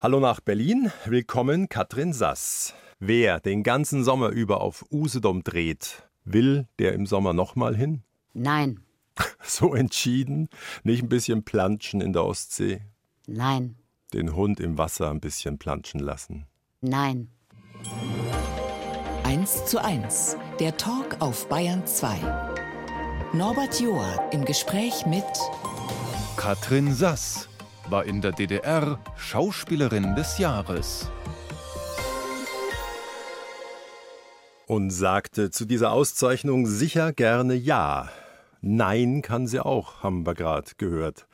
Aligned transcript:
Hallo 0.00 0.20
nach 0.20 0.38
Berlin, 0.38 0.92
willkommen 1.06 1.68
Katrin 1.68 2.12
Sass. 2.12 2.72
Wer 3.00 3.40
den 3.40 3.64
ganzen 3.64 4.04
Sommer 4.04 4.28
über 4.28 4.60
auf 4.60 4.84
Usedom 4.92 5.42
dreht, 5.42 6.08
will 6.24 6.68
der 6.78 6.92
im 6.92 7.04
Sommer 7.04 7.32
nochmal 7.32 7.74
hin? 7.74 8.04
Nein. 8.32 8.78
So 9.42 9.74
entschieden? 9.74 10.50
Nicht 10.84 11.02
ein 11.02 11.08
bisschen 11.08 11.42
planschen 11.42 12.00
in 12.00 12.12
der 12.12 12.24
Ostsee? 12.24 12.82
Nein. 13.26 13.74
Den 14.14 14.36
Hund 14.36 14.60
im 14.60 14.78
Wasser 14.78 15.10
ein 15.10 15.18
bisschen 15.18 15.58
planschen 15.58 15.98
lassen? 15.98 16.46
Nein. 16.80 17.32
1 19.24 19.64
zu 19.66 19.82
1, 19.82 20.36
der 20.60 20.76
Talk 20.76 21.16
auf 21.18 21.48
Bayern 21.48 21.84
2. 21.84 22.18
Norbert 23.32 23.80
Joa 23.80 24.28
im 24.30 24.44
Gespräch 24.44 25.06
mit 25.06 25.24
Katrin 26.36 26.94
Sass 26.94 27.48
war 27.90 28.04
in 28.04 28.20
der 28.20 28.32
DDR 28.32 28.98
Schauspielerin 29.16 30.14
des 30.14 30.38
Jahres. 30.38 31.10
Und 34.66 34.90
sagte 34.90 35.50
zu 35.50 35.64
dieser 35.64 35.92
Auszeichnung 35.92 36.66
sicher 36.66 37.12
gerne 37.12 37.54
Ja. 37.54 38.10
Nein 38.60 39.22
kann 39.22 39.46
sie 39.46 39.60
auch, 39.60 40.02
haben 40.02 40.26
wir 40.26 40.34
gerade 40.34 40.72
gehört. 40.76 41.26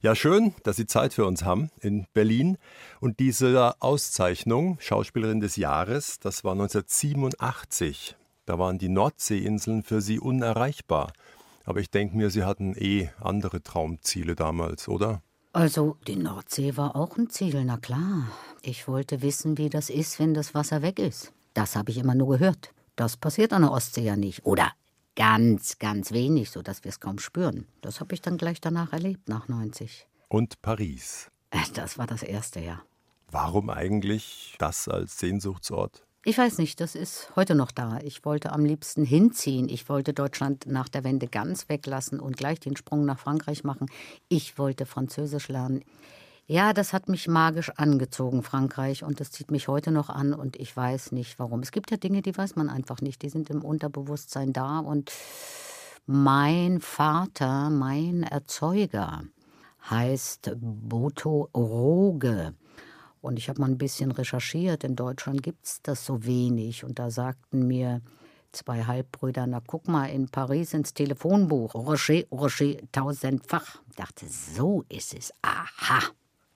Ja, 0.00 0.14
schön, 0.14 0.54
dass 0.62 0.76
Sie 0.76 0.86
Zeit 0.86 1.12
für 1.12 1.26
uns 1.26 1.44
haben 1.44 1.70
in 1.80 2.06
Berlin. 2.14 2.56
Und 3.00 3.18
diese 3.18 3.74
Auszeichnung, 3.80 4.78
Schauspielerin 4.78 5.40
des 5.40 5.56
Jahres, 5.56 6.20
das 6.20 6.44
war 6.44 6.52
1987. 6.52 8.16
Da 8.46 8.60
waren 8.60 8.78
die 8.78 8.88
Nordseeinseln 8.88 9.82
für 9.82 10.00
Sie 10.00 10.20
unerreichbar. 10.20 11.12
Aber 11.64 11.80
ich 11.80 11.90
denke 11.90 12.16
mir, 12.16 12.30
Sie 12.30 12.44
hatten 12.44 12.74
eh 12.76 13.10
andere 13.20 13.60
Traumziele 13.60 14.36
damals, 14.36 14.86
oder? 14.86 15.20
Also, 15.52 15.96
die 16.06 16.16
Nordsee 16.16 16.76
war 16.76 16.94
auch 16.94 17.16
ein 17.16 17.30
Ziel, 17.30 17.64
na 17.64 17.78
klar. 17.78 18.28
Ich 18.62 18.86
wollte 18.86 19.22
wissen, 19.22 19.56
wie 19.56 19.70
das 19.70 19.88
ist, 19.88 20.18
wenn 20.18 20.34
das 20.34 20.54
Wasser 20.54 20.82
weg 20.82 20.98
ist. 20.98 21.32
Das 21.54 21.74
habe 21.74 21.90
ich 21.90 21.98
immer 21.98 22.14
nur 22.14 22.28
gehört. 22.38 22.72
Das 22.96 23.16
passiert 23.16 23.52
an 23.52 23.62
der 23.62 23.72
Ostsee 23.72 24.04
ja 24.04 24.16
nicht. 24.16 24.44
Oder 24.44 24.72
ganz, 25.16 25.78
ganz 25.78 26.12
wenig, 26.12 26.50
sodass 26.50 26.84
wir 26.84 26.90
es 26.90 27.00
kaum 27.00 27.18
spüren. 27.18 27.66
Das 27.80 28.00
habe 28.00 28.14
ich 28.14 28.20
dann 28.20 28.36
gleich 28.38 28.60
danach 28.60 28.92
erlebt, 28.92 29.28
nach 29.28 29.48
90. 29.48 30.06
Und 30.28 30.60
Paris. 30.62 31.30
Das 31.74 31.96
war 31.96 32.06
das 32.06 32.22
erste 32.22 32.60
Jahr. 32.60 32.82
Warum 33.30 33.70
eigentlich 33.70 34.54
das 34.58 34.86
als 34.86 35.18
Sehnsuchtsort? 35.18 36.06
Ich 36.24 36.36
weiß 36.36 36.58
nicht, 36.58 36.80
das 36.80 36.94
ist 36.94 37.30
heute 37.36 37.54
noch 37.54 37.70
da. 37.70 38.00
Ich 38.02 38.24
wollte 38.24 38.52
am 38.52 38.64
liebsten 38.64 39.04
hinziehen. 39.04 39.68
Ich 39.68 39.88
wollte 39.88 40.12
Deutschland 40.12 40.66
nach 40.66 40.88
der 40.88 41.04
Wende 41.04 41.28
ganz 41.28 41.68
weglassen 41.68 42.18
und 42.18 42.36
gleich 42.36 42.58
den 42.58 42.76
Sprung 42.76 43.04
nach 43.04 43.20
Frankreich 43.20 43.62
machen. 43.62 43.86
Ich 44.28 44.58
wollte 44.58 44.84
Französisch 44.84 45.48
lernen. 45.48 45.84
Ja, 46.46 46.72
das 46.72 46.92
hat 46.92 47.08
mich 47.08 47.28
magisch 47.28 47.70
angezogen, 47.76 48.42
Frankreich, 48.42 49.04
und 49.04 49.20
das 49.20 49.30
zieht 49.30 49.50
mich 49.50 49.68
heute 49.68 49.90
noch 49.90 50.08
an 50.08 50.32
und 50.32 50.56
ich 50.56 50.74
weiß 50.74 51.12
nicht 51.12 51.38
warum. 51.38 51.60
Es 51.60 51.72
gibt 51.72 51.90
ja 51.90 51.98
Dinge, 51.98 52.22
die 52.22 52.36
weiß 52.36 52.56
man 52.56 52.70
einfach 52.70 53.02
nicht, 53.02 53.20
die 53.22 53.28
sind 53.28 53.50
im 53.50 53.62
Unterbewusstsein 53.62 54.54
da 54.54 54.78
und 54.78 55.12
mein 56.06 56.80
Vater, 56.80 57.68
mein 57.68 58.22
Erzeuger, 58.22 59.24
heißt 59.90 60.52
Boto 60.56 61.50
Roge. 61.54 62.54
Und 63.20 63.38
ich 63.38 63.48
habe 63.48 63.60
mal 63.60 63.70
ein 63.70 63.78
bisschen 63.78 64.10
recherchiert. 64.10 64.84
In 64.84 64.96
Deutschland 64.96 65.42
gibt 65.42 65.64
es 65.64 65.82
das 65.82 66.04
so 66.04 66.24
wenig. 66.24 66.84
Und 66.84 66.98
da 66.98 67.10
sagten 67.10 67.66
mir 67.66 68.00
zwei 68.52 68.84
Halbbrüder, 68.84 69.46
na 69.46 69.60
guck 69.66 69.88
mal 69.88 70.06
in 70.06 70.28
Paris 70.28 70.74
ins 70.74 70.94
Telefonbuch. 70.94 71.74
Rocher, 71.74 72.22
Rocher, 72.30 72.76
tausendfach. 72.92 73.80
Ich 73.90 73.96
dachte, 73.96 74.26
so 74.28 74.84
ist 74.88 75.14
es. 75.14 75.32
Aha. 75.42 76.00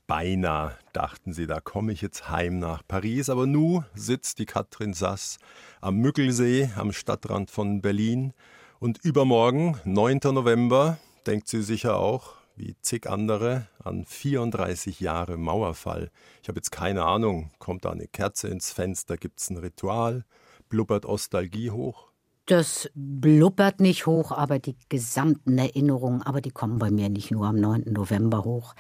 Beinahe 0.07 0.77
dachten 0.93 1.33
sie, 1.33 1.47
da 1.47 1.61
komme 1.61 1.93
ich 1.93 2.03
jetzt 2.03 2.29
heim 2.29 2.59
nach 2.59 2.83
Paris. 2.87 3.31
Aber 3.31 3.47
nu 3.47 3.83
sitzt 3.95 4.39
die 4.39 4.47
Katrin 4.47 4.95
Sass 4.95 5.39
am 5.81 5.97
Müggelsee, 5.97 6.71
am 6.77 6.93
Stadtrand 6.93 7.51
von 7.51 7.81
Berlin. 7.81 8.33
Und 8.79 8.99
übermorgen, 9.05 9.79
9. 9.85 10.19
November, 10.25 10.99
denkt 11.27 11.49
sie 11.49 11.63
sicher 11.63 11.97
auch, 11.99 12.42
wie 12.57 12.77
zig 12.81 13.09
andere, 13.09 13.67
an 13.83 14.05
34 14.05 15.01
Jahre 15.01 15.37
Mauerfall. 15.37 16.11
Ich 16.43 16.49
habe 16.49 16.59
jetzt 16.59 16.71
keine 16.71 17.05
Ahnung, 17.05 17.51
kommt 17.59 17.85
da 17.85 17.91
eine 17.91 18.07
Kerze 18.07 18.49
ins 18.49 18.73
Fenster, 18.73 19.17
gibt 19.17 19.41
es 19.41 19.51
ein 19.51 19.57
Ritual, 19.57 20.25
blubbert 20.69 21.07
Ostalgie 21.07 21.71
hoch? 21.71 22.13
Das 22.47 22.91
blubbert 22.95 23.81
nicht 23.81 24.07
hoch, 24.07 24.33
aber 24.33 24.59
die 24.59 24.77
gesamten 24.89 25.59
Erinnerungen, 25.59 26.23
aber 26.23 26.41
die 26.41 26.51
kommen 26.51 26.79
bei 26.79 26.91
mir 26.91 27.09
nicht 27.09 27.31
nur 27.31 27.47
am 27.47 27.57
9. 27.57 27.85
November 27.93 28.45
hoch. 28.45 28.75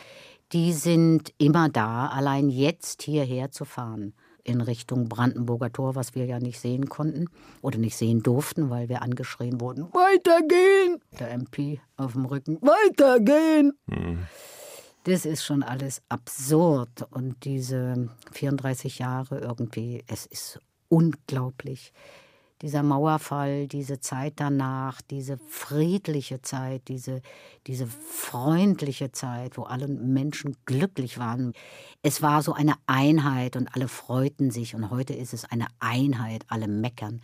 Die 0.53 0.72
sind 0.72 1.32
immer 1.38 1.69
da, 1.69 2.09
allein 2.09 2.50
jetzt 2.50 3.03
hierher 3.03 3.50
zu 3.50 3.65
fahren 3.65 4.15
in 4.44 4.60
Richtung 4.60 5.08
Brandenburger 5.08 5.72
Tor, 5.72 5.94
was 5.94 6.14
wir 6.14 6.26
ja 6.26 6.38
nicht 6.38 6.60
sehen 6.60 6.88
konnten 6.88 7.28
oder 7.60 7.78
nicht 7.78 7.97
sehen 7.97 8.22
durften, 8.22 8.70
weil 8.70 8.88
wir 8.88 9.03
angeschrien 9.03 9.60
wurden, 9.60 9.84
weitergehen! 9.92 11.00
Der 11.19 11.30
MP 11.32 11.80
auf 11.97 12.12
dem 12.12 12.25
Rücken, 12.25 12.58
weitergehen! 12.60 13.72
Mhm. 13.86 14.26
Das 15.04 15.26
ist 15.26 15.44
schon 15.44 15.64
alles 15.64 16.00
absurd 16.08 17.06
und 17.10 17.44
diese 17.44 18.08
34 18.32 19.00
Jahre 19.00 19.41
irgendwie, 19.41 20.04
es 20.06 20.26
ist 20.26 20.60
unglaublich 20.88 21.92
dieser 22.62 22.84
Mauerfall, 22.84 23.67
diese 23.67 23.99
Zeit 23.99 24.34
danach, 24.37 25.03
diese 25.03 25.37
friedliche 25.49 26.43
Zeit, 26.43 26.87
diese, 26.87 27.21
diese 27.67 27.89
freundliche 27.89 29.11
Zeit, 29.11 29.59
wo 29.59 29.65
alle 29.65 29.89
Menschen 29.89 30.56
glücklich 30.65 31.19
waren. 31.19 31.55
Es 32.03 32.23
war 32.23 32.41
so 32.43 32.53
eine 32.53 32.75
Einheit 32.87 33.56
und 33.56 33.75
alle 33.75 33.89
freuten 33.89 34.53
sich 34.53 34.77
und 34.77 34.91
heute 34.91 35.12
ist 35.12 35.34
es 35.34 35.45
eine 35.45 35.67
Einheit, 35.81 36.45
alle 36.49 36.69
meckern. 36.69 37.21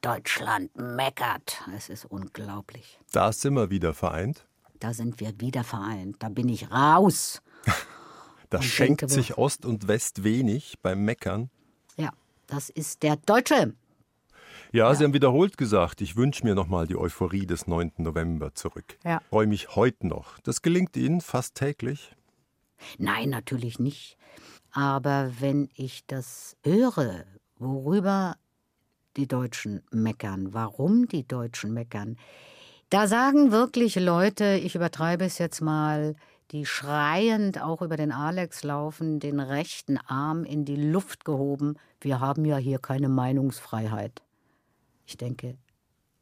Deutschland 0.00 0.74
meckert. 0.76 1.62
Es 1.76 1.88
ist 1.88 2.06
unglaublich. 2.06 2.98
Da 3.12 3.32
sind 3.32 3.54
wir 3.54 3.68
wieder 3.68 3.92
vereint. 3.92 4.46
Da 4.80 4.94
sind 4.94 5.20
wir 5.20 5.38
wieder 5.40 5.64
vereint. 5.64 6.16
Da 6.20 6.28
bin 6.28 6.48
ich 6.48 6.70
raus. 6.70 7.42
da 8.50 8.62
schenkt 8.62 9.02
denke, 9.02 9.12
sich 9.12 9.36
Ost 9.36 9.66
und 9.66 9.88
West 9.88 10.22
wenig 10.24 10.76
beim 10.82 11.04
Meckern. 11.04 11.50
Ja, 11.96 12.10
das 12.46 12.70
ist 12.70 13.02
der 13.02 13.16
Deutsche. 13.16 13.74
Ja, 14.70 14.88
ja, 14.88 14.94
Sie 14.94 15.04
haben 15.04 15.14
wiederholt 15.14 15.56
gesagt, 15.56 16.02
ich 16.02 16.16
wünsche 16.16 16.44
mir 16.44 16.54
nochmal 16.54 16.86
die 16.86 16.96
Euphorie 16.96 17.46
des 17.46 17.66
9. 17.66 17.92
November 17.96 18.54
zurück. 18.54 18.98
Ja. 19.02 19.20
Freue 19.30 19.46
mich 19.46 19.76
heute 19.76 20.06
noch. 20.06 20.38
Das 20.40 20.60
gelingt 20.60 20.94
Ihnen 20.94 21.22
fast 21.22 21.54
täglich? 21.54 22.14
Nein, 22.98 23.30
natürlich 23.30 23.78
nicht. 23.78 24.18
Aber 24.70 25.30
wenn 25.40 25.70
ich 25.74 26.06
das 26.06 26.56
höre, 26.62 27.24
worüber 27.56 28.36
die 29.16 29.26
Deutschen 29.26 29.82
meckern, 29.90 30.52
warum 30.52 31.08
die 31.08 31.26
Deutschen 31.26 31.72
meckern, 31.72 32.18
da 32.90 33.06
sagen 33.06 33.50
wirklich 33.50 33.96
Leute, 33.96 34.60
ich 34.62 34.74
übertreibe 34.74 35.24
es 35.24 35.38
jetzt 35.38 35.62
mal, 35.62 36.14
die 36.50 36.66
schreiend 36.66 37.62
auch 37.62 37.80
über 37.80 37.96
den 37.96 38.12
Alex 38.12 38.64
laufen, 38.64 39.18
den 39.18 39.40
rechten 39.40 39.96
Arm 39.96 40.44
in 40.44 40.66
die 40.66 40.76
Luft 40.76 41.24
gehoben, 41.24 41.76
wir 42.00 42.20
haben 42.20 42.44
ja 42.44 42.58
hier 42.58 42.78
keine 42.78 43.08
Meinungsfreiheit. 43.08 44.22
Ich 45.08 45.16
denke, 45.16 45.56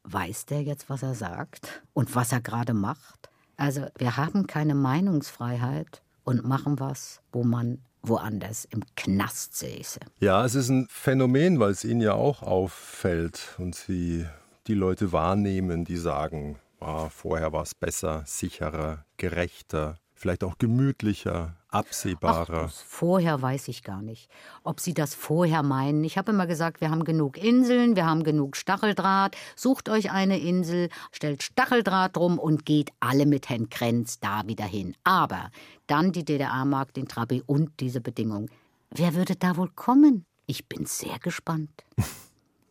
weiß 0.03 0.45
der 0.45 0.63
jetzt, 0.63 0.89
was 0.89 1.03
er 1.03 1.13
sagt 1.13 1.83
und 1.91 2.15
was 2.15 2.31
er 2.31 2.39
gerade 2.39 2.73
macht? 2.73 3.29
Also 3.57 3.85
wir 3.97 4.15
haben 4.15 4.47
keine 4.47 4.75
Meinungsfreiheit 4.75 6.01
und 6.23 6.45
machen 6.45 6.79
was, 6.79 7.19
wo 7.33 7.43
man 7.43 7.79
woanders 8.01 8.63
im 8.63 8.83
Knast 8.95 9.57
säße. 9.57 9.99
Ja, 10.21 10.45
es 10.45 10.55
ist 10.55 10.69
ein 10.69 10.87
Phänomen, 10.89 11.59
weil 11.59 11.71
es 11.71 11.83
Ihnen 11.83 11.99
ja 11.99 12.13
auch 12.13 12.41
auffällt 12.41 13.55
und 13.57 13.75
Sie 13.75 14.25
die 14.67 14.73
Leute 14.73 15.11
wahrnehmen, 15.11 15.83
die 15.83 15.97
sagen, 15.97 16.57
ah, 16.79 17.09
vorher 17.09 17.51
war 17.51 17.63
es 17.63 17.75
besser, 17.75 18.23
sicherer, 18.25 19.03
gerechter, 19.17 19.97
vielleicht 20.17 20.43
auch 20.43 20.57
gemütlicher, 20.57 21.55
absehbarer. 21.69 22.69
Ach, 22.69 22.71
vorher 22.71 23.41
weiß 23.41 23.67
ich 23.67 23.83
gar 23.83 24.01
nicht, 24.01 24.29
ob 24.63 24.79
Sie 24.79 24.93
das 24.93 25.13
vorher 25.15 25.63
meinen. 25.63 26.03
Ich 26.03 26.17
habe 26.17 26.31
immer 26.31 26.47
gesagt, 26.47 26.81
wir 26.81 26.89
haben 26.89 27.03
genug 27.03 27.37
Inseln, 27.37 27.95
wir 27.95 28.05
haben 28.05 28.23
genug 28.23 28.57
Stacheldraht. 28.57 29.37
Sucht 29.55 29.89
euch 29.89 30.11
eine 30.11 30.39
Insel, 30.39 30.89
stellt 31.11 31.43
Stacheldraht 31.43 32.15
drum 32.17 32.39
und 32.39 32.65
geht 32.65 32.91
alle 32.99 33.25
mit 33.25 33.49
Herrn 33.49 33.69
Krenz 33.69 34.19
da 34.19 34.47
wieder 34.47 34.65
hin. 34.65 34.95
Aber 35.03 35.51
dann 35.85 36.11
die 36.11 36.25
DDR-Mark, 36.25 36.93
den 36.93 37.07
Trabi 37.07 37.43
und 37.45 37.79
diese 37.79 38.01
Bedingung. 38.01 38.49
Wer 38.89 39.15
würde 39.15 39.35
da 39.35 39.57
wohl 39.57 39.69
kommen? 39.69 40.25
Ich 40.47 40.67
bin 40.67 40.85
sehr 40.85 41.19
gespannt. 41.19 41.85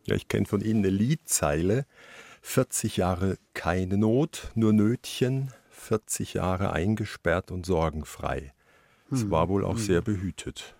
Ja, 0.09 0.15
ich 0.15 0.29
kenne 0.29 0.45
von 0.45 0.61
Ihnen 0.61 0.85
eine 0.85 0.89
Liedzeile. 0.89 1.85
40 2.41 2.95
Jahre 2.95 3.37
keine 3.53 3.97
Not, 3.97 4.51
nur 4.55 4.71
Nötchen, 4.71 5.51
40 5.77 6.35
Jahre 6.35 6.73
eingesperrt 6.73 7.51
und 7.51 7.65
sorgenfrei. 7.65 8.53
Es 9.11 9.21
hm. 9.21 9.31
war 9.31 9.49
wohl 9.49 9.63
auch 9.63 9.75
hm. 9.75 9.79
sehr 9.79 10.01
behütet. 10.01 10.75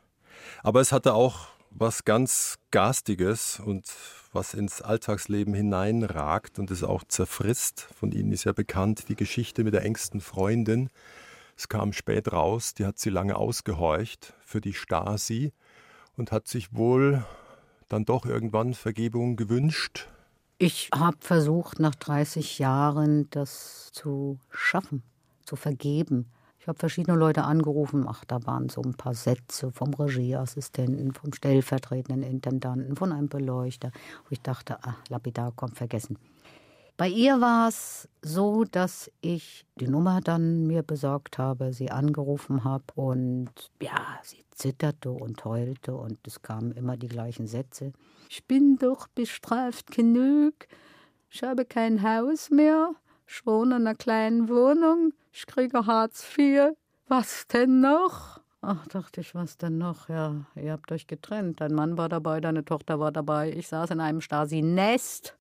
Aber 0.64 0.82
es 0.82 0.92
hatte 0.92 1.14
auch 1.14 1.48
was 1.70 2.06
ganz 2.06 2.58
Garstiges 2.72 3.60
und 3.60 3.86
was 4.34 4.54
ins 4.54 4.82
Alltagsleben 4.82 5.54
hineinragt 5.54 6.60
und 6.60 6.72
es 6.72 6.84
auch 6.84 7.04
zerfrisst. 7.04 7.88
Von 7.98 8.12
Ihnen 8.12 8.32
ist 8.32 8.46
ja 8.46 8.54
bekannt 8.54 9.10
die 9.10 9.16
Geschichte 9.16 9.64
mit 9.64 9.74
der 9.74 9.84
engsten 9.84 10.22
Freundin. 10.22 10.90
Es 11.56 11.70
kam 11.70 11.94
spät 11.94 12.32
raus, 12.32 12.74
die 12.74 12.86
hat 12.86 13.00
sie 13.00 13.10
lange 13.10 13.36
ausgehorcht 13.36 14.34
für 14.46 14.62
die 14.62 14.74
Stasi 14.74 15.54
und 16.16 16.32
hat 16.32 16.48
sich 16.48 16.74
wohl 16.74 17.26
dann 17.90 18.06
doch 18.06 18.26
irgendwann 18.26 18.74
Vergebung 18.74 19.36
gewünscht. 19.36 20.08
Ich 20.59 20.89
habe 20.92 21.18
versucht, 21.19 21.80
nach 21.80 21.94
30 21.94 22.57
Jahren 22.57 23.30
das 23.30 23.89
zu 23.92 24.39
schaffen, 24.50 25.04
zu 25.45 25.56
vergeben. 25.56 26.31
Ich 26.59 26.68
habe 26.68 26.80
verschiedene 26.80 27.15
Leute 27.15 27.44
angerufen. 27.44 28.06
Ach, 28.07 28.25
da 28.25 28.44
waren 28.48 28.68
so 28.68 28.81
ein 28.81 28.95
paar 28.95 29.13
Sätze 29.13 29.71
vom 29.71 29.94
Regieassistenten, 29.94 31.13
vom 31.13 31.31
stellvertretenden 31.31 32.24
Intendanten, 32.24 32.95
von 32.95 33.12
einem 33.12 33.30
Beleuchter, 33.30 33.92
wo 34.24 34.31
ich 34.31 34.42
dachte, 34.42 34.80
ach, 34.81 34.98
lapidar, 35.09 35.54
komm, 35.56 35.74
vergessen. 35.74 36.18
Bei 36.98 37.08
ihr 37.08 37.40
war 37.40 37.68
es 37.68 38.10
so, 38.24 38.64
dass 38.64 39.12
ich 39.22 39.68
die 39.76 39.88
Nummer 39.88 40.20
dann 40.20 40.66
mir 40.66 40.82
besorgt 40.82 41.38
habe, 41.38 41.72
sie 41.72 41.92
angerufen 41.92 42.64
habe 42.64 42.86
und 42.96 43.52
ja, 43.80 44.20
sie 44.24 44.44
zitterte 44.50 45.12
und 45.12 45.46
heulte 45.46 45.96
und 45.96 46.18
es 46.26 46.42
kamen 46.42 46.72
immer 46.72 46.98
die 46.98 47.08
gleichen 47.08 47.46
Sätze. 47.46 47.94
Ich 48.30 48.46
bin 48.46 48.78
doch 48.78 49.08
bestraft 49.10 49.92
genug. 49.92 50.56
Ich 51.30 51.44
habe 51.44 51.66
kein 51.66 52.02
Haus 52.02 52.50
mehr. 52.50 52.94
Ich 53.28 53.46
wohne 53.46 53.76
in 53.76 53.86
einer 53.86 53.96
kleinen 53.96 54.50
Wohnung. 54.50 55.14
Ich 55.32 55.46
kriege 55.46 55.86
Hartz 55.86 56.26
IV. 56.36 56.72
Was 57.08 57.46
denn 57.48 57.80
noch? 57.80 58.42
Ach, 58.62 58.88
dachte 58.88 59.22
ich, 59.22 59.36
was 59.36 59.58
denn 59.58 59.78
noch? 59.78 60.10
Ja, 60.10 60.34
ihr 60.56 60.72
habt 60.72 60.92
euch 60.92 61.06
getrennt. 61.06 61.62
Dein 61.62 61.74
Mann 61.74 61.96
war 61.96 62.10
dabei, 62.10 62.42
deine 62.42 62.66
Tochter 62.66 63.00
war 63.00 63.12
dabei. 63.12 63.52
Ich 63.52 63.68
saß 63.68 63.92
in 63.92 64.00
einem 64.00 64.20
Stasi-Nest 64.20 65.37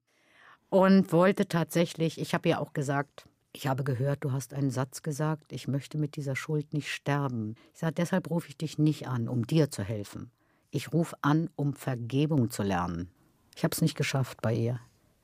und 0.76 1.10
wollte 1.10 1.48
tatsächlich, 1.48 2.20
ich 2.20 2.34
habe 2.34 2.50
ihr 2.50 2.60
auch 2.60 2.74
gesagt, 2.74 3.26
ich 3.54 3.66
habe 3.66 3.82
gehört, 3.82 4.24
du 4.24 4.32
hast 4.32 4.52
einen 4.52 4.70
Satz 4.70 5.02
gesagt, 5.02 5.50
ich 5.54 5.68
möchte 5.68 5.96
mit 5.96 6.16
dieser 6.16 6.36
Schuld 6.36 6.74
nicht 6.74 6.92
sterben. 6.92 7.54
Ich 7.72 7.80
sage, 7.80 7.94
deshalb 7.94 8.28
rufe 8.28 8.50
ich 8.50 8.58
dich 8.58 8.76
nicht 8.76 9.08
an, 9.08 9.26
um 9.26 9.46
dir 9.46 9.70
zu 9.70 9.82
helfen. 9.82 10.30
Ich 10.70 10.92
rufe 10.92 11.16
an, 11.22 11.48
um 11.56 11.72
Vergebung 11.72 12.50
zu 12.50 12.62
lernen. 12.62 13.08
Ich 13.56 13.64
habe 13.64 13.72
es 13.72 13.80
nicht 13.80 13.96
geschafft 13.96 14.42
bei 14.42 14.52
ihr. 14.52 14.78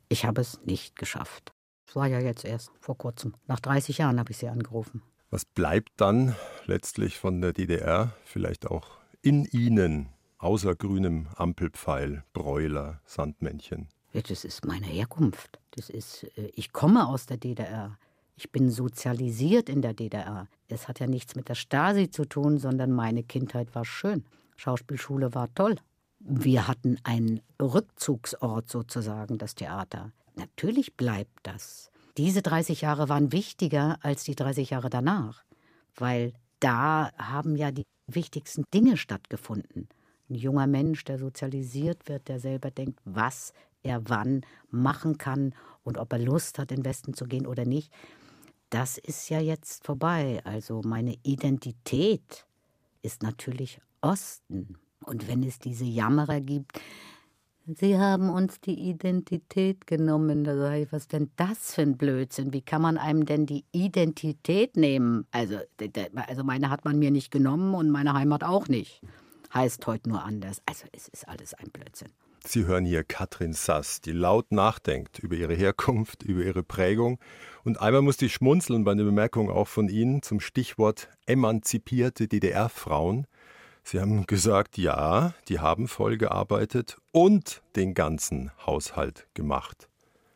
Ich 0.09 0.25
habe 0.25 0.41
es 0.41 0.59
nicht 0.65 0.97
geschafft. 0.97 1.53
Das 1.85 1.97
war 1.97 2.07
ja 2.07 2.21
jetzt 2.21 2.47
erst 2.47 2.71
vor 2.81 2.97
kurzem. 2.97 3.35
Nach 3.47 3.61
30 3.61 3.99
Jahren 3.99 4.19
habe 4.19 4.31
ich 4.31 4.39
sie 4.39 4.49
angerufen. 4.49 5.03
Was 5.29 5.45
bleibt 5.45 5.91
dann 5.99 6.35
letztlich 6.65 7.19
von 7.19 7.43
der 7.43 7.53
DDR, 7.53 8.15
vielleicht 8.25 8.71
auch 8.71 8.89
in 9.21 9.45
Ihnen, 9.45 10.09
außer 10.39 10.75
grünem 10.75 11.29
Ampelpfeil, 11.37 12.25
Bräuler, 12.33 13.03
Sandmännchen? 13.05 13.89
Ja, 14.13 14.21
das 14.21 14.45
ist 14.45 14.65
meine 14.67 14.87
Herkunft. 14.87 15.59
Das 15.73 15.89
ist, 15.89 16.25
äh, 16.37 16.51
ich 16.55 16.73
komme 16.73 17.09
aus 17.09 17.27
der 17.27 17.39
DDR. 17.39 17.99
Ich 18.37 18.51
bin 18.51 18.71
sozialisiert 18.71 19.69
in 19.69 19.83
der 19.83 19.95
DDR. 19.95 20.49
Es 20.69 20.89
hat 20.89 21.01
ja 21.01 21.07
nichts 21.07 21.35
mit 21.35 21.49
der 21.49 21.55
Stasi 21.55 22.11
zu 22.11 22.25
tun, 22.25 22.59
sondern 22.59 22.93
meine 22.93 23.23
Kindheit 23.23 23.75
war 23.75 23.85
schön. 23.85 24.25
Schauspielschule 24.57 25.35
war 25.35 25.53
toll. 25.55 25.77
Wir 26.19 26.69
hatten 26.69 26.99
einen 27.05 27.41
Rückzugsort 27.61 28.69
sozusagen, 28.71 29.39
das 29.39 29.55
Theater. 29.55 30.13
Natürlich 30.37 30.97
bleibt 30.97 31.39
das. 31.43 31.91
Diese 32.17 32.43
30 32.43 32.83
Jahre 32.83 33.09
waren 33.09 33.33
wichtiger 33.33 33.99
als 34.03 34.25
die 34.25 34.35
30 34.35 34.71
Jahre 34.71 34.91
danach, 34.91 35.45
weil 35.97 36.33
da 36.61 37.11
haben 37.19 37.57
ja 37.57 37.71
die 37.71 37.85
wichtigsten 38.07 38.65
Dinge 38.73 38.97
stattgefunden. 38.97 39.89
Ein 40.29 40.35
junger 40.35 40.67
Mensch, 40.67 41.05
der 41.05 41.19
sozialisiert 41.19 42.09
wird, 42.09 42.29
der 42.29 42.39
selber 42.39 42.71
denkt, 42.71 43.01
was 43.05 43.53
er 43.83 44.09
wann 44.09 44.43
machen 44.71 45.19
kann 45.19 45.55
und 45.83 45.99
ob 45.99 46.13
er 46.13 46.19
Lust 46.19 46.59
hat, 46.59 46.71
in 46.71 46.79
den 46.79 46.85
Westen 46.85 47.15
zu 47.15 47.27
gehen 47.27 47.47
oder 47.47 47.65
nicht, 47.65 47.93
das 48.71 48.99
ist 48.99 49.29
ja 49.29 49.41
jetzt 49.41 49.85
vorbei. 49.85 50.41
Also 50.45 50.83
meine 50.85 51.17
Identität 51.23 52.47
ist 53.03 53.23
natürlich 53.23 53.81
Osten. 54.01 54.79
Und 55.05 55.29
wenn 55.29 55.43
es 55.43 55.59
diese 55.59 55.85
Jammerer 55.85 56.41
gibt, 56.41 56.81
Sie 57.67 57.97
haben 57.97 58.29
uns 58.29 58.61
die 58.61 58.75
Identität 58.75 59.87
genommen. 59.87 60.43
Da 60.43 60.57
sage 60.57 60.83
ich, 60.83 60.93
was 60.93 61.07
denn 61.07 61.31
das 61.37 61.75
für 61.75 61.83
ein 61.83 61.97
Blödsinn? 61.97 62.53
Wie 62.53 62.63
kann 62.63 62.83
man 62.83 62.99
einem 62.99 63.25
denn 63.25 63.47
die 63.47 63.65
Identität 63.71 64.77
nehmen? 64.77 65.27
Also, 65.31 65.59
also 66.27 66.43
meine 66.43 66.71
hat 66.71 66.85
man 66.85 66.99
mir 66.99 67.13
nicht 67.13 67.31
genommen 67.31 67.75
und 67.75 67.91
meine 67.91 68.15
Heimat 68.15 68.43
auch 68.43 68.67
nicht. 68.67 69.01
Heißt 69.55 69.87
heute 69.87 70.09
nur 70.09 70.25
anders. 70.25 70.61
Also 70.67 70.87
es 70.91 71.07
ist 71.07 71.29
alles 71.29 71.55
ein 71.55 71.71
Blödsinn. 71.71 72.11
Sie 72.45 72.67
hören 72.67 72.85
hier 72.85 73.05
Katrin 73.05 73.53
Sass, 73.53 74.01
die 74.01 74.13
laut 74.13 74.51
nachdenkt 74.51 75.21
über 75.21 75.37
ihre 75.37 75.55
Herkunft, 75.55 76.23
über 76.25 76.43
ihre 76.43 76.63
Prägung. 76.63 77.19
Und 77.65 77.81
einmal 77.81 78.03
musste 78.03 78.27
ich 78.27 78.35
schmunzeln 78.35 78.85
bei 78.85 78.93
einer 78.93 79.05
Bemerkung 79.05 79.51
auch 79.51 79.69
von 79.69 79.89
Ihnen 79.89 80.23
zum 80.23 80.41
Stichwort 80.41 81.09
emanzipierte 81.27 82.27
DDR-Frauen. 82.27 83.27
Sie 83.85 84.01
haben 84.01 84.27
gesagt, 84.27 84.79
ja, 84.79 85.35
die 85.49 85.61
haben 85.61 85.89
voll 85.89 86.17
gearbeitet 86.17 86.99
und 87.13 87.63
den 87.77 87.95
ganzen 87.95 88.51
Haushalt 88.67 89.27
gemacht. 89.35 89.89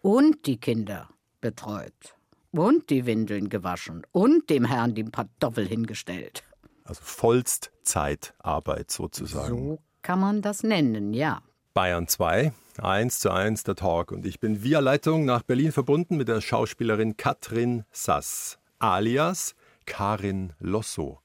Und 0.03 0.47
die 0.47 0.59
Kinder 0.59 1.09
betreut. 1.41 2.15
Und 2.53 2.91
die 2.91 3.07
Windeln 3.07 3.49
gewaschen. 3.49 4.07
Und 4.13 4.49
dem 4.51 4.65
Herrn 4.65 4.95
die 4.95 5.05
Kartoffel 5.05 5.67
hingestellt. 5.67 6.45
Also 6.85 7.03
Vollzeitarbeit 7.03 8.91
sozusagen. 8.91 9.59
So 9.59 9.79
kann 10.03 10.21
man 10.21 10.41
das 10.41 10.63
nennen, 10.63 11.13
ja. 11.13 11.43
Bayern 11.77 12.09
2, 12.09 12.55
1 12.79 13.19
zu 13.19 13.31
1 13.31 13.65
der 13.65 13.75
Talk. 13.75 14.11
Und 14.11 14.25
ich 14.25 14.41
bin 14.41 14.63
via 14.63 14.81
Leitung 14.81 15.27
nach 15.27 15.43
Berlin 15.43 15.73
verbunden 15.73 16.17
mit 16.17 16.27
der 16.27 16.41
Schauspielerin 16.41 17.19
Katrin 17.19 17.85
Sass, 17.93 18.59
alias 18.79 19.55
Karin 19.85 20.55
Losso. 20.59 21.21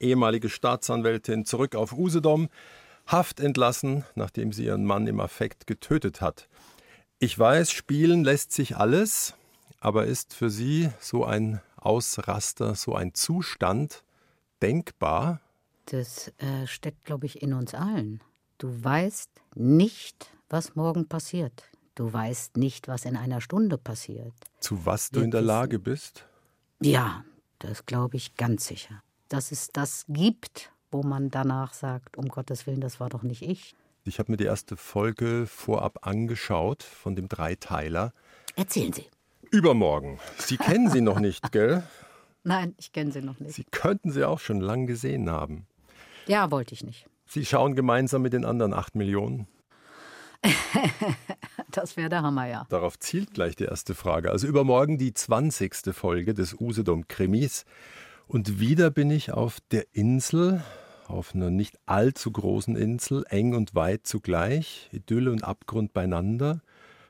Ehemalige 0.00 0.48
Staatsanwältin, 0.48 1.44
zurück 1.44 1.76
auf 1.76 1.92
Usedom, 1.92 2.48
Haft 3.06 3.38
entlassen, 3.38 4.04
nachdem 4.16 4.52
sie 4.52 4.64
ihren 4.64 4.84
Mann 4.84 5.06
im 5.06 5.20
Affekt 5.20 5.68
getötet 5.68 6.20
hat. 6.20 6.48
Ich 7.20 7.38
weiß, 7.38 7.70
spielen 7.70 8.24
lässt 8.24 8.50
sich 8.50 8.76
alles, 8.76 9.34
aber 9.78 10.06
ist 10.06 10.34
für 10.34 10.50
Sie 10.50 10.90
so 10.98 11.24
ein 11.24 11.60
Ausraster, 11.76 12.74
so 12.74 12.96
ein 12.96 13.14
Zustand 13.14 14.02
denkbar? 14.60 15.40
Das 15.84 16.32
äh, 16.38 16.66
steckt, 16.66 17.04
glaube 17.04 17.26
ich, 17.26 17.40
in 17.40 17.52
uns 17.52 17.72
allen. 17.72 18.20
Du 18.58 18.72
weißt 18.82 19.30
nicht, 19.54 20.30
was 20.48 20.76
morgen 20.76 21.08
passiert. 21.08 21.64
Du 21.94 22.12
weißt 22.12 22.56
nicht, 22.56 22.88
was 22.88 23.04
in 23.04 23.16
einer 23.16 23.40
Stunde 23.40 23.76
passiert. 23.78 24.32
Zu 24.60 24.86
was 24.86 25.10
du 25.10 25.20
Wir 25.20 25.24
in 25.24 25.30
der 25.30 25.42
Lage 25.42 25.78
bist? 25.78 26.26
Ja, 26.80 27.24
das 27.58 27.86
glaube 27.86 28.16
ich 28.16 28.34
ganz 28.36 28.66
sicher. 28.66 29.02
Dass 29.28 29.52
es 29.52 29.68
das 29.72 30.04
gibt, 30.08 30.72
wo 30.90 31.02
man 31.02 31.30
danach 31.30 31.74
sagt, 31.74 32.16
um 32.16 32.28
Gottes 32.28 32.66
Willen, 32.66 32.80
das 32.80 33.00
war 33.00 33.10
doch 33.10 33.22
nicht 33.22 33.42
ich. 33.42 33.74
Ich 34.04 34.18
habe 34.18 34.32
mir 34.32 34.36
die 34.36 34.44
erste 34.44 34.76
Folge 34.76 35.46
vorab 35.46 36.06
angeschaut 36.06 36.82
von 36.82 37.16
dem 37.16 37.28
Dreiteiler. 37.28 38.12
Erzählen 38.54 38.92
Sie. 38.92 39.06
Übermorgen. 39.50 40.18
Sie 40.38 40.56
kennen 40.56 40.90
sie 40.90 41.00
noch 41.00 41.20
nicht, 41.20 41.52
gell? 41.52 41.82
Nein, 42.44 42.74
ich 42.78 42.92
kenne 42.92 43.12
sie 43.12 43.22
noch 43.22 43.40
nicht. 43.40 43.54
Sie 43.54 43.64
könnten 43.64 44.10
sie 44.10 44.24
auch 44.24 44.38
schon 44.38 44.60
lang 44.60 44.86
gesehen 44.86 45.30
haben. 45.30 45.66
Ja, 46.26 46.50
wollte 46.50 46.74
ich 46.74 46.84
nicht. 46.84 47.06
Sie 47.26 47.44
schauen 47.44 47.74
gemeinsam 47.74 48.22
mit 48.22 48.32
den 48.32 48.44
anderen 48.44 48.72
acht 48.72 48.94
Millionen? 48.94 49.48
das 51.70 51.96
wäre 51.96 52.08
der 52.08 52.22
Hammer, 52.22 52.46
ja. 52.46 52.66
Darauf 52.68 52.98
zielt 52.98 53.34
gleich 53.34 53.56
die 53.56 53.64
erste 53.64 53.94
Frage. 53.94 54.30
Also 54.30 54.46
übermorgen 54.46 54.98
die 54.98 55.12
20. 55.12 55.92
Folge 55.92 56.34
des 56.34 56.54
Usedom-Krimis. 56.54 57.64
Und 58.28 58.60
wieder 58.60 58.90
bin 58.90 59.10
ich 59.10 59.32
auf 59.32 59.58
der 59.70 59.86
Insel, 59.92 60.62
auf 61.06 61.34
einer 61.34 61.50
nicht 61.50 61.78
allzu 61.86 62.32
großen 62.32 62.76
Insel, 62.76 63.24
eng 63.28 63.54
und 63.54 63.74
weit 63.74 64.06
zugleich, 64.06 64.88
Idylle 64.92 65.30
und 65.30 65.44
Abgrund 65.44 65.92
beieinander. 65.92 66.60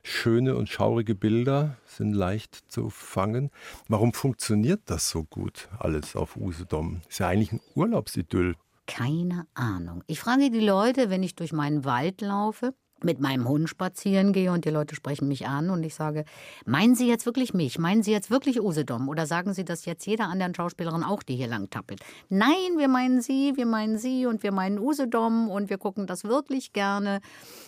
Schöne 0.03 0.55
und 0.55 0.69
schaurige 0.69 1.15
Bilder 1.15 1.75
sind 1.85 2.13
leicht 2.13 2.71
zu 2.71 2.89
fangen. 2.89 3.49
Warum 3.89 4.13
funktioniert 4.13 4.81
das 4.85 5.09
so 5.09 5.23
gut 5.23 5.67
alles 5.79 6.15
auf 6.15 6.37
Usedom? 6.37 7.01
Ist 7.09 7.19
ja 7.19 7.27
eigentlich 7.27 7.51
ein 7.51 7.61
Urlaubsidyll. 7.75 8.55
Keine 8.87 9.45
Ahnung. 9.53 10.03
Ich 10.07 10.19
frage 10.19 10.49
die 10.49 10.65
Leute, 10.65 11.09
wenn 11.09 11.21
ich 11.21 11.35
durch 11.35 11.53
meinen 11.53 11.85
Wald 11.85 12.21
laufe, 12.21 12.73
mit 13.03 13.19
meinem 13.19 13.47
Hund 13.47 13.69
spazieren 13.69 14.33
gehe 14.33 14.51
und 14.51 14.65
die 14.65 14.69
Leute 14.69 14.95
sprechen 14.95 15.27
mich 15.27 15.45
an 15.45 15.69
und 15.69 15.83
ich 15.83 15.93
sage, 15.93 16.25
meinen 16.65 16.95
Sie 16.95 17.07
jetzt 17.07 17.25
wirklich 17.25 17.53
mich? 17.53 17.77
Meinen 17.77 18.01
Sie 18.01 18.11
jetzt 18.11 18.31
wirklich 18.31 18.59
Usedom? 18.59 19.07
Oder 19.07 19.27
sagen 19.27 19.53
Sie 19.53 19.63
das 19.63 19.85
jetzt 19.85 20.05
jeder 20.07 20.25
anderen 20.25 20.55
Schauspielerin 20.55 21.03
auch, 21.03 21.21
die 21.21 21.35
hier 21.35 21.47
lang 21.47 21.69
tappelt? 21.69 21.99
Nein, 22.29 22.77
wir 22.77 22.87
meinen 22.87 23.21
Sie, 23.21 23.53
wir 23.55 23.65
meinen 23.65 23.97
Sie 23.97 24.25
und 24.25 24.41
wir 24.41 24.51
meinen 24.51 24.79
Usedom 24.79 25.49
und 25.49 25.69
wir 25.69 25.77
gucken 25.77 26.07
das 26.07 26.23
wirklich 26.23 26.73
gerne. 26.73 27.19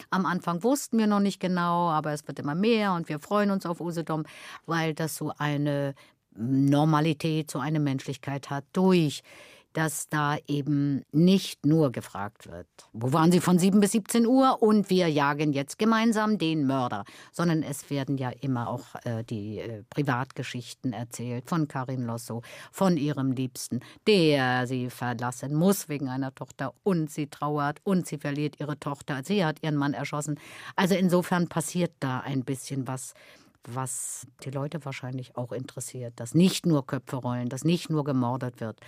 Am 0.09 0.25
Anfang 0.25 0.63
wussten 0.63 0.97
wir 0.97 1.07
noch 1.07 1.19
nicht 1.19 1.39
genau, 1.39 1.89
aber 1.89 2.11
es 2.11 2.27
wird 2.27 2.39
immer 2.39 2.55
mehr 2.55 2.93
und 2.93 3.07
wir 3.09 3.19
freuen 3.19 3.51
uns 3.51 3.65
auf 3.65 3.81
Usedom, 3.81 4.23
weil 4.65 4.95
das 4.95 5.15
so 5.15 5.31
eine 5.37 5.93
Normalität, 6.35 7.51
so 7.51 7.59
eine 7.59 7.79
Menschlichkeit 7.79 8.49
hat 8.49 8.65
durch 8.73 9.21
dass 9.73 10.09
da 10.09 10.37
eben 10.47 11.03
nicht 11.11 11.65
nur 11.65 11.91
gefragt 11.91 12.49
wird, 12.49 12.67
wo 12.93 13.13
waren 13.13 13.31
Sie 13.31 13.39
von 13.39 13.59
7 13.59 13.79
bis 13.79 13.91
17 13.91 14.25
Uhr 14.25 14.61
und 14.61 14.89
wir 14.89 15.07
jagen 15.07 15.53
jetzt 15.53 15.77
gemeinsam 15.77 16.37
den 16.37 16.65
Mörder, 16.65 17.05
sondern 17.31 17.63
es 17.63 17.89
werden 17.89 18.17
ja 18.17 18.29
immer 18.29 18.67
auch 18.67 18.95
äh, 19.03 19.23
die 19.23 19.59
äh, 19.59 19.83
Privatgeschichten 19.89 20.93
erzählt 20.93 21.47
von 21.47 21.67
Karin 21.67 22.05
Losso, 22.05 22.41
von 22.71 22.97
ihrem 22.97 23.31
Liebsten, 23.31 23.81
der 24.07 24.67
sie 24.67 24.89
verlassen 24.89 25.53
muss 25.53 25.89
wegen 25.89 26.09
einer 26.09 26.33
Tochter 26.33 26.73
und 26.83 27.11
sie 27.11 27.27
trauert 27.27 27.79
und 27.83 28.07
sie 28.07 28.17
verliert 28.17 28.59
ihre 28.59 28.79
Tochter. 28.79 29.21
Sie 29.23 29.45
hat 29.45 29.61
ihren 29.63 29.75
Mann 29.75 29.93
erschossen. 29.93 30.39
Also 30.75 30.95
insofern 30.95 31.47
passiert 31.47 31.91
da 31.99 32.19
ein 32.19 32.43
bisschen 32.43 32.87
was 32.87 33.13
was 33.73 34.27
die 34.43 34.51
Leute 34.51 34.83
wahrscheinlich 34.85 35.35
auch 35.35 35.51
interessiert, 35.51 36.13
dass 36.19 36.33
nicht 36.33 36.65
nur 36.65 36.85
Köpfe 36.85 37.17
rollen, 37.17 37.49
dass 37.49 37.63
nicht 37.63 37.89
nur 37.89 38.03
gemordet 38.03 38.59
wird. 38.61 38.79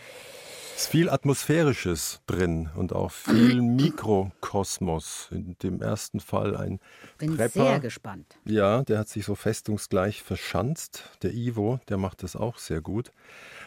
Es 0.76 0.84
ist 0.84 0.92
viel 0.92 1.10
Atmosphärisches 1.10 2.22
drin 2.28 2.70
und 2.76 2.94
auch 2.94 3.12
viel 3.12 3.62
Mikrokosmos. 3.62 5.28
In 5.32 5.56
dem 5.62 5.82
ersten 5.82 6.20
Fall 6.20 6.56
ein 6.56 6.80
Bin 7.18 7.36
Prepper. 7.36 7.50
sehr 7.66 7.80
gespannt. 7.80 8.38
Ja, 8.46 8.84
der 8.84 9.00
hat 9.00 9.10
sich 9.10 9.26
so 9.26 9.36
festungsgleich 9.36 10.24
verschanzt. 10.24 11.04
Der 11.22 11.34
Ivo, 11.34 11.80
der 11.90 11.98
macht 11.98 12.24
das 12.24 12.36
auch 12.36 12.58
sehr 12.58 12.82
gut. 12.82 13.12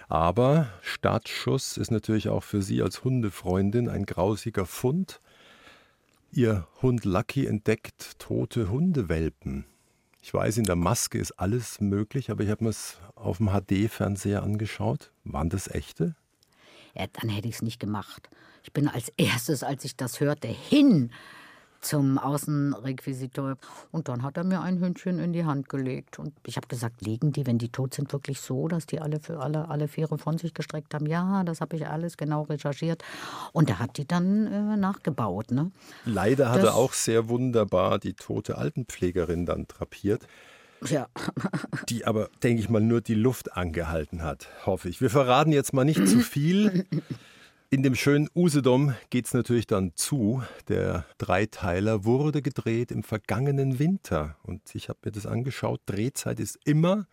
Aber 0.09 0.69
Startschuss 0.83 1.77
ist 1.77 1.91
natürlich 1.91 2.29
auch 2.29 2.43
für 2.43 2.63
Sie 2.63 2.83
als 2.83 3.05
Hundefreundin 3.05 3.89
ein 3.89 4.07
grausiger 4.07 4.67
Fund. 4.67 5.21
Ihr 6.33 6.67
Hund 6.83 7.05
Lucky 7.05 7.47
entdeckt 7.47 8.19
tote 8.19 8.69
Hundewelpen. 8.69 9.67
Ich 10.27 10.33
weiß, 10.33 10.57
in 10.57 10.65
der 10.65 10.75
Maske 10.75 11.19
ist 11.19 11.33
alles 11.33 11.83
möglich, 11.83 12.31
aber 12.31 12.45
ich 12.45 12.49
habe 12.49 12.65
mir 12.65 12.71
es 12.71 12.97
auf 13.15 13.37
dem 13.37 13.51
HD-Fernseher 13.51 14.43
angeschaut. 14.43 15.13
Waren 15.25 15.51
das 15.51 15.69
echte? 15.69 16.17
Ja, 16.95 17.05
dann 17.13 17.29
hätte 17.29 17.47
ich 17.47 17.57
es 17.57 17.63
nicht 17.63 17.79
gemacht. 17.79 18.31
Ich 18.63 18.73
bin 18.73 18.89
als 18.89 19.13
erstes, 19.19 19.63
als 19.63 19.85
ich 19.85 19.99
das 19.99 20.21
hörte, 20.21 20.49
hin 20.49 21.13
zum 21.85 22.19
Außenrequisitor. 22.19 23.57
Und 23.93 24.09
dann 24.09 24.23
hat 24.23 24.37
er 24.37 24.45
mir 24.45 24.61
ein 24.61 24.81
Hündchen 24.81 25.19
in 25.19 25.33
die 25.33 25.45
Hand 25.45 25.69
gelegt. 25.69 26.19
Und 26.19 26.33
ich 26.47 26.57
habe 26.57 26.67
gesagt, 26.69 27.03
liegen 27.03 27.33
die, 27.33 27.47
wenn 27.47 27.59
die 27.59 27.69
tot 27.69 27.95
sind, 27.95 28.13
wirklich 28.13 28.41
so, 28.41 28.69
dass 28.69 28.87
die 28.87 29.01
alle 29.01 29.21
für 29.21 29.41
alle, 29.41 29.69
alle 29.69 29.89
Viere 29.89 30.19
von 30.19 30.39
sich 30.39 30.55
gestreckt 30.55 30.95
haben? 30.95 31.07
Ja, 31.07 31.45
das 31.45 31.61
habe 31.61 31.77
ich 31.77 31.87
alles 31.87 32.17
genau 32.17 32.43
recherchiert. 32.43 33.03
Und 33.53 33.71
er 33.71 33.79
hat 33.79 33.97
die 33.99 34.07
dann 34.07 34.47
äh, 34.47 34.77
nachgebaut. 34.77 35.51
Ne? 35.51 35.71
Leider 36.05 36.51
hat 36.51 36.59
Das- 36.59 36.65
er 36.71 36.75
auch 36.75 36.93
sehr 36.93 37.29
wunderbar 37.29 37.99
die 37.99 38.15
tote 38.15 38.59
Altenpflegerin 38.59 39.47
dann 39.47 39.67
drapiert, 39.67 40.27
Ja, 40.87 41.07
die 41.89 42.05
aber, 42.07 42.29
denke 42.43 42.61
ich 42.61 42.69
mal, 42.69 42.81
nur 42.81 43.01
die 43.01 43.15
Luft 43.15 43.57
angehalten 43.57 44.23
hat, 44.23 44.49
hoffe 44.67 44.89
ich. 44.89 45.01
Wir 45.01 45.11
verraten 45.11 45.53
jetzt 45.53 45.73
mal 45.73 45.85
nicht 45.85 46.07
zu 46.09 46.21
viel. 46.21 46.87
In 47.71 47.83
dem 47.83 47.95
schönen 47.95 48.29
Usedom 48.37 48.95
geht 49.11 49.27
es 49.27 49.35
natürlich 49.35 49.67
dann 49.67 49.93
zu. 49.97 50.43
Der 50.69 51.07
Dreiteiler 51.19 52.05
wurde 52.05 52.41
gedreht 52.41 52.93
im 52.93 53.03
vergangenen 53.03 53.79
Winter. 53.79 54.37
Und 54.45 54.75
ich 54.75 54.89
habe 54.89 55.01
mir 55.05 55.13
das 55.13 55.27
angeschaut. 55.27 55.81
Drehzeit 55.87 56.39
ist 56.41 56.59
immer 56.65 57.07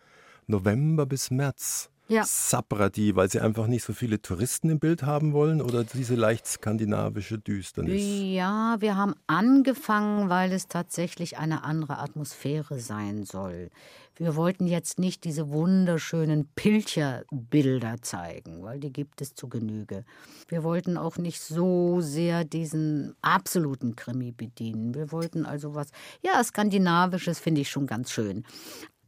November 0.46 1.06
bis 1.06 1.30
März. 1.30 1.91
Ja. 2.12 2.24
Sapradi, 2.24 3.16
weil 3.16 3.30
sie 3.30 3.40
einfach 3.40 3.66
nicht 3.66 3.84
so 3.84 3.94
viele 3.94 4.20
Touristen 4.20 4.68
im 4.68 4.78
Bild 4.78 5.02
haben 5.02 5.32
wollen 5.32 5.62
oder 5.62 5.82
diese 5.82 6.14
leicht 6.14 6.46
skandinavische 6.46 7.38
Düsternis? 7.38 8.02
Ja, 8.02 8.76
wir 8.80 8.96
haben 8.96 9.14
angefangen, 9.26 10.28
weil 10.28 10.52
es 10.52 10.68
tatsächlich 10.68 11.38
eine 11.38 11.64
andere 11.64 11.98
Atmosphäre 11.98 12.78
sein 12.78 13.24
soll. 13.24 13.70
Wir 14.14 14.36
wollten 14.36 14.66
jetzt 14.66 14.98
nicht 14.98 15.24
diese 15.24 15.48
wunderschönen 15.48 16.46
Pilcherbilder 16.54 17.96
zeigen, 18.02 18.62
weil 18.62 18.78
die 18.78 18.92
gibt 18.92 19.22
es 19.22 19.34
zu 19.34 19.48
Genüge. 19.48 20.04
Wir 20.48 20.62
wollten 20.62 20.98
auch 20.98 21.16
nicht 21.16 21.40
so 21.40 22.02
sehr 22.02 22.44
diesen 22.44 23.14
absoluten 23.22 23.96
Krimi 23.96 24.30
bedienen. 24.30 24.94
Wir 24.94 25.12
wollten 25.12 25.46
also 25.46 25.74
was, 25.74 25.88
ja, 26.20 26.44
skandinavisches 26.44 27.40
finde 27.40 27.62
ich 27.62 27.70
schon 27.70 27.86
ganz 27.86 28.10
schön. 28.10 28.44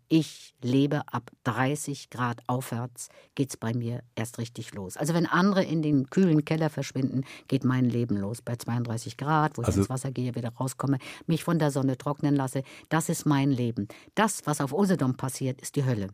Ich 0.09 0.55
lebe 0.61 1.03
ab 1.13 1.31
30 1.45 2.11
Grad 2.11 2.43
aufwärts, 2.47 3.09
geht's 3.35 3.57
bei 3.57 3.73
mir 3.73 4.03
erst 4.15 4.39
richtig 4.39 4.73
los. 4.75 4.97
Also 4.97 5.15
wenn 5.15 5.27
andere 5.27 5.65
in 5.65 5.83
den 5.83 6.11
kühlen 6.11 6.45
Keller 6.45 6.71
verschwinden, 6.71 7.25
geht 7.49 7.65
mein 7.65 7.87
Leben 7.89 8.17
los. 8.17 8.43
Bei 8.43 8.57
32 8.57 9.17
Grad, 9.17 9.57
wo 9.57 9.63
ich 9.63 9.69
Also- 9.69 9.81
ins 9.81 9.89
Wasser 9.89 10.11
gehe, 10.13 10.35
wieder 10.35 10.51
rauskomme, 10.55 10.99
mich 11.27 11.43
von 11.45 11.59
der 11.59 11.71
Sonne 11.71 11.97
trocknen 11.97 12.37
lasse, 12.37 12.63
das 12.91 13.09
ist 13.09 13.25
mein 13.27 13.51
Leben. 13.51 13.89
Das, 14.15 14.47
was 14.47 14.61
auf 14.61 14.73
Usedom 14.73 15.17
passiert, 15.17 15.61
ist 15.63 15.77
die 15.77 15.85
Hölle. 15.85 16.09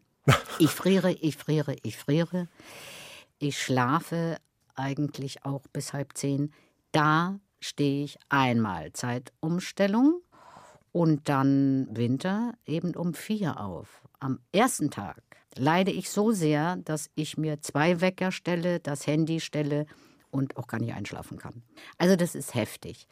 Ich 0.59 0.71
friere, 0.71 1.13
ich 1.13 1.37
friere, 1.37 1.77
ich 1.83 1.97
friere. 1.97 2.49
Ich 3.39 3.59
schlafe 3.61 4.37
eigentlich 4.77 5.45
auch 5.45 5.63
bis 5.73 5.93
halb 5.93 6.17
zehn. 6.17 6.53
Da 6.93 7.41
stehe 7.59 8.05
ich 8.05 8.19
einmal 8.29 8.93
Zeitumstellung 8.93 10.21
und 10.93 11.29
dann 11.29 11.89
Winter 11.91 12.55
eben 12.67 12.95
um 12.95 13.15
vier 13.15 13.61
auf. 13.61 14.03
Am 14.19 14.41
ersten 14.53 14.91
Tag 14.91 15.23
leide 15.57 15.91
ich 15.91 16.11
so 16.11 16.33
sehr, 16.33 16.77
dass 16.77 17.11
ich 17.15 17.37
mir 17.37 17.61
zwei 17.61 18.01
Wecker 18.01 18.33
stelle, 18.33 18.81
das 18.81 19.07
Handy 19.07 19.41
stelle 19.41 19.87
und 20.31 20.57
auch 20.57 20.67
gar 20.67 20.79
nicht 20.79 20.95
einschlafen 20.95 21.39
kann. 21.39 21.63
Also 21.99 22.17
das 22.17 22.35
ist 22.35 22.55
heftig. 22.55 23.07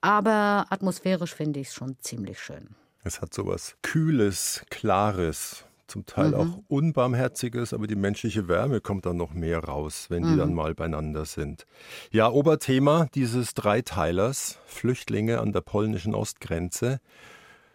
Aber 0.00 0.66
atmosphärisch 0.70 1.34
finde 1.34 1.60
ich 1.60 1.68
es 1.68 1.74
schon 1.74 1.96
ziemlich 2.00 2.40
schön. 2.40 2.74
Es 3.02 3.20
hat 3.20 3.32
sowas 3.32 3.76
Kühles, 3.82 4.64
Klares, 4.70 5.64
zum 5.90 6.06
Teil 6.06 6.28
Mhm. 6.30 6.34
auch 6.34 6.58
Unbarmherziges, 6.68 7.72
aber 7.74 7.86
die 7.86 7.96
menschliche 7.96 8.48
Wärme 8.48 8.80
kommt 8.80 9.04
dann 9.06 9.16
noch 9.16 9.34
mehr 9.34 9.58
raus, 9.64 10.06
wenn 10.08 10.22
die 10.22 10.30
Mhm. 10.30 10.38
dann 10.38 10.54
mal 10.54 10.74
beieinander 10.74 11.24
sind. 11.26 11.66
Ja, 12.10 12.30
Oberthema 12.30 13.06
dieses 13.14 13.54
Dreiteilers, 13.54 14.58
Flüchtlinge 14.66 15.40
an 15.40 15.52
der 15.52 15.60
polnischen 15.60 16.14
Ostgrenze. 16.14 17.00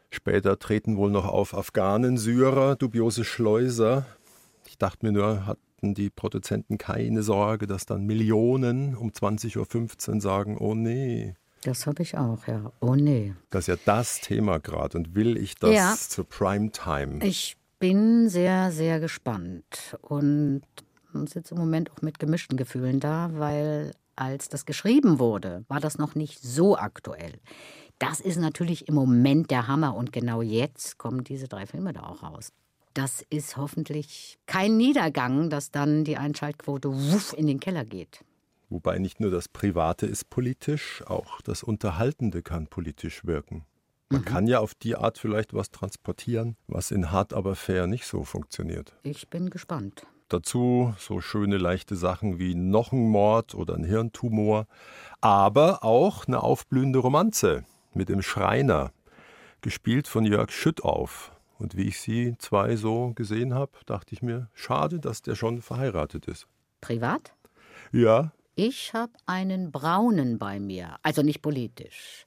Später 0.10 0.58
treten 0.58 0.98
wohl 0.98 1.12
noch 1.12 1.26
auf 1.28 1.54
Afghanen, 1.54 2.18
Syrer, 2.18 2.76
dubiose 2.76 3.26
Schleuser. 3.26 4.06
Ich 4.68 4.78
dachte 4.78 5.06
mir 5.06 5.12
nur, 5.12 5.46
hatten 5.46 5.94
die 5.94 6.10
Produzenten 6.10 6.78
keine 6.78 7.22
Sorge, 7.22 7.68
dass 7.68 7.86
dann 7.86 8.06
Millionen 8.06 8.96
um 8.96 9.12
20.15 9.12 10.16
Uhr 10.16 10.22
sagen, 10.22 10.58
oh 10.58 10.74
nee. 10.74 11.36
Das 11.64 11.86
habe 11.88 12.04
ich 12.04 12.16
auch, 12.18 12.46
ja. 12.48 12.72
Oh 12.80 12.96
nee. 12.96 13.34
Das 13.50 13.64
ist 13.64 13.68
ja 13.68 13.76
das 13.86 14.22
Thema 14.22 14.60
gerade 14.60 14.98
und 14.98 15.16
will 15.16 15.36
ich 15.36 15.56
das 15.56 15.72
Ja. 15.74 15.96
zur 15.98 16.26
Primetime? 16.30 17.24
Ich 17.26 17.58
bin 17.80 18.30
sehr, 18.30 18.72
sehr 18.72 19.00
gespannt 19.00 19.98
und 20.02 20.62
sitze 21.26 21.56
im 21.56 21.62
Moment 21.62 21.92
auch 21.92 22.02
mit 22.02 22.20
gemischten 22.20 22.58
Gefühlen 22.58 23.00
da, 23.00 23.30
weil 23.34 23.92
als 24.16 24.50
das 24.50 24.66
geschrieben 24.66 25.20
wurde, 25.20 25.66
war 25.68 25.80
das 25.80 25.98
noch 25.98 26.16
nicht 26.16 26.42
so 26.42 26.78
aktuell. 26.78 27.34
Das 28.00 28.20
ist 28.20 28.38
natürlich 28.40 28.88
im 28.88 28.96
Moment 28.96 29.52
der 29.52 29.68
Hammer 29.68 29.96
und 29.96 30.12
genau 30.12 30.42
jetzt 30.42 30.98
kommen 30.98 31.24
diese 31.24 31.48
drei 31.48 31.66
Filme 31.66 31.94
da 31.94 32.04
auch 32.04 32.24
raus. 32.24 32.52
Das 32.94 33.22
ist 33.30 33.58
hoffentlich 33.58 34.38
kein 34.46 34.78
Niedergang, 34.78 35.50
dass 35.50 35.72
dann 35.72 36.06
die 36.06 36.18
Einschaltquote 36.18 36.90
wuff 36.90 37.34
in 37.38 37.48
den 37.48 37.60
Keller 37.60 37.86
geht. 37.86 38.24
Wobei 38.70 39.00
nicht 39.00 39.20
nur 39.20 39.32
das 39.32 39.48
Private 39.48 40.06
ist 40.06 40.30
politisch, 40.30 41.04
auch 41.06 41.42
das 41.42 41.62
Unterhaltende 41.62 42.42
kann 42.42 42.68
politisch 42.68 43.26
wirken. 43.26 43.66
Man 44.10 44.22
Mhm. 44.22 44.26
kann 44.26 44.48
ja 44.48 44.60
auf 44.60 44.74
die 44.76 44.96
Art 44.96 45.18
vielleicht 45.18 45.54
was 45.54 45.72
transportieren, 45.72 46.58
was 46.68 46.92
in 46.92 47.12
Hart 47.12 47.34
aber 47.34 47.56
fair 47.56 47.88
nicht 47.88 48.06
so 48.06 48.24
funktioniert. 48.24 48.96
Ich 49.04 49.30
bin 49.30 49.50
gespannt. 49.50 50.06
Dazu 50.30 50.94
so 50.98 51.22
schöne 51.22 51.58
leichte 51.58 51.96
Sachen 51.96 52.40
wie 52.40 52.56
noch 52.56 52.92
ein 52.92 53.08
Mord 53.10 53.56
oder 53.56 53.76
ein 53.76 53.84
Hirntumor, 53.84 54.68
aber 55.22 55.84
auch 55.84 56.28
eine 56.28 56.42
aufblühende 56.42 57.00
Romanze 57.00 57.64
mit 57.94 58.10
dem 58.10 58.22
Schreiner, 58.22 58.92
gespielt 59.62 60.08
von 60.08 60.26
Jörg 60.26 60.52
Schüttauf. 60.52 61.32
Und 61.58 61.78
wie 61.78 61.84
ich 61.88 62.00
sie 62.00 62.36
zwei 62.38 62.76
so 62.76 63.14
gesehen 63.16 63.54
habe, 63.54 63.72
dachte 63.86 64.14
ich 64.14 64.22
mir, 64.22 64.50
schade, 64.54 65.00
dass 65.00 65.22
der 65.22 65.36
schon 65.36 65.62
verheiratet 65.62 66.26
ist. 66.28 66.48
Privat? 66.82 67.34
Ja, 67.92 68.32
Ich 68.56 68.94
habe 68.94 69.12
einen 69.26 69.72
Braunen 69.72 70.38
bei 70.38 70.60
mir, 70.60 70.96
also 71.04 71.22
nicht 71.22 71.42
politisch, 71.42 72.26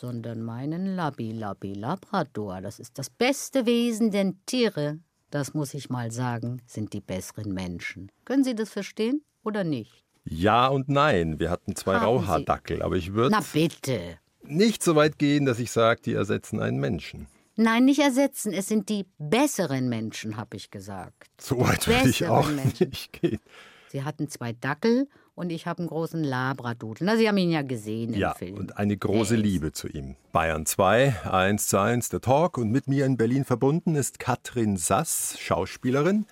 sondern 0.00 0.42
meinen 0.42 0.94
Labi 0.94 1.32
Labi 1.32 1.72
Labrador. 1.72 2.60
Das 2.60 2.78
ist 2.78 2.98
das 2.98 3.08
beste 3.10 3.64
Wesen, 3.66 4.10
denn 4.10 4.38
Tiere, 4.44 4.98
das 5.30 5.54
muss 5.54 5.74
ich 5.74 5.88
mal 5.88 6.10
sagen, 6.12 6.60
sind 6.66 6.92
die 6.92 7.00
besseren 7.00 7.52
Menschen. 7.52 8.12
Können 8.24 8.44
Sie 8.44 8.54
das 8.54 8.70
verstehen 8.70 9.22
oder 9.42 9.64
nicht? 9.64 10.04
Ja 10.24 10.66
und 10.68 10.88
nein. 10.88 11.38
Wir 11.40 11.50
hatten 11.50 11.76
zwei. 11.76 11.96
Rauhaardackel, 11.96 12.82
aber 12.82 12.96
ich 12.96 13.14
würde 13.14 13.30
Na 13.30 13.40
bitte. 13.52 14.18
nicht 14.42 14.82
so 14.82 14.96
weit 14.96 15.18
gehen, 15.18 15.46
dass 15.46 15.58
ich 15.58 15.70
sage, 15.70 16.02
die 16.04 16.12
ersetzen 16.14 16.60
einen 16.60 16.78
Menschen. 16.78 17.26
Nein, 17.56 17.86
nicht 17.86 18.00
ersetzen. 18.00 18.52
Es 18.52 18.68
sind 18.68 18.90
die 18.90 19.06
besseren 19.18 19.88
Menschen, 19.88 20.36
habe 20.36 20.56
ich 20.58 20.70
gesagt. 20.70 21.30
So 21.40 21.58
weit 21.60 21.86
würde 21.86 22.10
ich 22.10 22.26
auch 22.26 22.50
Menschen. 22.50 22.90
nicht 22.90 23.12
gehen. 23.14 23.40
Sie 23.88 24.02
hatten 24.02 24.28
zwei 24.28 24.52
Dackel 24.52 25.08
und 25.36 25.50
ich 25.50 25.66
habe 25.66 25.80
einen 25.80 25.88
großen 25.88 26.24
Labradudel. 26.24 27.06
Na, 27.06 27.16
Sie 27.16 27.28
haben 27.28 27.36
ihn 27.36 27.50
ja 27.50 27.62
gesehen 27.62 28.14
im 28.14 28.18
Ja, 28.20 28.34
Film. 28.34 28.56
und 28.56 28.76
eine 28.78 28.96
große 28.96 29.36
ist- 29.36 29.42
Liebe 29.42 29.70
zu 29.72 29.86
ihm. 29.86 30.16
Bayern 30.32 30.66
2, 30.66 31.14
1 31.30 31.68
zu 31.68 31.78
1, 31.78 32.08
der 32.08 32.20
Talk. 32.22 32.58
Und 32.58 32.70
mit 32.72 32.88
mir 32.88 33.06
in 33.06 33.16
Berlin 33.16 33.44
verbunden 33.44 33.94
ist 33.94 34.18
Katrin 34.18 34.76
Sass, 34.76 35.36
Schauspielerin, 35.38 36.26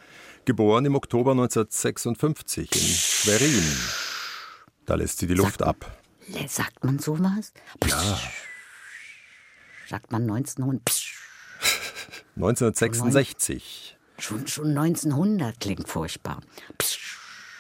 Geboren 0.47 0.85
im 0.87 0.95
Oktober 0.95 1.31
1956 1.33 2.71
in 2.75 2.81
Schwerin. 2.81 3.63
Da 4.87 4.95
lässt 4.97 5.19
sie 5.19 5.27
die 5.27 5.35
Luft 5.35 5.61
Sagt- 5.61 5.63
ab. 5.85 5.99
Sagt 6.49 6.83
man 6.85 6.99
sowas? 6.99 7.53
Ja. 7.87 8.19
Sagt 9.89 10.11
man 10.13 10.23
1900? 10.23 10.83
1966. 12.37 13.97
Schon, 14.19 14.47
schon 14.47 14.69
1900 14.79 15.59
klingt 15.61 15.89
furchtbar. 15.89 16.41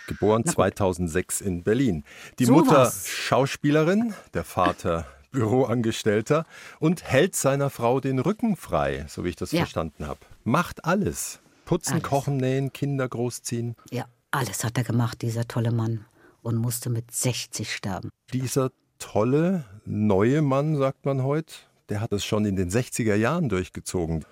Geboren 0.06 0.44
2006 0.44 1.40
in 1.40 1.62
Berlin. 1.62 2.04
Die 2.38 2.44
So 2.44 2.52
Mutter 2.52 2.72
was. 2.82 3.08
Schauspielerin, 3.08 4.14
der 4.34 4.44
Vater 4.44 5.06
Büroangestellter 5.32 6.46
und 6.78 7.02
hält 7.04 7.34
seiner 7.36 7.70
Frau 7.70 8.00
den 8.00 8.18
Rücken 8.18 8.56
frei, 8.56 9.06
so 9.08 9.24
wie 9.24 9.30
ich 9.30 9.36
das 9.36 9.52
Ja. 9.52 9.60
verstanden 9.60 10.06
habe. 10.06 10.20
Macht 10.44 10.84
alles. 10.84 11.40
Putzen, 11.64 11.94
Alles. 11.94 12.02
kochen, 12.04 12.36
nähen, 12.36 12.72
Kinder 12.72 13.08
großziehen. 13.08 13.74
Ja, 13.90 14.04
alles 14.30 14.62
hat 14.64 14.76
er 14.76 14.84
gemacht, 14.84 15.22
dieser 15.22 15.48
tolle 15.48 15.72
Mann. 15.72 16.04
Und 16.42 16.56
musste 16.56 16.90
mit 16.90 17.10
60 17.10 17.72
sterben. 17.74 18.10
Dieser 18.34 18.70
tolle, 18.98 19.64
neue 19.86 20.42
Mann, 20.42 20.76
sagt 20.76 21.06
man 21.06 21.22
heute, 21.22 21.54
der 21.88 22.02
hat 22.02 22.12
es 22.12 22.22
schon 22.24 22.44
in 22.44 22.54
den 22.56 22.70
60er 22.70 23.14
Jahren 23.14 23.48
durchgezogen. 23.48 24.26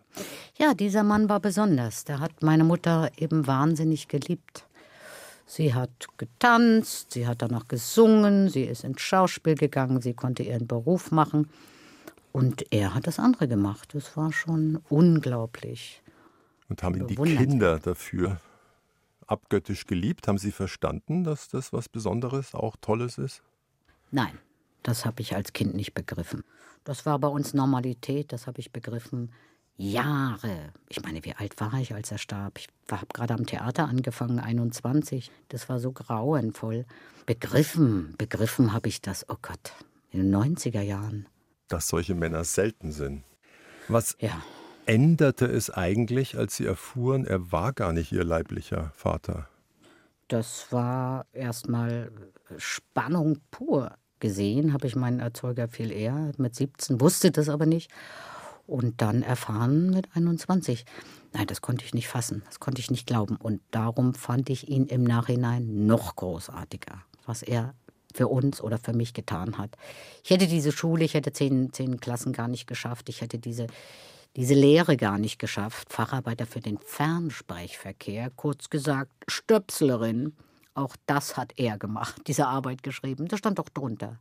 Ja, 0.58 0.74
dieser 0.74 1.02
Mann 1.04 1.30
war 1.30 1.40
besonders. 1.40 2.04
Der 2.04 2.20
hat 2.20 2.42
meine 2.42 2.64
Mutter 2.64 3.10
eben 3.16 3.46
wahnsinnig 3.46 4.08
geliebt. 4.08 4.66
Sie 5.46 5.74
hat 5.74 6.06
getanzt, 6.16 7.12
sie 7.12 7.26
hat 7.26 7.42
danach 7.42 7.68
gesungen, 7.68 8.48
sie 8.48 8.64
ist 8.64 8.84
ins 8.84 9.00
Schauspiel 9.00 9.54
gegangen, 9.54 10.00
sie 10.00 10.14
konnte 10.14 10.42
ihren 10.42 10.66
Beruf 10.66 11.10
machen. 11.10 11.48
Und 12.32 12.72
er 12.72 12.94
hat 12.94 13.06
das 13.06 13.18
andere 13.18 13.46
gemacht. 13.46 13.94
Das 13.94 14.16
war 14.16 14.32
schon 14.32 14.80
unglaublich. 14.88 16.02
Und 16.68 16.82
haben 16.82 16.94
ihn 16.96 17.06
die. 17.06 17.16
Kinder 17.16 17.78
dafür 17.78 18.40
abgöttisch 19.26 19.86
geliebt. 19.86 20.28
Haben 20.28 20.38
sie 20.38 20.52
verstanden, 20.52 21.24
dass 21.24 21.48
das 21.48 21.72
was 21.72 21.88
Besonderes, 21.88 22.54
auch 22.54 22.76
Tolles 22.80 23.18
ist? 23.18 23.42
Nein, 24.10 24.38
das 24.82 25.04
habe 25.04 25.20
ich 25.22 25.34
als 25.34 25.52
Kind 25.52 25.74
nicht 25.74 25.94
begriffen. 25.94 26.44
Das 26.84 27.06
war 27.06 27.18
bei 27.18 27.28
uns 27.28 27.54
Normalität, 27.54 28.32
das 28.32 28.46
habe 28.46 28.60
ich 28.60 28.72
begriffen. 28.72 29.30
Jahre. 29.76 30.72
Ich 30.88 31.02
meine, 31.02 31.24
wie 31.24 31.34
alt 31.34 31.60
war 31.60 31.74
ich, 31.74 31.94
als 31.94 32.10
er 32.12 32.18
starb? 32.18 32.58
Ich 32.58 32.68
habe 32.90 33.06
gerade 33.12 33.34
am 33.34 33.46
Theater 33.46 33.88
angefangen, 33.88 34.38
21. 34.38 35.30
Das 35.48 35.68
war 35.68 35.80
so 35.80 35.92
grauenvoll. 35.92 36.84
Begriffen, 37.26 38.14
begriffen 38.18 38.72
habe 38.72 38.88
ich 38.88 39.00
das, 39.00 39.28
oh 39.28 39.36
Gott, 39.40 39.72
in 40.10 40.20
den 40.30 40.34
90er 40.34 40.82
Jahren. 40.82 41.26
Dass 41.68 41.88
solche 41.88 42.14
Männer 42.14 42.44
selten 42.44 42.92
sind. 42.92 43.24
Was 43.88 44.16
Ja, 44.20 44.42
änderte 44.86 45.46
es 45.46 45.70
eigentlich, 45.70 46.36
als 46.36 46.56
sie 46.56 46.66
erfuhren, 46.66 47.24
er 47.24 47.50
war 47.52 47.72
gar 47.72 47.92
nicht 47.92 48.12
ihr 48.12 48.24
leiblicher 48.24 48.92
Vater? 48.94 49.48
das 50.28 50.72
war 50.72 51.26
erstmal 51.32 52.10
Spannung 52.56 53.38
pur. 53.50 53.92
Gesehen 54.18 54.72
habe 54.72 54.86
ich 54.86 54.96
meinen 54.96 55.20
Erzeuger 55.20 55.68
viel 55.68 55.92
eher, 55.92 56.32
mit 56.38 56.54
17, 56.54 57.00
wusste 57.02 57.30
das 57.30 57.48
aber 57.50 57.66
nicht. 57.66 57.90
Und 58.72 59.02
dann 59.02 59.22
erfahren 59.22 59.90
mit 59.90 60.08
21. 60.16 60.86
Nein, 61.34 61.46
das 61.46 61.60
konnte 61.60 61.84
ich 61.84 61.92
nicht 61.92 62.08
fassen, 62.08 62.42
das 62.46 62.58
konnte 62.58 62.80
ich 62.80 62.90
nicht 62.90 63.06
glauben. 63.06 63.36
Und 63.36 63.60
darum 63.70 64.14
fand 64.14 64.48
ich 64.48 64.66
ihn 64.66 64.86
im 64.86 65.04
Nachhinein 65.04 65.84
noch 65.84 66.16
großartiger, 66.16 67.02
was 67.26 67.42
er 67.42 67.74
für 68.14 68.28
uns 68.28 68.62
oder 68.62 68.78
für 68.78 68.94
mich 68.94 69.12
getan 69.12 69.58
hat. 69.58 69.76
Ich 70.24 70.30
hätte 70.30 70.46
diese 70.46 70.72
Schule, 70.72 71.04
ich 71.04 71.12
hätte 71.12 71.34
zehn, 71.34 71.70
zehn 71.74 72.00
Klassen 72.00 72.32
gar 72.32 72.48
nicht 72.48 72.66
geschafft. 72.66 73.10
Ich 73.10 73.20
hätte 73.20 73.38
diese, 73.38 73.66
diese 74.36 74.54
Lehre 74.54 74.96
gar 74.96 75.18
nicht 75.18 75.38
geschafft. 75.38 75.92
Facharbeiter 75.92 76.46
für 76.46 76.60
den 76.60 76.78
Fernsprechverkehr, 76.78 78.30
kurz 78.36 78.70
gesagt 78.70 79.12
Stöpslerin. 79.28 80.34
Auch 80.72 80.96
das 81.04 81.36
hat 81.36 81.52
er 81.56 81.76
gemacht, 81.76 82.22
diese 82.26 82.46
Arbeit 82.46 82.82
geschrieben. 82.82 83.28
Das 83.28 83.38
stand 83.38 83.58
doch 83.58 83.68
drunter. 83.68 84.18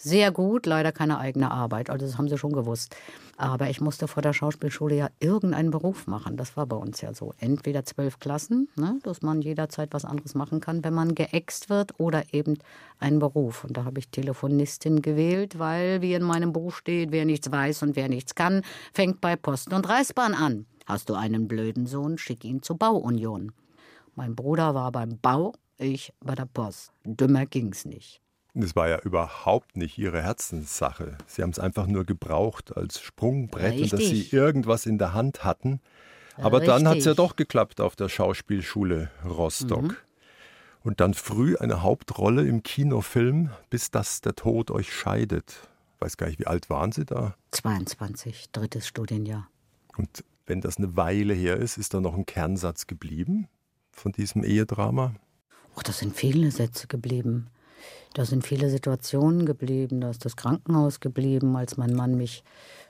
Sehr 0.00 0.30
gut, 0.30 0.64
leider 0.66 0.92
keine 0.92 1.18
eigene 1.18 1.50
Arbeit, 1.50 1.90
also 1.90 2.06
das 2.06 2.18
haben 2.18 2.28
sie 2.28 2.38
schon 2.38 2.52
gewusst. 2.52 2.94
Aber 3.36 3.68
ich 3.68 3.80
musste 3.80 4.06
vor 4.06 4.22
der 4.22 4.32
Schauspielschule 4.32 4.94
ja 4.94 5.08
irgendeinen 5.18 5.72
Beruf 5.72 6.06
machen. 6.06 6.36
Das 6.36 6.56
war 6.56 6.66
bei 6.66 6.76
uns 6.76 7.00
ja 7.00 7.12
so. 7.12 7.34
Entweder 7.38 7.84
zwölf 7.84 8.20
Klassen, 8.20 8.68
ne, 8.76 9.00
dass 9.02 9.22
man 9.22 9.42
jederzeit 9.42 9.88
was 9.92 10.04
anderes 10.04 10.36
machen 10.36 10.60
kann, 10.60 10.84
wenn 10.84 10.94
man 10.94 11.16
geäxt 11.16 11.68
wird, 11.68 11.98
oder 11.98 12.22
eben 12.32 12.58
einen 13.00 13.18
Beruf. 13.18 13.64
Und 13.64 13.76
da 13.76 13.84
habe 13.84 13.98
ich 13.98 14.08
Telefonistin 14.08 15.02
gewählt, 15.02 15.58
weil, 15.58 16.00
wie 16.00 16.14
in 16.14 16.22
meinem 16.22 16.52
Buch 16.52 16.72
steht, 16.72 17.10
wer 17.10 17.24
nichts 17.24 17.50
weiß 17.50 17.82
und 17.82 17.96
wer 17.96 18.08
nichts 18.08 18.36
kann, 18.36 18.62
fängt 18.92 19.20
bei 19.20 19.34
Post 19.34 19.72
und 19.72 19.88
Reißbahn 19.88 20.34
an. 20.34 20.66
Hast 20.86 21.10
du 21.10 21.14
einen 21.14 21.48
blöden 21.48 21.86
Sohn, 21.86 22.18
schick 22.18 22.44
ihn 22.44 22.62
zur 22.62 22.78
Bauunion. 22.78 23.50
Mein 24.14 24.36
Bruder 24.36 24.76
war 24.76 24.92
beim 24.92 25.18
Bau, 25.20 25.54
ich 25.76 26.12
bei 26.20 26.36
der 26.36 26.46
Post. 26.46 26.92
Dümmer 27.04 27.46
ging's 27.46 27.84
nicht. 27.84 28.20
Das 28.54 28.74
war 28.74 28.88
ja 28.88 28.98
überhaupt 29.00 29.76
nicht 29.76 29.98
ihre 29.98 30.22
Herzenssache. 30.22 31.18
Sie 31.26 31.42
haben 31.42 31.50
es 31.50 31.58
einfach 31.58 31.86
nur 31.86 32.04
gebraucht 32.04 32.76
als 32.76 33.00
Sprungbrett 33.00 33.80
und 33.80 33.92
dass 33.92 34.00
sie 34.00 34.06
Richtig. 34.06 34.32
irgendwas 34.32 34.86
in 34.86 34.98
der 34.98 35.12
Hand 35.12 35.44
hatten. 35.44 35.80
Aber 36.36 36.60
dann 36.60 36.88
hat 36.88 36.98
es 36.98 37.04
ja 37.04 37.12
Richtig. 37.12 37.16
doch 37.16 37.36
geklappt 37.36 37.80
auf 37.80 37.96
der 37.96 38.08
Schauspielschule 38.08 39.10
Rostock. 39.24 39.82
Mhm. 39.82 39.96
Und 40.82 41.00
dann 41.00 41.14
früh 41.14 41.56
eine 41.56 41.82
Hauptrolle 41.82 42.46
im 42.46 42.62
Kinofilm, 42.62 43.50
bis 43.68 43.90
dass 43.90 44.20
der 44.20 44.34
Tod 44.34 44.70
euch 44.70 44.92
scheidet. 44.92 45.68
Weiß 45.98 46.16
gar 46.16 46.28
nicht, 46.28 46.38
wie 46.38 46.46
alt 46.46 46.70
waren 46.70 46.92
Sie 46.92 47.04
da? 47.04 47.34
22, 47.50 48.50
drittes 48.52 48.86
Studienjahr. 48.86 49.48
Und 49.96 50.24
wenn 50.46 50.60
das 50.60 50.78
eine 50.78 50.96
Weile 50.96 51.34
her 51.34 51.56
ist, 51.56 51.76
ist 51.76 51.92
da 51.92 52.00
noch 52.00 52.14
ein 52.14 52.24
Kernsatz 52.24 52.86
geblieben 52.86 53.48
von 53.90 54.12
diesem 54.12 54.44
Ehedrama? 54.44 55.14
Och, 55.76 55.82
das 55.82 55.98
sind 55.98 56.16
viele 56.16 56.50
Sätze 56.50 56.86
geblieben. 56.86 57.50
Da 58.14 58.24
sind 58.24 58.46
viele 58.46 58.70
Situationen 58.70 59.46
geblieben. 59.46 60.00
Da 60.00 60.10
ist 60.10 60.24
das 60.24 60.36
Krankenhaus 60.36 61.00
geblieben, 61.00 61.56
als 61.56 61.76
mein 61.76 61.94
Mann 61.94 62.16
mich 62.16 62.42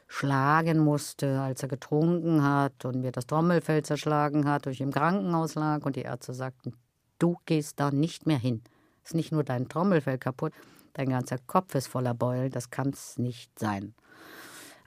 schlagen 0.08 0.78
musste, 0.78 1.40
als 1.40 1.62
er 1.62 1.68
getrunken 1.68 2.42
hat 2.42 2.84
und 2.84 3.02
mir 3.02 3.12
das 3.12 3.26
Trommelfell 3.26 3.82
zerschlagen 3.82 4.48
hat 4.48 4.66
und 4.66 4.72
ich 4.72 4.80
im 4.80 4.90
Krankenhaus 4.90 5.54
lag 5.54 5.84
und 5.84 5.96
die 5.96 6.02
Ärzte 6.02 6.32
sagten, 6.32 6.72
du 7.18 7.36
gehst 7.44 7.78
da 7.78 7.90
nicht 7.90 8.26
mehr 8.26 8.38
hin. 8.38 8.62
Ist 9.04 9.14
nicht 9.14 9.32
nur 9.32 9.44
dein 9.44 9.68
Trommelfell 9.68 10.18
kaputt, 10.18 10.52
dein 10.94 11.10
ganzer 11.10 11.38
Kopf 11.46 11.74
ist 11.74 11.88
voller 11.88 12.14
Beulen, 12.14 12.50
das 12.50 12.70
kann's 12.70 13.18
nicht 13.18 13.58
sein. 13.58 13.94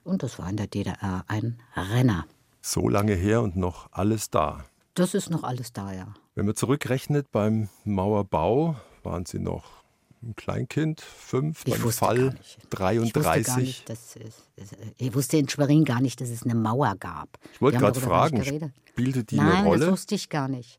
Und 0.02 0.24
das 0.24 0.38
war 0.40 0.50
in 0.50 0.56
der 0.56 0.66
DDR 0.66 1.24
ein 1.28 1.62
Renner. 1.76 2.26
So 2.60 2.88
lange 2.88 3.14
her 3.14 3.42
und 3.42 3.56
noch 3.56 3.88
alles 3.92 4.30
da. 4.30 4.64
Das 4.94 5.14
ist 5.14 5.30
noch 5.30 5.44
alles 5.44 5.72
da, 5.72 5.92
ja. 5.92 6.14
Wenn 6.34 6.46
man 6.46 6.56
zurückrechnet, 6.56 7.30
beim 7.30 7.68
Mauerbau 7.84 8.76
waren 9.02 9.24
Sie 9.24 9.38
noch 9.38 9.81
ein 10.22 10.36
Kleinkind, 10.36 11.00
fünf, 11.00 11.62
Ich 11.66 11.74
beim 11.80 11.90
Fall 11.90 12.16
gar 12.16 12.24
nicht. 12.32 12.58
Ich 12.58 12.64
wusste, 12.64 13.20
gar 13.20 13.22
33. 13.22 13.56
nicht, 13.56 13.88
dass 13.88 14.16
es, 14.16 14.46
ich 14.96 15.14
wusste 15.14 15.36
in 15.36 15.48
Schwerin 15.48 15.84
gar 15.84 16.00
nicht, 16.00 16.20
dass 16.20 16.30
es 16.30 16.44
eine 16.44 16.54
Mauer 16.54 16.94
gab. 16.98 17.28
Ich 17.52 17.60
wollte 17.60 17.78
gerade 17.78 18.00
fragen, 18.00 18.72
spielte 18.88 19.24
die 19.24 19.36
Nein, 19.36 19.52
eine 19.52 19.66
Rolle? 19.66 19.80
das 19.80 19.90
wusste 19.92 20.14
ich 20.14 20.28
gar 20.28 20.48
nicht. 20.48 20.78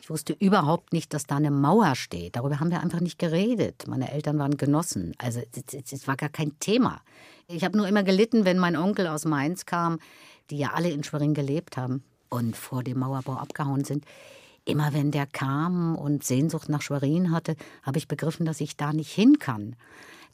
Ich 0.00 0.10
wusste 0.10 0.34
überhaupt 0.38 0.92
nicht, 0.92 1.12
dass 1.14 1.26
da 1.26 1.36
eine 1.36 1.50
Mauer 1.50 1.96
steht. 1.96 2.36
Darüber 2.36 2.60
haben 2.60 2.70
wir 2.70 2.80
einfach 2.80 3.00
nicht 3.00 3.18
geredet. 3.18 3.88
Meine 3.88 4.12
Eltern 4.12 4.38
waren 4.38 4.56
Genossen. 4.56 5.14
Also 5.18 5.40
es 5.50 6.06
war 6.06 6.16
gar 6.16 6.28
kein 6.28 6.56
Thema. 6.60 7.00
Ich 7.48 7.64
habe 7.64 7.76
nur 7.76 7.88
immer 7.88 8.04
gelitten, 8.04 8.44
wenn 8.44 8.58
mein 8.58 8.76
Onkel 8.76 9.08
aus 9.08 9.24
Mainz 9.24 9.66
kam, 9.66 9.98
die 10.50 10.58
ja 10.58 10.74
alle 10.74 10.90
in 10.90 11.02
Schwerin 11.02 11.34
gelebt 11.34 11.76
haben 11.76 12.04
und 12.28 12.56
vor 12.56 12.84
dem 12.84 13.00
Mauerbau 13.00 13.34
abgehauen 13.34 13.84
sind. 13.84 14.04
Immer 14.66 14.92
wenn 14.92 15.12
der 15.12 15.26
kam 15.26 15.94
und 15.94 16.24
Sehnsucht 16.24 16.68
nach 16.68 16.82
Schwerin 16.82 17.30
hatte, 17.30 17.54
habe 17.84 17.98
ich 17.98 18.08
begriffen, 18.08 18.44
dass 18.44 18.60
ich 18.60 18.76
da 18.76 18.92
nicht 18.92 19.12
hin 19.12 19.38
kann. 19.38 19.76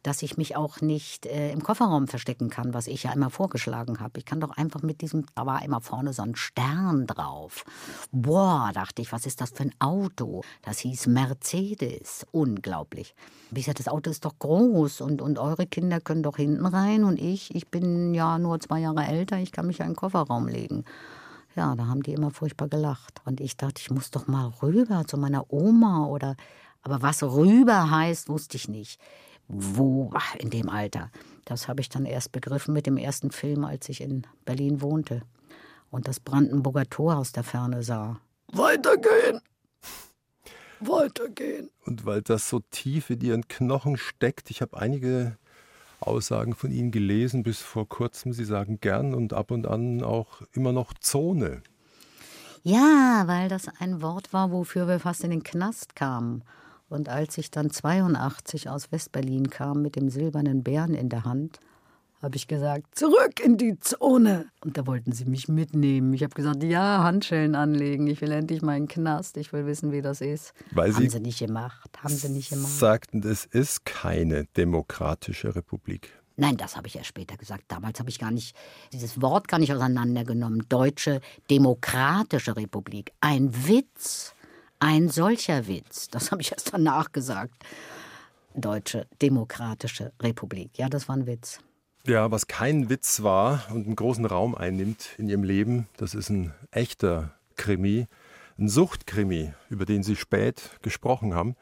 Dass 0.02 0.22
ich 0.22 0.38
mich 0.38 0.56
auch 0.56 0.80
nicht 0.80 1.26
äh, 1.26 1.52
im 1.52 1.62
Kofferraum 1.62 2.08
verstecken 2.08 2.48
kann, 2.48 2.72
was 2.72 2.86
ich 2.86 3.02
ja 3.02 3.12
immer 3.12 3.28
vorgeschlagen 3.28 4.00
habe. 4.00 4.18
Ich 4.18 4.24
kann 4.24 4.40
doch 4.40 4.56
einfach 4.56 4.82
mit 4.82 5.02
diesem, 5.02 5.26
da 5.34 5.44
war 5.44 5.62
immer 5.62 5.82
vorne 5.82 6.14
so 6.14 6.22
ein 6.22 6.34
Stern 6.34 7.06
drauf. 7.06 7.66
Boah, 8.10 8.70
dachte 8.72 9.02
ich, 9.02 9.12
was 9.12 9.26
ist 9.26 9.42
das 9.42 9.50
für 9.50 9.64
ein 9.64 9.74
Auto? 9.80 10.40
Das 10.62 10.78
hieß 10.78 11.08
Mercedes. 11.08 12.26
Unglaublich. 12.32 13.14
Ich 13.54 13.66
sagte, 13.66 13.84
das 13.84 13.92
Auto 13.92 14.10
ist 14.10 14.24
doch 14.24 14.38
groß 14.38 15.02
und, 15.02 15.20
und 15.20 15.38
eure 15.38 15.66
Kinder 15.66 16.00
können 16.00 16.22
doch 16.22 16.38
hinten 16.38 16.64
rein 16.64 17.04
und 17.04 17.20
ich, 17.20 17.54
ich 17.54 17.68
bin 17.68 18.14
ja 18.14 18.38
nur 18.38 18.58
zwei 18.60 18.80
Jahre 18.80 19.04
älter, 19.04 19.36
ich 19.36 19.52
kann 19.52 19.66
mich 19.66 19.78
ja 19.78 19.84
in 19.84 19.90
den 19.90 19.96
Kofferraum 19.96 20.48
legen. 20.48 20.86
Ja, 21.54 21.74
da 21.74 21.86
haben 21.86 22.02
die 22.02 22.12
immer 22.12 22.30
furchtbar 22.30 22.68
gelacht. 22.68 23.20
Und 23.24 23.40
ich 23.40 23.56
dachte, 23.56 23.80
ich 23.80 23.90
muss 23.90 24.10
doch 24.10 24.26
mal 24.26 24.52
rüber 24.62 25.04
zu 25.06 25.16
meiner 25.18 25.52
Oma 25.52 26.06
oder. 26.06 26.36
Aber 26.82 27.02
was 27.02 27.22
rüber 27.22 27.90
heißt, 27.90 28.28
wusste 28.28 28.56
ich 28.56 28.68
nicht. 28.68 29.00
Wo, 29.48 30.10
ach, 30.14 30.34
in 30.36 30.50
dem 30.50 30.68
Alter. 30.68 31.10
Das 31.44 31.68
habe 31.68 31.80
ich 31.80 31.88
dann 31.88 32.06
erst 32.06 32.32
begriffen 32.32 32.72
mit 32.72 32.86
dem 32.86 32.96
ersten 32.96 33.30
Film, 33.30 33.64
als 33.64 33.88
ich 33.88 34.00
in 34.00 34.26
Berlin 34.44 34.80
wohnte 34.80 35.22
und 35.92 36.08
das 36.08 36.18
Brandenburger 36.18 36.88
Tor 36.88 37.16
aus 37.16 37.32
der 37.32 37.44
Ferne 37.44 37.82
sah. 37.82 38.18
Weitergehen! 38.48 39.40
Weitergehen! 40.80 41.70
Und 41.84 42.04
weil 42.04 42.22
das 42.22 42.48
so 42.48 42.60
tief 42.70 43.10
in 43.10 43.20
ihren 43.20 43.46
Knochen 43.46 43.96
steckt, 43.96 44.50
ich 44.50 44.62
habe 44.62 44.76
einige 44.78 45.36
Aussagen 46.06 46.54
von 46.54 46.70
Ihnen 46.70 46.90
gelesen 46.90 47.42
bis 47.42 47.60
vor 47.60 47.88
kurzem. 47.88 48.32
Sie 48.32 48.44
sagen 48.44 48.78
gern 48.80 49.14
und 49.14 49.32
ab 49.32 49.50
und 49.50 49.66
an 49.66 50.02
auch 50.02 50.42
immer 50.52 50.72
noch 50.72 50.94
Zone. 50.94 51.62
Ja, 52.62 53.24
weil 53.26 53.48
das 53.48 53.66
ein 53.80 54.02
Wort 54.02 54.32
war, 54.32 54.52
wofür 54.52 54.86
wir 54.86 55.00
fast 55.00 55.24
in 55.24 55.30
den 55.30 55.42
Knast 55.42 55.96
kamen. 55.96 56.44
Und 56.88 57.08
als 57.08 57.38
ich 57.38 57.50
dann 57.50 57.70
82 57.70 58.68
aus 58.68 58.92
Westberlin 58.92 59.50
kam 59.50 59.82
mit 59.82 59.96
dem 59.96 60.10
silbernen 60.10 60.62
Bären 60.62 60.94
in 60.94 61.08
der 61.08 61.24
Hand, 61.24 61.58
habe 62.22 62.36
ich 62.36 62.46
gesagt, 62.46 62.96
zurück 62.96 63.40
in 63.42 63.56
die 63.56 63.78
Zone. 63.80 64.46
Und 64.64 64.78
da 64.78 64.86
wollten 64.86 65.10
sie 65.10 65.24
mich 65.24 65.48
mitnehmen. 65.48 66.12
Ich 66.14 66.22
habe 66.22 66.34
gesagt, 66.34 66.62
ja, 66.62 67.02
Handschellen 67.02 67.56
anlegen. 67.56 68.06
Ich 68.06 68.20
will 68.20 68.30
endlich 68.30 68.62
meinen 68.62 68.86
Knast. 68.86 69.36
Ich 69.36 69.52
will 69.52 69.66
wissen, 69.66 69.90
wie 69.90 70.02
das 70.02 70.20
ist. 70.20 70.54
Weil 70.70 70.94
haben 70.94 71.02
sie 71.02 71.10
sie 71.10 71.20
nicht 71.20 71.40
gemacht. 71.40 71.90
Haben 72.00 72.14
sie 72.14 72.28
nicht 72.28 72.50
gemacht. 72.50 72.70
sagten, 72.70 73.26
es 73.26 73.44
ist 73.44 73.84
keine 73.84 74.44
demokratische 74.56 75.54
Republik. 75.56 76.10
Nein, 76.36 76.56
das 76.56 76.76
habe 76.76 76.86
ich 76.86 76.96
erst 76.96 77.08
später 77.08 77.36
gesagt. 77.36 77.64
Damals 77.68 77.98
habe 77.98 78.08
ich 78.08 78.18
gar 78.18 78.30
nicht 78.30 78.56
dieses 78.92 79.20
Wort 79.20 79.48
gar 79.48 79.58
nicht 79.58 79.72
auseinandergenommen. 79.72 80.64
Deutsche 80.68 81.20
Demokratische 81.50 82.56
Republik. 82.56 83.12
Ein 83.20 83.50
Witz. 83.66 84.34
Ein 84.78 85.08
solcher 85.08 85.66
Witz. 85.66 86.08
Das 86.08 86.30
habe 86.30 86.40
ich 86.40 86.52
erst 86.52 86.72
danach 86.72 87.10
gesagt. 87.12 87.54
Deutsche 88.54 89.06
Demokratische 89.20 90.12
Republik. 90.20 90.70
Ja, 90.78 90.88
das 90.88 91.08
war 91.08 91.16
ein 91.16 91.26
Witz. 91.26 91.58
Ja, 92.04 92.32
was 92.32 92.48
kein 92.48 92.90
Witz 92.90 93.22
war 93.22 93.64
und 93.70 93.86
einen 93.86 93.94
großen 93.94 94.26
Raum 94.26 94.56
einnimmt 94.56 95.10
in 95.18 95.28
ihrem 95.28 95.44
Leben, 95.44 95.86
das 95.96 96.14
ist 96.14 96.30
ein 96.30 96.52
echter 96.72 97.30
Krimi, 97.54 98.08
ein 98.58 98.68
Suchtkrimi, 98.68 99.52
über 99.70 99.84
den 99.84 100.02
Sie 100.02 100.16
spät 100.16 100.70
gesprochen 100.82 101.34
haben. 101.34 101.54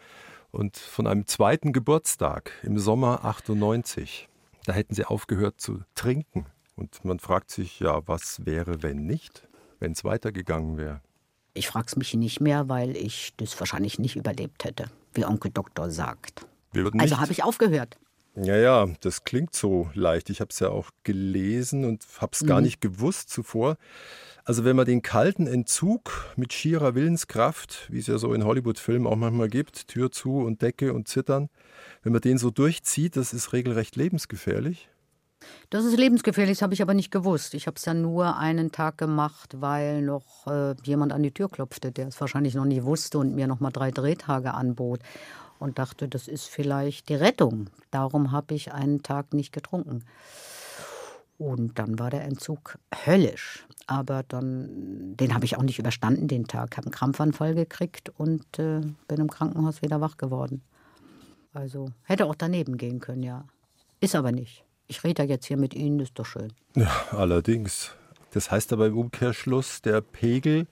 Und 0.51 0.79
von 0.79 1.07
einem 1.07 1.27
zweiten 1.27 1.75
Geburtstag 1.75 2.53
im 2.63 2.79
Sommer 2.79 3.25
98. 3.25 4.29
Da 4.65 4.73
hätten 4.73 4.95
Sie 4.95 5.05
aufgehört 5.05 5.61
zu 5.61 5.83
trinken. 5.95 6.47
Und 6.75 7.05
man 7.05 7.21
fragt 7.21 7.51
sich, 7.51 7.79
ja, 7.79 8.01
was 8.09 8.47
wäre, 8.47 8.83
wenn 8.83 9.07
nicht, 9.07 9.47
wenn 9.79 9.93
es 9.93 10.05
weitergegangen 10.05 10.79
wäre? 10.79 11.03
Ich 11.53 11.69
frage 11.69 11.87
es 11.89 11.97
mich 11.97 12.15
nicht 12.15 12.41
mehr, 12.41 12.71
weil 12.71 12.97
ich 12.97 13.35
das 13.37 13.61
wahrscheinlich 13.61 13.99
nicht 13.99 14.17
überlebt 14.17 14.65
hätte, 14.65 14.87
wie 15.13 15.27
Onkel 15.27 15.51
Doktor 15.51 15.91
sagt. 15.91 16.47
Also 16.99 17.19
habe 17.19 17.33
ich 17.33 17.45
aufgehört. 17.45 17.99
Ja, 18.37 18.57
ja, 18.57 18.87
das 19.01 19.25
klingt 19.25 19.55
so 19.55 19.91
leicht. 19.95 20.31
Ich 20.31 20.41
habe 20.41 20.51
es 20.51 20.61
ja 20.61 20.69
auch 20.69 20.91
gelesen 21.03 21.85
und 21.85 22.07
habe 22.21 22.33
es 22.33 22.47
gar 22.47 22.61
nicht 22.61 22.81
gewusst 22.81 23.29
zuvor. 23.31 23.77
Also 24.45 24.65
wenn 24.65 24.77
man 24.77 24.87
den 24.87 25.03
kalten 25.03 25.47
Entzug 25.47 26.35
mit 26.37 26.53
schierer 26.53 26.95
Willenskraft, 26.95 27.89
wie 27.91 27.99
es 27.99 28.07
ja 28.07 28.19
so 28.19 28.33
in 28.33 28.45
Hollywood-Filmen 28.45 29.07
auch 29.07 29.17
manchmal 29.17 29.49
gibt, 29.49 29.89
Tür 29.89 30.11
zu 30.11 30.39
und 30.39 30.63
Decke 30.63 30.93
und 30.93 31.09
Zittern, 31.09 31.49
wenn 32.03 32.13
man 32.13 32.21
den 32.21 32.39
so 32.39 32.51
durchzieht, 32.51 33.17
das 33.17 33.33
ist 33.33 33.53
regelrecht 33.53 33.97
lebensgefährlich. 33.97 34.89
Das 35.71 35.85
ist 35.85 35.97
lebensgefährlich, 35.97 36.59
das 36.59 36.63
habe 36.63 36.75
ich 36.75 36.83
aber 36.83 36.95
nicht 36.95 37.11
gewusst. 37.11 37.55
Ich 37.55 37.67
habe 37.67 37.77
es 37.77 37.85
ja 37.85 37.95
nur 37.95 38.37
einen 38.37 38.73
Tag 38.73 38.99
gemacht, 38.99 39.61
weil 39.61 40.03
noch 40.03 40.47
äh, 40.47 40.75
jemand 40.83 41.13
an 41.13 41.23
die 41.23 41.33
Tür 41.33 41.49
klopfte, 41.49 41.93
der 41.93 42.09
es 42.09 42.21
wahrscheinlich 42.21 42.55
noch 42.55 42.65
nie 42.65 42.83
wusste 42.83 43.19
und 43.19 43.35
mir 43.35 43.47
noch 43.47 43.61
mal 43.61 43.71
drei 43.71 43.91
Drehtage 43.91 44.53
anbot. 44.53 45.01
Und 45.61 45.79
dachte, 45.79 46.09
das 46.09 46.27
ist 46.27 46.47
vielleicht 46.49 47.09
die 47.09 47.15
Rettung. 47.15 47.69
Darum 47.93 48.33
habe 48.33 48.55
ich 48.55 48.73
einen 48.73 49.03
Tag 49.05 49.33
nicht 49.33 49.53
getrunken. 49.53 50.05
Und 51.39 51.79
dann 51.79 51.99
war 51.99 52.11
der 52.11 52.25
Entzug 52.25 52.79
höllisch. 53.07 53.67
Aber 53.87 54.23
dann, 54.27 55.17
den 55.17 55.35
habe 55.35 55.45
ich 55.45 55.57
auch 55.57 55.63
nicht 55.63 55.79
überstanden, 55.79 56.29
den 56.29 56.47
Tag. 56.47 56.77
habe 56.77 56.87
einen 56.87 56.93
Krampfanfall 56.93 57.55
gekriegt 57.55 58.11
und 58.17 58.59
äh, 58.59 58.81
bin 59.07 59.21
im 59.21 59.31
Krankenhaus 59.31 59.83
wieder 59.83 60.01
wach 60.01 60.17
geworden. 60.17 60.63
Also 61.53 61.91
hätte 62.05 62.27
auch 62.27 62.35
daneben 62.35 62.77
gehen 62.77 63.01
können, 63.01 63.23
ja. 63.23 63.45
Ist 64.01 64.15
aber 64.15 64.33
nicht. 64.33 64.65
Ich 64.87 65.05
rede 65.05 65.23
ja 65.23 65.29
jetzt 65.29 65.47
hier 65.47 65.57
mit 65.57 65.75
Ihnen, 65.75 66.01
ist 66.01 66.19
doch 66.19 66.27
schön. 66.27 66.53
Ja, 66.75 66.91
allerdings. 67.11 67.95
Das 68.33 68.51
heißt 68.51 68.73
aber 68.73 68.87
im 68.87 68.99
Umkehrschluss, 68.99 69.83
der 69.83 70.01
Pegel 70.01 70.67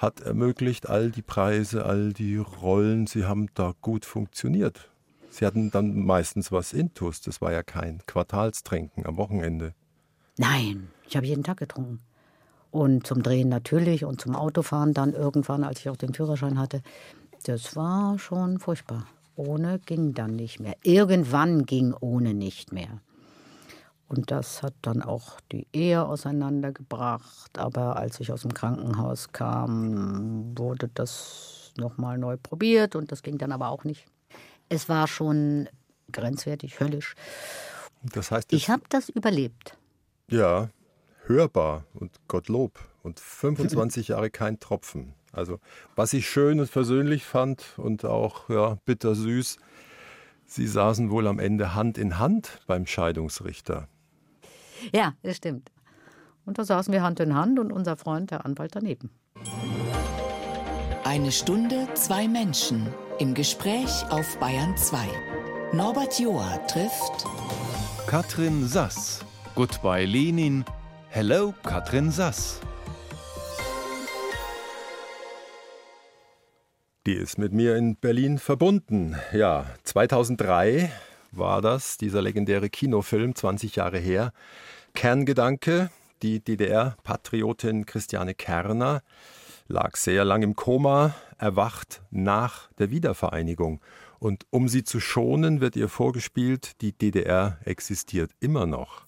hat 0.00 0.20
ermöglicht 0.20 0.88
all 0.88 1.10
die 1.10 1.20
Preise, 1.22 1.84
all 1.84 2.14
die 2.14 2.38
Rollen, 2.38 3.06
sie 3.06 3.26
haben 3.26 3.48
da 3.54 3.74
gut 3.82 4.06
funktioniert. 4.06 4.88
Sie 5.28 5.44
hatten 5.44 5.70
dann 5.70 6.06
meistens 6.06 6.50
was 6.50 6.72
Intus, 6.72 7.20
das 7.20 7.42
war 7.42 7.52
ja 7.52 7.62
kein 7.62 8.00
Quartalstrinken 8.06 9.04
am 9.04 9.18
Wochenende. 9.18 9.74
Nein, 10.38 10.88
ich 11.06 11.16
habe 11.16 11.26
jeden 11.26 11.44
Tag 11.44 11.58
getrunken. 11.58 12.00
Und 12.70 13.06
zum 13.06 13.22
Drehen 13.22 13.50
natürlich 13.50 14.06
und 14.06 14.22
zum 14.22 14.34
Autofahren 14.34 14.94
dann 14.94 15.12
irgendwann, 15.12 15.64
als 15.64 15.80
ich 15.80 15.90
auch 15.90 15.96
den 15.96 16.14
Führerschein 16.14 16.58
hatte. 16.58 16.80
Das 17.44 17.76
war 17.76 18.18
schon 18.18 18.58
furchtbar. 18.58 19.06
Ohne 19.36 19.80
ging 19.80 20.14
dann 20.14 20.34
nicht 20.34 20.60
mehr. 20.60 20.76
Irgendwann 20.82 21.66
ging 21.66 21.92
ohne 22.00 22.32
nicht 22.32 22.72
mehr. 22.72 23.02
Und 24.10 24.32
das 24.32 24.64
hat 24.64 24.74
dann 24.82 25.02
auch 25.02 25.38
die 25.52 25.68
Ehe 25.72 26.04
auseinandergebracht. 26.04 27.56
Aber 27.56 27.94
als 27.94 28.18
ich 28.18 28.32
aus 28.32 28.42
dem 28.42 28.52
Krankenhaus 28.52 29.30
kam, 29.32 30.58
wurde 30.58 30.90
das 30.92 31.72
nochmal 31.78 32.18
neu 32.18 32.36
probiert 32.36 32.96
und 32.96 33.12
das 33.12 33.22
ging 33.22 33.38
dann 33.38 33.52
aber 33.52 33.68
auch 33.68 33.84
nicht. 33.84 34.06
Es 34.68 34.88
war 34.88 35.06
schon 35.06 35.68
grenzwertig, 36.10 36.80
höllisch. 36.80 37.14
Das 38.02 38.32
heißt, 38.32 38.52
Ich 38.52 38.68
habe 38.68 38.82
das 38.88 39.08
überlebt. 39.10 39.76
ja, 40.28 40.70
hörbar 41.26 41.84
und 41.94 42.10
Gottlob 42.26 42.80
und 43.04 43.20
25 43.20 44.08
Jahre 44.08 44.30
kein 44.30 44.58
Tropfen. 44.58 45.14
Also, 45.30 45.60
was 45.94 46.12
ich 46.14 46.28
schön 46.28 46.58
und 46.58 46.68
versöhnlich 46.68 47.24
fand 47.24 47.74
und 47.76 48.04
auch 48.04 48.48
ja, 48.48 48.76
bittersüß, 48.86 49.58
sie 50.46 50.66
saßen 50.66 51.10
wohl 51.12 51.28
am 51.28 51.38
Ende 51.38 51.76
Hand 51.76 51.96
in 51.98 52.18
Hand 52.18 52.60
beim 52.66 52.86
Scheidungsrichter. 52.86 53.86
Ja, 54.94 55.14
das 55.22 55.36
stimmt. 55.36 55.70
Und 56.44 56.58
da 56.58 56.64
saßen 56.64 56.92
wir 56.92 57.02
Hand 57.02 57.20
in 57.20 57.34
Hand 57.34 57.58
und 57.58 57.72
unser 57.72 57.96
Freund, 57.96 58.30
der 58.30 58.44
Anwalt, 58.44 58.74
daneben. 58.74 59.10
Eine 61.04 61.32
Stunde, 61.32 61.88
zwei 61.94 62.28
Menschen 62.28 62.86
im 63.18 63.34
Gespräch 63.34 64.04
auf 64.10 64.38
Bayern 64.38 64.76
2. 64.76 64.98
Norbert 65.72 66.18
Joa 66.18 66.58
trifft 66.66 67.26
Katrin 68.06 68.66
Sass. 68.66 69.24
Goodbye 69.54 70.04
Lenin. 70.04 70.64
Hello 71.08 71.54
Katrin 71.62 72.10
Sass. 72.10 72.60
Die 77.06 77.14
ist 77.14 77.38
mit 77.38 77.52
mir 77.52 77.76
in 77.76 77.96
Berlin 77.96 78.38
verbunden. 78.38 79.16
Ja, 79.32 79.66
2003 79.84 80.92
war 81.32 81.62
das, 81.62 81.96
dieser 81.96 82.22
legendäre 82.22 82.70
Kinofilm, 82.70 83.34
20 83.34 83.76
Jahre 83.76 83.98
her. 83.98 84.32
Kerngedanke, 84.94 85.90
die 86.22 86.40
DDR-Patriotin 86.40 87.86
Christiane 87.86 88.34
Kerner 88.34 89.02
lag 89.68 89.96
sehr 89.96 90.24
lang 90.24 90.42
im 90.42 90.56
Koma, 90.56 91.14
erwacht 91.38 92.02
nach 92.10 92.70
der 92.78 92.90
Wiedervereinigung. 92.90 93.80
Und 94.18 94.44
um 94.50 94.68
sie 94.68 94.84
zu 94.84 95.00
schonen, 95.00 95.60
wird 95.60 95.76
ihr 95.76 95.88
vorgespielt, 95.88 96.80
die 96.82 96.92
DDR 96.92 97.58
existiert 97.64 98.32
immer 98.40 98.66
noch. 98.66 99.06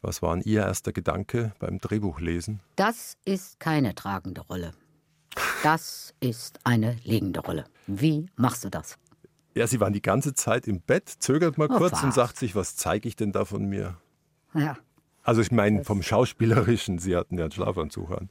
Was 0.00 0.20
war 0.20 0.36
Ihr 0.44 0.60
erster 0.60 0.92
Gedanke 0.92 1.54
beim 1.58 1.78
Drehbuchlesen? 1.78 2.60
Das 2.76 3.16
ist 3.24 3.58
keine 3.58 3.94
tragende 3.94 4.42
Rolle. 4.42 4.74
Das 5.62 6.14
ist 6.20 6.60
eine 6.64 6.96
liegende 7.04 7.40
Rolle. 7.40 7.64
Wie 7.86 8.26
machst 8.36 8.64
du 8.64 8.68
das? 8.68 8.98
Ja, 9.54 9.66
sie 9.66 9.80
waren 9.80 9.92
die 9.92 10.02
ganze 10.02 10.34
Zeit 10.34 10.66
im 10.66 10.80
Bett, 10.80 11.08
zögert 11.08 11.58
mal 11.58 11.68
Oh, 11.70 11.76
kurz 11.76 12.02
und 12.02 12.08
was? 12.08 12.14
sagt 12.14 12.36
sich, 12.38 12.54
was 12.56 12.76
zeige 12.76 13.08
ich 13.08 13.16
denn 13.16 13.32
da 13.32 13.44
von 13.44 13.64
mir? 13.66 13.96
Ja. 14.54 14.76
Also 15.22 15.40
ich 15.40 15.50
meine 15.52 15.84
vom 15.84 16.02
Schauspielerischen, 16.02 16.98
sie 16.98 17.16
hatten 17.16 17.38
ja 17.38 17.44
einen 17.44 17.52
Schlafanzug 17.52 18.10
an. 18.10 18.30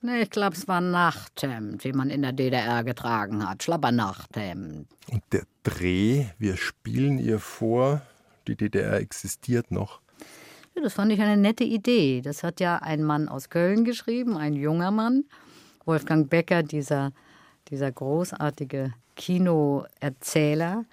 Nee, 0.00 0.22
ich 0.22 0.30
glaube, 0.30 0.56
es 0.56 0.66
war 0.68 0.80
ein 0.80 0.90
Nachthemd, 0.90 1.84
wie 1.84 1.92
man 1.92 2.10
in 2.10 2.22
der 2.22 2.32
DDR 2.32 2.82
getragen 2.84 3.48
hat. 3.48 3.62
Schlappernachthemd. 3.62 4.86
Und 5.10 5.22
der 5.32 5.44
Dreh, 5.62 6.26
wir 6.38 6.56
spielen 6.56 7.18
ihr 7.18 7.38
vor, 7.38 8.02
die 8.46 8.56
DDR 8.56 8.94
existiert 9.00 9.70
noch. 9.70 10.00
Ja, 10.74 10.82
das 10.82 10.94
fand 10.94 11.12
ich 11.12 11.20
eine 11.20 11.36
nette 11.40 11.64
Idee. 11.64 12.20
Das 12.20 12.42
hat 12.42 12.60
ja 12.60 12.78
ein 12.78 13.02
Mann 13.04 13.28
aus 13.28 13.48
Köln 13.48 13.84
geschrieben, 13.84 14.36
ein 14.36 14.54
junger 14.54 14.90
Mann. 14.90 15.24
Wolfgang 15.86 16.28
Becker, 16.28 16.62
dieser, 16.62 17.12
dieser 17.68 17.90
großartige 17.92 18.92
Kinoerzähler. 19.16 20.84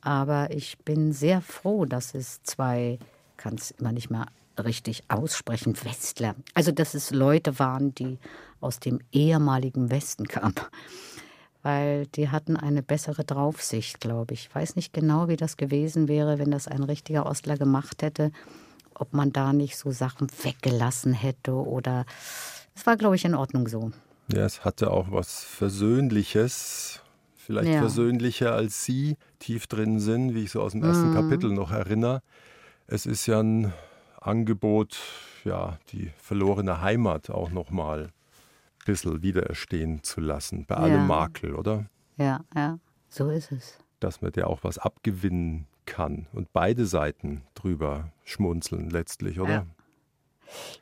Aber 0.00 0.50
ich 0.50 0.78
bin 0.78 1.12
sehr 1.12 1.40
froh, 1.40 1.84
dass 1.84 2.14
es 2.14 2.42
zwei, 2.42 2.98
kann 3.36 3.54
es 3.54 3.72
immer 3.72 3.92
nicht 3.92 4.10
mehr 4.10 4.26
richtig 4.58 5.04
aussprechen, 5.08 5.76
Westler. 5.84 6.34
Also, 6.54 6.72
dass 6.72 6.94
es 6.94 7.10
Leute 7.10 7.58
waren, 7.58 7.94
die 7.94 8.18
aus 8.60 8.80
dem 8.80 9.00
ehemaligen 9.12 9.90
Westen 9.90 10.26
kamen. 10.26 10.54
Weil 11.62 12.06
die 12.06 12.28
hatten 12.28 12.56
eine 12.56 12.82
bessere 12.82 13.24
Draufsicht, 13.24 14.00
glaube 14.00 14.34
ich. 14.34 14.46
Ich 14.48 14.54
weiß 14.54 14.76
nicht 14.76 14.92
genau, 14.92 15.28
wie 15.28 15.36
das 15.36 15.56
gewesen 15.56 16.08
wäre, 16.08 16.38
wenn 16.38 16.50
das 16.50 16.68
ein 16.68 16.82
richtiger 16.82 17.26
Ostler 17.26 17.56
gemacht 17.56 18.02
hätte. 18.02 18.30
Ob 18.94 19.12
man 19.12 19.32
da 19.32 19.52
nicht 19.52 19.76
so 19.76 19.90
Sachen 19.90 20.28
weggelassen 20.42 21.12
hätte 21.12 21.52
oder. 21.52 22.04
Es 22.74 22.86
war, 22.86 22.96
glaube 22.96 23.16
ich, 23.16 23.24
in 23.24 23.34
Ordnung 23.34 23.68
so. 23.68 23.90
Ja, 24.30 24.44
es 24.44 24.64
hatte 24.64 24.90
auch 24.90 25.10
was 25.10 25.42
Versöhnliches, 25.44 27.02
vielleicht 27.36 27.72
Ja. 27.72 27.78
versöhnlicher 27.78 28.52
als 28.54 28.84
Sie 28.84 29.16
tief 29.38 29.66
drin 29.66 30.00
sind, 30.00 30.34
wie 30.34 30.44
ich 30.44 30.50
so 30.50 30.60
aus 30.60 30.72
dem 30.72 30.82
ersten 30.82 31.08
Mhm. 31.08 31.12
Kapitel 31.12 31.50
noch 31.52 31.72
erinnere. 31.72 32.20
Es 32.86 33.06
ist 33.06 33.26
ja 33.26 33.40
ein 33.40 33.72
Angebot, 34.20 34.98
ja, 35.44 35.78
die 35.92 36.10
verlorene 36.18 36.80
Heimat 36.82 37.30
auch 37.30 37.50
nochmal 37.50 38.10
bisschen 38.84 39.22
wiedererstehen 39.22 40.02
zu 40.02 40.20
lassen, 40.20 40.64
bei 40.66 40.76
allem 40.76 40.92
Ja. 41.02 41.06
Makel, 41.06 41.54
oder? 41.54 41.86
Ja, 42.16 42.40
ja, 42.54 42.78
so 43.08 43.28
ist 43.30 43.52
es. 43.52 43.78
Dass 44.00 44.22
man 44.22 44.32
der 44.32 44.48
auch 44.48 44.64
was 44.64 44.78
abgewinnen 44.78 45.66
kann 45.84 46.26
und 46.32 46.52
beide 46.52 46.86
Seiten 46.86 47.42
drüber 47.54 48.10
schmunzeln 48.24 48.88
letztlich, 48.90 49.40
oder? 49.40 49.50
Ja. 49.52 49.66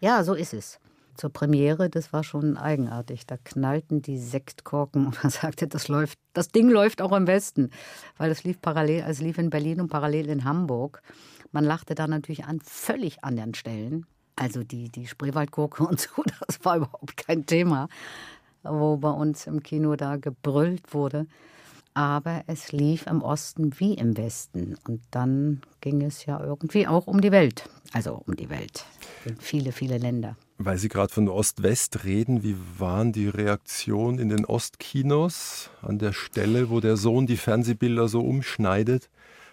Ja, 0.00 0.24
so 0.24 0.35
ist 0.35 0.54
es. 0.54 0.78
Zur 1.16 1.31
Premiere, 1.31 1.88
das 1.88 2.12
war 2.12 2.24
schon 2.24 2.57
eigenartig. 2.57 3.26
Da 3.26 3.37
knallten 3.37 4.02
die 4.02 4.18
Sektkorken 4.18 5.07
und 5.07 5.22
man 5.22 5.31
sagte, 5.31 5.66
das 5.66 5.88
läuft, 5.88 6.18
das 6.33 6.48
Ding 6.48 6.68
läuft 6.68 7.00
auch 7.00 7.12
im 7.12 7.26
Westen, 7.26 7.70
weil 8.18 8.31
es 8.31 8.44
lief 8.44 8.61
parallel, 8.61 9.02
also 9.02 9.12
es 9.12 9.20
lief 9.20 9.38
in 9.38 9.50
Berlin 9.50 9.81
und 9.81 9.88
parallel 9.88 10.29
in 10.29 10.44
Hamburg. 10.44 11.02
Man 11.52 11.64
lachte 11.64 11.94
da 11.94 12.07
natürlich 12.07 12.44
an 12.44 12.61
völlig 12.61 13.24
anderen 13.24 13.55
Stellen. 13.55 14.07
Also 14.37 14.62
die, 14.62 14.90
die 14.90 15.07
Spreewaldgurke 15.07 15.87
und 15.87 16.00
so, 16.00 16.22
das 16.46 16.64
war 16.64 16.76
überhaupt 16.76 17.16
kein 17.16 17.46
Thema, 17.46 17.88
wo 18.62 18.98
bei 18.98 19.11
uns 19.11 19.46
im 19.46 19.62
Kino 19.62 19.96
da 19.96 20.16
gebrüllt 20.16 20.92
wurde. 20.92 21.26
Aber 21.94 22.42
es 22.46 22.72
lief 22.72 23.07
im 23.07 23.22
Osten 23.22 23.81
wie 23.81 23.94
im 23.94 24.18
Westen. 24.18 24.76
Und 24.87 25.00
dann 25.11 25.62
ging 25.81 26.02
es 26.02 26.26
ja 26.26 26.38
irgendwie 26.44 26.87
auch 26.87 27.07
um 27.07 27.22
die 27.22 27.33
Welt. 27.33 27.70
Also 27.94 28.22
um 28.26 28.37
die 28.37 28.50
Welt. 28.50 28.85
Viele, 29.39 29.73
viele 29.73 29.99
Länder. 29.99 30.37
Weil 30.59 30.79
Sie 30.79 30.89
gerade 30.89 31.12
von 31.12 31.29
Ost-West 31.29 32.05
reden, 32.05 32.43
wie 32.43 32.57
waren 32.79 33.12
die 33.12 33.29
Reaktionen 33.29 34.19
in 34.19 34.29
den 34.31 34.45
Ostkinos 34.47 35.71
an 35.83 35.99
der 35.99 36.12
Stelle, 36.12 36.71
wo 36.71 36.81
der 36.81 36.97
Sohn 36.97 37.27
die 37.27 37.37
Fernsehbilder 37.37 38.09
so 38.09 38.21
umschneidet? 38.21 39.11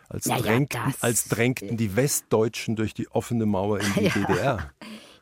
Als, 0.09 0.25
Ja, 0.25 0.35
ja, 0.37 0.41
drängten, 0.43 0.79
das- 0.85 1.01
als 1.03 1.27
drängten 1.27 1.75
die 1.77 1.95
Westdeutschen 1.95 2.75
durch 2.75 2.93
die 2.93 3.09
offene 3.09 3.45
Mauer 3.45 3.79
in 3.79 3.93
die 3.95 4.03
Ja. 4.05 4.09
DDR. 4.13 4.71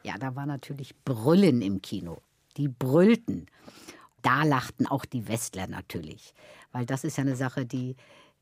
Ja, 0.04 0.18
da 0.18 0.36
war 0.36 0.46
natürlich 0.46 0.96
Brüllen 1.06 1.62
im 1.62 1.82
Kino. 1.82 2.22
Die 2.58 2.68
brüllten. 2.68 3.46
Da 4.22 4.44
lachten 4.44 4.86
auch 4.88 5.06
die 5.06 5.28
Westler 5.28 5.68
natürlich, 5.68 6.34
weil 6.72 6.86
das 6.86 7.04
ist 7.04 7.18
ja 7.18 7.24
eine 7.24 7.36
Sache, 7.36 7.66
die 7.66 7.96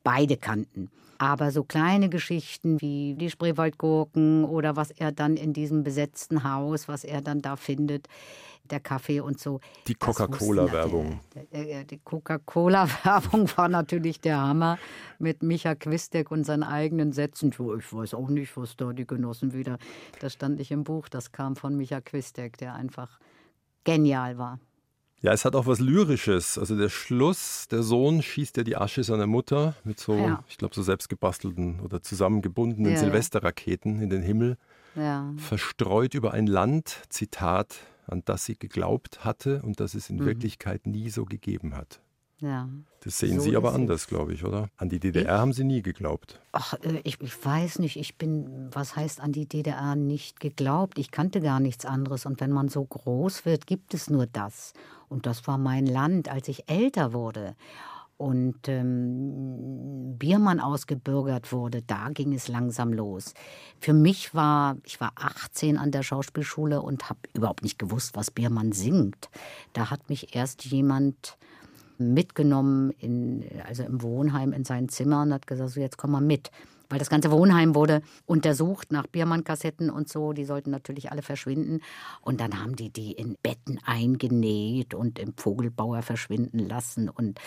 beide 0.10 0.38
kannten. 0.38 0.90
Aber 1.20 1.52
so 1.52 1.64
kleine 1.64 2.10
Geschichten 2.10 2.82
wie 2.82 3.14
die 3.14 3.30
Spreewaldgurken 3.30 4.44
oder 4.44 4.76
was 4.76 4.90
er 4.90 5.12
dann 5.12 5.36
in 5.36 5.54
diesem 5.54 5.84
besetzten 5.84 6.44
Haus, 6.44 6.88
was 6.88 7.04
er 7.04 7.22
dann 7.22 7.42
da 7.42 7.58
findet, 7.58 8.08
der 8.64 8.80
Kaffee 8.80 9.20
und 9.20 9.40
so. 9.40 9.60
Die 9.88 9.94
Coca-Cola-Werbung. 9.94 11.20
Die 11.54 12.00
Coca-Cola-Werbung 12.04 13.50
war 13.58 13.70
natürlich 13.70 14.20
der 14.20 14.40
Hammer 14.40 14.80
mit 15.20 15.44
Micha 15.44 15.76
Quistek 15.76 16.32
und 16.32 16.44
seinen 16.44 16.64
eigenen 16.64 17.12
Sätzen. 17.12 17.52
Ich 17.52 17.94
weiß 17.94 18.16
auch 18.16 18.30
nicht, 18.30 18.58
was 18.58 18.78
da 18.78 18.94
die 18.94 19.06
Genossen 19.06 19.54
wieder. 19.54 19.78
Das 20.22 20.34
stand 20.34 20.58
nicht 20.58 20.72
im 20.72 20.84
Buch, 20.84 21.08
das 21.08 21.32
kam 21.32 21.56
von 21.56 21.76
Micha 21.76 22.02
Quistek, 22.02 22.58
der 22.58 22.74
einfach 22.74 23.20
genial 23.84 24.40
war. 24.40 24.60
Ja, 25.22 25.34
es 25.34 25.44
hat 25.44 25.56
auch 25.56 25.66
was 25.68 25.80
Lyrisches. 25.80 26.58
Also 26.58 26.78
der 26.78 26.88
Schluss, 26.90 27.68
der 27.70 27.84
Sohn 27.84 28.22
schießt 28.22 28.56
ja 28.58 28.64
die 28.64 28.78
Asche 28.78 29.04
seiner 29.04 29.28
Mutter 29.28 29.76
mit 29.84 30.00
so, 30.00 30.16
Ja. 30.18 30.44
ich 30.48 30.58
glaube, 30.58 30.74
so 30.74 30.82
selbstgebastelten 30.82 31.82
oder 31.82 32.02
zusammengebundenen 32.02 32.94
Ja. 32.94 33.00
Silvesterraketen 33.00 34.02
in 34.02 34.10
den 34.10 34.22
Himmel, 34.24 34.58
Ja, 34.96 35.32
verstreut 35.38 36.14
über 36.14 36.34
ein 36.34 36.48
Land, 36.48 37.04
Zitat, 37.10 37.76
an 38.08 38.24
das 38.26 38.46
sie 38.46 38.56
geglaubt 38.58 39.24
hatte 39.24 39.62
und 39.62 39.80
das 39.80 39.94
es 39.94 40.10
in 40.10 40.18
Mhm. 40.18 40.26
Wirklichkeit 40.26 40.88
nie 40.88 41.10
so 41.10 41.26
gegeben 41.26 41.76
hat. 41.76 42.02
Ja. 42.42 42.70
Das 43.02 43.18
sehen 43.18 43.40
So 43.40 43.46
Sie 43.46 43.56
aber 43.56 43.74
anders, 43.74 44.08
glaube 44.08 44.34
ich, 44.34 44.44
oder? 44.44 44.70
An 44.78 44.90
die 44.90 45.00
DDR 45.00 45.40
haben 45.40 45.54
Sie 45.54 45.64
nie 45.64 45.82
geglaubt. 45.82 46.40
Ach, 46.52 46.74
äh, 46.82 47.02
ich, 47.04 47.22
ich 47.22 47.46
weiß 47.46 47.80
nicht, 47.80 47.98
ich 47.98 48.18
bin, 48.18 48.70
was 48.72 48.96
heißt 48.96 49.22
an 49.22 49.32
die 49.32 49.48
DDR 49.48 49.96
nicht 49.96 50.40
geglaubt? 50.40 51.00
Ich 51.00 51.12
kannte 51.12 51.42
gar 51.42 51.60
nichts 51.60 51.86
anderes. 51.86 52.26
Und 52.26 52.42
wenn 52.42 52.52
man 52.52 52.70
so 52.70 52.84
groß 52.84 53.46
wird, 53.46 53.68
gibt 53.68 53.94
es 53.94 54.10
nur 54.10 54.26
das. 54.26 54.74
Und 55.08 55.26
das 55.26 55.48
war 55.48 55.58
mein 55.58 55.86
Land, 55.86 56.30
als 56.30 56.48
ich 56.48 56.70
älter 56.70 57.14
wurde. 57.14 57.56
Und 58.18 58.68
ähm, 58.68 60.18
Biermann 60.18 60.60
ausgebürgert 60.60 61.54
wurde, 61.54 61.82
da 61.82 62.10
ging 62.10 62.34
es 62.34 62.50
langsam 62.50 62.92
los. 62.92 63.34
Für 63.80 63.94
mich 63.94 64.36
war, 64.36 64.76
ich 64.84 65.00
war 65.00 65.14
18 65.16 65.78
an 65.78 65.92
der 65.92 66.04
Schauspielschule 66.04 66.82
und 66.82 67.10
habe 67.10 67.20
überhaupt 67.34 67.64
nicht 67.64 67.80
gewusst, 67.80 68.18
was 68.18 68.30
Biermann 68.30 68.74
singt. 68.74 69.30
Da 69.72 69.90
hat 69.90 70.10
mich 70.10 70.36
erst 70.36 70.66
jemand 70.66 71.38
mitgenommen, 72.00 72.92
in, 72.98 73.46
also 73.68 73.84
im 73.84 74.02
Wohnheim 74.02 74.54
in 74.54 74.66
sein 74.66 74.90
Zimmer 74.90 75.24
und 75.24 75.34
hat 75.34 75.48
gesagt, 75.48 75.72
so 75.72 75.80
jetzt 75.80 75.98
komm 75.98 76.12
mal 76.12 76.22
mit. 76.22 76.52
Weil 76.90 76.98
das 76.98 77.10
ganze 77.10 77.30
Wohnheim 77.30 77.76
wurde 77.76 78.02
untersucht 78.26 78.92
nach 78.92 79.06
Biermann-Kassetten 79.06 79.92
und 79.92 80.10
so. 80.10 80.34
Die 80.34 80.46
sollten 80.46 80.72
natürlich 80.72 81.12
alle 81.12 81.22
verschwinden. 81.22 81.82
Und 82.22 82.42
dann 82.42 82.60
haben 82.60 82.76
die 82.76 82.90
die 82.90 83.12
in 83.12 83.38
Betten 83.44 83.80
eingenäht 83.86 84.96
und 84.96 85.20
im 85.20 85.34
Vogelbauer 85.38 86.02
verschwinden 86.02 86.58
lassen 86.58 87.08
und 87.08 87.40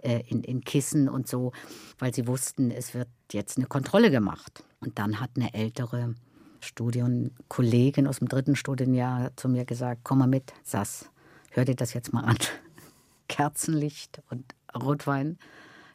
äh, 0.00 0.20
in, 0.26 0.44
in 0.44 0.60
Kissen 0.60 1.08
und 1.08 1.26
so, 1.26 1.52
weil 1.98 2.12
sie 2.12 2.26
wussten, 2.26 2.70
es 2.70 2.92
wird 2.92 3.08
jetzt 3.32 3.56
eine 3.56 3.66
Kontrolle 3.66 4.10
gemacht. 4.10 4.64
Und 4.80 4.98
dann 4.98 5.18
hat 5.18 5.30
eine 5.36 5.54
ältere 5.54 6.14
Studienkollegin 6.60 8.06
aus 8.06 8.18
dem 8.18 8.28
dritten 8.28 8.54
Studienjahr 8.54 9.30
zu 9.36 9.48
mir 9.48 9.64
gesagt, 9.64 10.02
komm 10.04 10.18
mal 10.18 10.26
mit, 10.26 10.52
Sass, 10.62 11.10
hör 11.52 11.64
dir 11.64 11.74
das 11.76 11.94
jetzt 11.94 12.12
mal 12.12 12.24
an. 12.24 12.36
Kerzenlicht 13.30 14.20
und 14.28 14.54
Rotwein, 14.74 15.38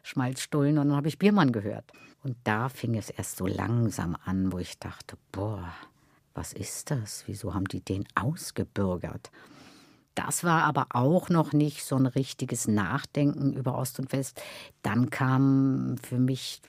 Schmalzstullen 0.02 0.78
und 0.78 0.88
dann 0.88 0.96
habe 0.96 1.08
ich 1.08 1.18
Biermann 1.18 1.52
gehört. 1.52 1.84
Und 2.22 2.36
da 2.44 2.68
fing 2.68 2.96
es 2.96 3.10
erst 3.10 3.36
so 3.36 3.46
langsam 3.46 4.16
an, 4.24 4.52
wo 4.52 4.58
ich 4.58 4.78
dachte, 4.78 5.16
boah, 5.30 5.72
was 6.34 6.54
ist 6.54 6.90
das? 6.90 7.24
Wieso 7.26 7.54
haben 7.54 7.66
die 7.66 7.82
den 7.82 8.04
ausgebürgert? 8.14 9.30
Das 10.16 10.44
war 10.44 10.64
aber 10.64 10.86
auch 10.90 11.28
noch 11.28 11.52
nicht 11.52 11.84
so 11.84 11.94
ein 11.94 12.06
richtiges 12.06 12.66
Nachdenken 12.66 13.52
über 13.52 13.76
Ost 13.76 14.00
und 14.00 14.12
West. 14.12 14.42
Dann 14.82 15.10
kam 15.10 15.96
für 16.02 16.18
mich 16.18 16.62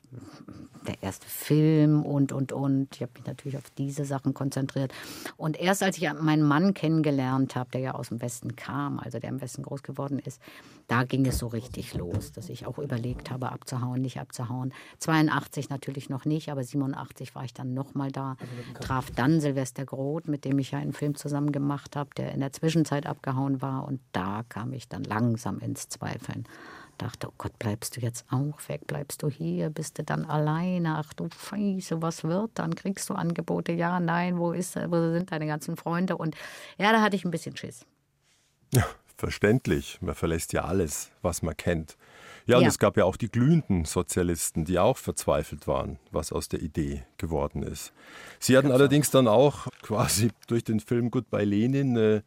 der 0.85 1.01
erste 1.01 1.27
Film 1.27 2.03
und, 2.03 2.33
und, 2.33 2.51
und. 2.51 2.95
Ich 2.95 3.01
habe 3.01 3.11
mich 3.15 3.25
natürlich 3.25 3.57
auf 3.57 3.69
diese 3.77 4.03
Sachen 4.03 4.33
konzentriert. 4.33 4.93
Und 5.37 5.59
erst 5.59 5.81
als 5.81 5.97
ich 5.97 6.11
meinen 6.13 6.43
Mann 6.43 6.73
kennengelernt 6.73 7.55
habe, 7.55 7.71
der 7.71 7.81
ja 7.81 7.91
aus 7.93 8.09
dem 8.09 8.21
Westen 8.21 8.55
kam, 8.55 8.99
also 8.99 9.19
der 9.19 9.29
im 9.29 9.41
Westen 9.41 9.63
groß 9.63 9.83
geworden 9.83 10.19
ist, 10.19 10.41
da 10.87 11.03
ging 11.03 11.25
es 11.25 11.37
so 11.37 11.47
richtig 11.47 11.93
los, 11.93 12.31
dass 12.31 12.49
ich 12.49 12.65
auch 12.65 12.79
überlegt 12.79 13.31
habe, 13.31 13.51
abzuhauen, 13.51 14.01
nicht 14.01 14.19
abzuhauen. 14.19 14.73
82 14.99 15.69
natürlich 15.69 16.09
noch 16.09 16.25
nicht, 16.25 16.49
aber 16.49 16.63
87 16.63 17.35
war 17.35 17.43
ich 17.43 17.53
dann 17.53 17.73
nochmal 17.73 18.11
da, 18.11 18.37
traf 18.79 19.11
dann 19.11 19.41
Silvester 19.41 19.85
Groth, 19.85 20.27
mit 20.27 20.45
dem 20.45 20.59
ich 20.59 20.71
ja 20.71 20.79
einen 20.79 20.93
Film 20.93 21.15
zusammen 21.15 21.51
gemacht 21.51 21.95
habe, 21.95 22.09
der 22.15 22.33
in 22.33 22.39
der 22.39 22.53
Zwischenzeit 22.53 23.05
abgehauen 23.05 23.36
war. 23.61 23.85
Und 23.85 23.99
da 24.11 24.43
kam 24.49 24.73
ich 24.73 24.87
dann 24.87 25.03
langsam 25.03 25.59
ins 25.59 25.89
Zweifeln. 25.89 26.45
Dachte, 26.97 27.27
oh 27.29 27.33
Gott, 27.37 27.57
bleibst 27.59 27.95
du 27.95 28.01
jetzt 28.01 28.25
auch 28.31 28.57
weg? 28.69 28.81
Bleibst 28.87 29.21
du 29.21 29.29
hier? 29.29 29.69
Bist 29.69 29.99
du 29.99 30.03
dann 30.03 30.25
alleine? 30.25 30.95
Ach 30.97 31.13
du 31.13 31.29
Scheiße, 31.29 32.01
was 32.01 32.23
wird 32.23 32.51
dann? 32.55 32.73
Kriegst 32.73 33.09
du 33.09 33.13
Angebote? 33.13 33.71
Ja, 33.71 33.99
nein, 33.99 34.39
wo, 34.39 34.51
ist, 34.51 34.75
wo 34.75 35.11
sind 35.13 35.31
deine 35.31 35.45
ganzen 35.45 35.77
Freunde? 35.77 36.17
Und 36.17 36.35
ja, 36.79 36.91
da 36.91 37.01
hatte 37.01 37.15
ich 37.15 37.23
ein 37.23 37.29
bisschen 37.31 37.55
Schiss. 37.55 37.85
Ja, 38.73 38.83
verständlich. 39.15 39.99
Man 40.01 40.15
verlässt 40.15 40.53
ja 40.53 40.63
alles, 40.65 41.11
was 41.21 41.43
man 41.43 41.55
kennt. 41.55 41.97
Ja, 42.47 42.57
und 42.57 42.63
Ja. 42.63 42.69
es 42.69 42.79
gab 42.79 42.97
ja 42.97 43.05
auch 43.05 43.17
die 43.17 43.29
glühenden 43.29 43.85
Sozialisten, 43.85 44.65
die 44.65 44.79
auch 44.79 44.97
verzweifelt 44.97 45.67
waren, 45.67 45.99
was 46.11 46.31
aus 46.31 46.47
der 46.49 46.61
Idee 46.61 47.03
geworden 47.17 47.61
ist. 47.61 47.93
Sie 48.39 48.57
hatten 48.57 48.71
allerdings 48.71 49.11
dann 49.11 49.27
auch 49.27 49.67
quasi 49.81 50.31
durch 50.47 50.63
den 50.63 50.79
Film 50.79 51.11
Goodbye 51.11 51.43
Lenin 51.45 51.97
eine 51.97 52.23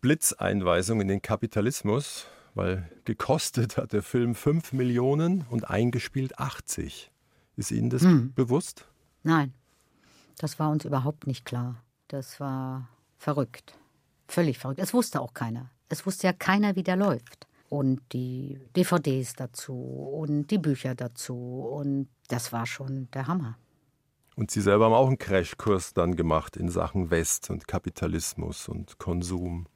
Blitzeinweisung 0.00 1.00
in 1.00 1.08
den 1.08 1.22
Kapitalismus, 1.22 2.26
weil 2.54 2.88
gekostet 3.04 3.76
hat 3.76 3.92
der 3.92 4.02
Film 4.02 4.34
5 4.34 4.72
Millionen 4.72 5.44
und 5.50 5.68
eingespielt 5.68 6.38
80. 6.38 7.10
Ist 7.56 7.70
Ihnen 7.72 7.90
das 7.90 8.04
bewusst? 8.34 8.86
Nein, 9.24 9.52
das 10.38 10.58
war 10.58 10.70
uns 10.70 10.84
überhaupt 10.84 11.26
nicht 11.26 11.44
klar. 11.44 11.82
Das 12.06 12.38
war 12.40 12.88
verrückt. 13.18 13.74
Völlig 14.28 14.58
verrückt. 14.58 14.78
Es 14.78 14.94
wusste 14.94 15.20
auch 15.20 15.34
keiner. 15.34 15.70
Es 15.88 16.06
wusste 16.06 16.28
ja 16.28 16.32
keiner, 16.32 16.76
wie 16.76 16.82
der 16.82 16.96
läuft. 16.96 17.46
Und 17.68 18.00
die 18.12 18.60
DVDs 18.76 19.34
dazu 19.34 19.74
und 19.74 20.46
die 20.50 20.58
Bücher 20.58 20.94
dazu. 20.94 21.68
Und 21.70 22.08
das 22.28 22.52
war 22.52 22.66
schon 22.66 23.10
der 23.12 23.26
Hammer. 23.26 23.58
Und 24.36 24.52
Sie 24.52 24.60
selber 24.60 24.84
haben 24.84 24.94
auch 24.94 25.08
einen 25.08 25.18
Crashkurs 25.18 25.94
dann 25.94 26.14
gemacht 26.14 26.56
in 26.56 26.68
Sachen 26.68 27.10
West 27.10 27.50
und 27.50 27.66
Kapitalismus 27.66 28.68
und 28.68 28.98
Konsum, 28.98 29.66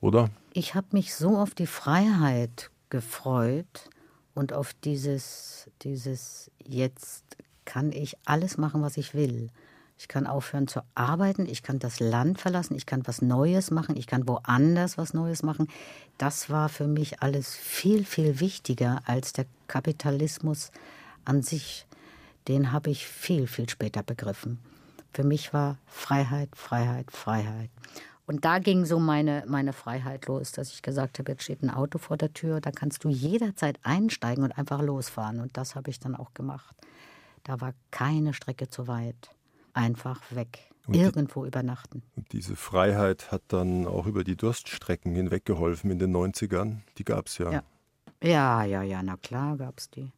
oder? 0.00 0.30
Ich 0.52 0.74
habe 0.74 0.88
mich 0.92 1.14
so 1.14 1.36
auf 1.36 1.54
die 1.54 1.66
Freiheit 1.66 2.70
gefreut 2.90 3.90
und 4.34 4.52
auf 4.52 4.72
dieses, 4.84 5.70
dieses 5.82 6.50
jetzt 6.64 7.24
kann 7.64 7.92
ich 7.92 8.16
alles 8.24 8.56
machen, 8.56 8.82
was 8.82 8.96
ich 8.96 9.14
will. 9.14 9.50
Ich 9.98 10.06
kann 10.06 10.28
aufhören 10.28 10.68
zu 10.68 10.80
arbeiten, 10.94 11.46
ich 11.46 11.64
kann 11.64 11.80
das 11.80 11.98
Land 11.98 12.40
verlassen, 12.40 12.76
ich 12.76 12.86
kann 12.86 13.06
was 13.06 13.20
Neues 13.20 13.72
machen, 13.72 13.96
ich 13.96 14.06
kann 14.06 14.28
woanders 14.28 14.96
was 14.96 15.12
Neues 15.12 15.42
machen. 15.42 15.66
Das 16.18 16.50
war 16.50 16.68
für 16.68 16.86
mich 16.86 17.20
alles 17.20 17.56
viel, 17.56 18.04
viel 18.04 18.38
wichtiger 18.38 19.02
als 19.06 19.32
der 19.32 19.46
Kapitalismus 19.66 20.70
an 21.24 21.42
sich. 21.42 21.86
Den 22.46 22.70
habe 22.70 22.90
ich 22.90 23.06
viel, 23.06 23.48
viel 23.48 23.68
später 23.68 24.04
begriffen. 24.04 24.60
Für 25.12 25.24
mich 25.24 25.52
war 25.52 25.78
Freiheit, 25.86 26.50
Freiheit, 26.54 27.10
Freiheit. 27.10 27.70
Und 28.28 28.44
da 28.44 28.58
ging 28.58 28.84
so 28.84 29.00
meine, 29.00 29.42
meine 29.48 29.72
Freiheit 29.72 30.26
los, 30.26 30.52
dass 30.52 30.70
ich 30.70 30.82
gesagt 30.82 31.18
habe, 31.18 31.32
jetzt 31.32 31.44
steht 31.44 31.62
ein 31.62 31.70
Auto 31.70 31.96
vor 31.96 32.18
der 32.18 32.34
Tür, 32.34 32.60
da 32.60 32.70
kannst 32.70 33.02
du 33.02 33.08
jederzeit 33.08 33.78
einsteigen 33.84 34.44
und 34.44 34.52
einfach 34.52 34.82
losfahren. 34.82 35.40
Und 35.40 35.56
das 35.56 35.74
habe 35.74 35.88
ich 35.88 35.98
dann 35.98 36.14
auch 36.14 36.34
gemacht. 36.34 36.76
Da 37.44 37.62
war 37.62 37.72
keine 37.90 38.34
Strecke 38.34 38.68
zu 38.68 38.86
weit. 38.86 39.34
Einfach 39.72 40.20
weg. 40.30 40.70
Und 40.86 40.94
irgendwo 40.94 41.44
die, 41.44 41.48
übernachten. 41.48 42.02
Und 42.16 42.30
diese 42.32 42.54
Freiheit 42.54 43.32
hat 43.32 43.44
dann 43.48 43.86
auch 43.86 44.04
über 44.04 44.24
die 44.24 44.36
Durststrecken 44.36 45.14
hinweg 45.14 45.46
geholfen 45.46 45.90
in 45.90 45.98
den 45.98 46.14
90ern. 46.14 46.80
Die 46.98 47.04
gab 47.04 47.28
es 47.28 47.38
ja. 47.38 47.50
ja. 47.50 47.62
Ja, 48.22 48.64
ja, 48.64 48.82
ja, 48.82 49.02
na 49.02 49.16
klar 49.16 49.56
gab 49.56 49.78
es 49.78 49.88
die. 49.88 50.12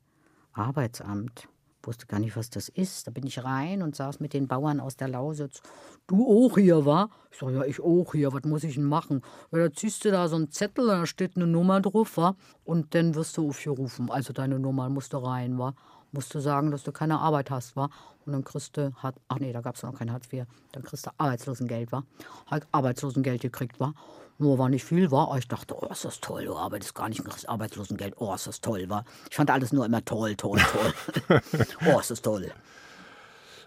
Arbeitsamt 0.53 1.49
wusste 1.83 2.07
gar 2.07 2.19
nicht, 2.19 2.37
was 2.37 2.51
das 2.51 2.69
ist. 2.69 3.07
Da 3.07 3.11
bin 3.11 3.27
ich 3.27 3.43
rein 3.43 3.83
und 3.83 3.97
saß 3.97 4.21
mit 4.21 4.33
den 4.33 4.49
Bauern 4.49 4.81
aus 4.81 4.97
der 4.97 5.09
Lausitz. 5.09 5.63
Du 6.07 6.27
auch 6.27 6.57
hier, 6.57 6.85
wa? 6.85 7.09
Ich 7.31 7.39
sag, 7.39 7.53
ja, 7.53 7.65
ich 7.65 7.81
auch 7.81 8.13
hier. 8.13 8.33
Was 8.33 8.45
muss 8.45 8.65
ich 8.65 8.75
denn 8.75 8.85
machen? 8.85 9.23
Ja, 9.53 9.59
da 9.59 9.73
ziehst 9.73 10.05
du 10.05 10.11
da 10.11 10.29
so 10.29 10.37
einen 10.37 10.51
Zettel, 10.51 10.87
da 10.87 11.07
steht 11.07 11.37
eine 11.37 11.47
Nummer 11.47 11.81
drauf, 11.81 12.17
wa? 12.17 12.35
Und 12.65 12.95
dann 12.95 13.15
wirst 13.15 13.37
du 13.37 13.49
aufgerufen. 13.49 14.11
Also 14.11 14.33
deine 14.33 14.59
Nummer 14.59 14.89
musst 14.89 15.13
du 15.13 15.19
rein, 15.19 15.59
wa? 15.59 15.75
Musst 16.13 16.35
du 16.35 16.41
sagen, 16.41 16.71
dass 16.71 16.83
du 16.83 16.93
keine 16.93 17.19
Arbeit 17.21 17.51
hast, 17.51 17.77
wa? 17.77 17.89
Und 18.27 18.33
dann 18.33 18.45
kriegst 18.45 18.77
du, 18.77 18.93
ach 19.01 19.39
nee, 19.39 19.53
da 19.53 19.61
gab 19.61 19.77
es 19.77 19.83
noch 19.83 19.97
kein 19.97 20.13
Hartz 20.13 20.33
IV. 20.33 20.45
Dann 20.73 20.83
kriegst 20.83 21.07
du 21.07 21.11
Arbeitslosengeld, 21.19 21.93
wa? 21.93 22.05
Halt 22.51 22.67
Arbeitslosengeld 22.73 23.43
gekriegt, 23.43 23.79
wa? 23.81 23.95
Nur 24.39 24.59
war 24.59 24.69
nicht 24.69 24.85
viel, 24.85 25.11
war. 25.11 25.37
Ich 25.39 25.49
dachte, 25.49 25.75
oh, 25.79 25.87
ist 25.87 26.05
das 26.05 26.21
toll, 26.21 26.47
du 26.47 26.57
arbeitest 26.57 26.95
gar 26.95 27.09
nicht, 27.09 27.25
kriegst 27.25 27.49
Arbeitslosengeld. 27.49 28.15
Oh, 28.19 28.35
ist 28.35 28.47
das 28.47 28.61
toll, 28.61 28.89
war. 28.89 29.05
Ich 29.29 29.37
fand 29.37 29.51
alles 29.51 29.73
nur 29.73 29.85
immer 29.85 30.05
toll, 30.05 30.35
toll, 30.35 30.59
toll. 30.59 31.41
oh, 31.87 32.01
ist 32.01 32.11
das 32.11 32.23
toll. 32.23 32.51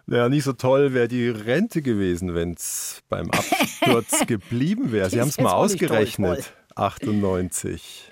Naja, 0.06 0.27
nicht 0.27 0.43
so 0.43 0.51
toll 0.51 0.93
wäre 0.93 1.08
die 1.08 1.29
Rente 1.29 1.82
gewesen, 1.82 2.36
wenn 2.36 2.53
es 2.53 3.01
beim 3.08 3.32
Absturz 3.32 4.25
geblieben 4.27 4.91
wäre. 4.91 5.10
Sie 5.10 5.21
haben 5.21 5.29
es 5.29 5.39
mal 5.39 5.53
ausgerechnet. 5.53 6.36
Toll, 6.36 6.43
toll. 6.43 6.53
98. 6.75 8.12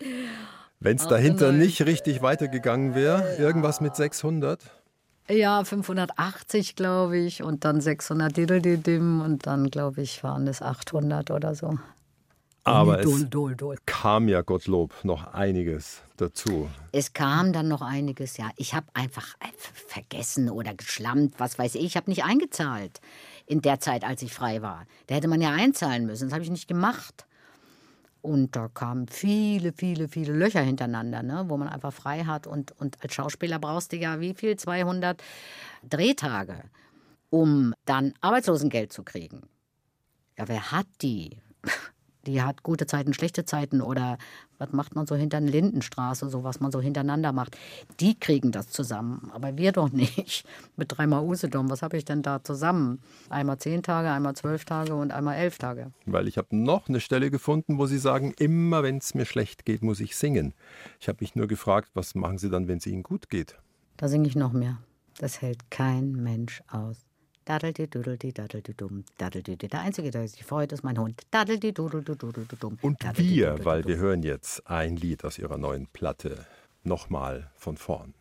Wenn 0.84 0.98
es 0.98 1.08
dahinter 1.08 1.52
nicht 1.52 1.86
richtig 1.86 2.24
weitergegangen 2.24 2.96
wäre, 2.96 3.36
irgendwas 3.38 3.82
mit 3.82 3.96
600? 3.96 4.60
Ja, 5.30 5.64
580, 5.64 6.76
glaube 6.76 7.20
ich, 7.20 7.44
und 7.44 7.66
dann 7.66 7.82
600 7.82 8.36
Diddle 8.36 9.00
und 9.00 9.46
dann, 9.46 9.70
glaube 9.70 10.02
ich, 10.02 10.24
waren 10.24 10.48
es 10.48 10.64
800 10.64 11.30
oder 11.30 11.54
so. 11.54 11.78
Aber 12.64 13.00
es 13.00 13.30
dol, 13.30 13.56
dol. 13.56 13.78
kam 13.86 14.28
ja 14.28 14.42
Gottlob 14.42 14.92
noch 15.04 15.34
einiges 15.36 16.02
dazu. 16.18 16.68
Es 16.92 17.14
kam 17.14 17.54
dann 17.54 17.68
noch 17.68 17.84
einiges, 17.84 18.38
ja. 18.38 18.50
Ich 18.56 18.74
habe 18.74 18.88
einfach 18.96 19.36
vergessen 19.88 20.50
oder 20.50 20.74
geschlammt, 20.74 21.36
was 21.38 21.60
weiß 21.60 21.76
ich. 21.76 21.84
Ich 21.84 21.96
habe 21.96 22.10
nicht 22.10 22.24
eingezahlt 22.24 23.02
in 23.46 23.62
der 23.62 23.80
Zeit, 23.80 24.04
als 24.04 24.24
ich 24.24 24.34
frei 24.34 24.64
war. 24.64 24.88
Da 25.08 25.16
hätte 25.16 25.28
man 25.28 25.42
ja 25.42 25.52
einzahlen 25.52 26.08
müssen. 26.08 26.26
Das 26.26 26.34
habe 26.34 26.44
ich 26.44 26.52
nicht 26.52 26.68
gemacht. 26.68 27.26
Und 28.22 28.56
da 28.56 28.68
kamen 28.68 29.08
viele, 29.08 29.74
viele, 29.74 30.08
viele 30.08 30.34
Löcher 30.34 30.62
hintereinander, 30.62 31.24
ne, 31.24 31.46
wo 31.48 31.58
man 31.58 31.68
einfach 31.68 31.94
frei 31.94 32.24
hat. 32.24 32.46
Und, 32.48 32.72
und 32.80 33.02
als 33.02 33.14
Schauspieler 33.14 33.60
brauchst 33.60 33.92
du 33.92 33.98
ja 33.98 34.20
wie 34.20 34.34
viel? 34.34 34.56
200 34.58 35.22
Drehtage, 35.84 36.64
um 37.30 37.74
dann 37.86 38.14
Arbeitslosengeld 38.22 38.94
zu 38.94 39.04
kriegen. 39.04 39.42
Ja, 40.38 40.48
wer 40.48 40.72
hat 40.72 40.88
die? 41.02 41.42
Die 42.26 42.42
hat 42.42 42.64
gute 42.64 42.86
Zeiten, 42.86 43.14
schlechte 43.14 43.46
Zeiten 43.46 43.82
oder 43.82 44.18
was 44.58 44.72
macht 44.72 44.96
man 44.96 45.08
so 45.08 45.16
hinter 45.16 45.38
einer 45.38 45.50
Lindenstraße, 45.50 46.30
so 46.30 46.44
was 46.44 46.60
man 46.60 46.72
so 46.72 46.80
hintereinander 46.80 47.32
macht. 47.32 47.58
Die 48.00 48.20
kriegen 48.20 48.52
das 48.52 48.70
zusammen, 48.70 49.32
aber 49.34 49.58
wir 49.58 49.72
doch 49.72 49.92
nicht. 49.92 50.46
Mit 50.78 50.92
dreimal 50.96 51.24
Usedom, 51.24 51.70
was 51.70 51.82
habe 51.82 51.98
ich 51.98 52.06
denn 52.06 52.22
da 52.22 52.44
zusammen? 52.44 53.00
Einmal 53.30 53.58
zehn 53.58 53.82
Tage, 53.82 54.10
einmal 54.12 54.36
zwölf 54.36 54.66
Tage 54.66 54.94
und 54.94 55.12
einmal 55.12 55.38
elf 55.38 55.58
Tage. 55.58 55.92
Weil 56.06 56.28
ich 56.28 56.38
habe 56.38 56.56
noch 56.56 56.88
eine 56.88 57.00
Stelle 57.00 57.32
gefunden, 57.32 57.78
wo 57.80 57.88
Sie 57.88 57.98
sagen, 57.98 58.34
immer 58.38 58.84
wenn 58.84 58.98
es 58.98 59.16
mir 59.16 59.26
schlecht 59.26 59.66
geht, 59.66 59.82
muss 59.82 60.00
ich 60.00 60.16
singen. 60.16 60.54
Ich 61.00 61.08
habe 61.08 61.18
mich 61.22 61.36
nur 61.36 61.48
gefragt, 61.48 61.90
was 61.94 62.14
machen 62.16 62.38
Sie 62.38 62.50
dann, 62.50 62.68
wenn 62.68 62.78
es 62.78 62.86
Ihnen 62.86 63.04
gut 63.04 63.30
geht? 63.30 63.58
Da 63.98 64.08
singe 64.08 64.28
ich 64.28 64.36
noch 64.36 64.54
mehr. 64.54 64.78
Das 65.18 65.42
hält 65.42 65.70
kein 65.70 66.14
Mensch 66.14 66.64
aus. 66.70 67.11
Daddeldi 67.46 67.88
dudeldi 67.88 68.32
daddeldi 68.32 68.74
dumm. 68.78 69.04
Daddeldi. 69.18 69.58
Der 69.58 69.82
Einzige, 69.82 70.12
der 70.12 70.28
sich 70.28 70.46
freut, 70.46 70.72
ist 70.72 70.84
mein 70.84 70.98
Hund. 70.98 71.22
Daddeldi 71.32 71.74
dudeldi 71.74 72.16
dudeldi 72.16 72.56
dumm. 72.56 72.78
Und 72.82 73.00
wir, 73.18 73.66
weil 73.66 73.84
wir 73.86 73.98
hören 73.98 74.24
jetzt 74.24 74.68
ein 74.68 74.96
Lied 74.96 75.26
aus 75.26 75.40
ihrer 75.40 75.58
neuen 75.58 75.88
Platte. 75.88 76.46
Nochmal 76.84 77.50
von 77.56 77.78
vorn. 77.78 78.14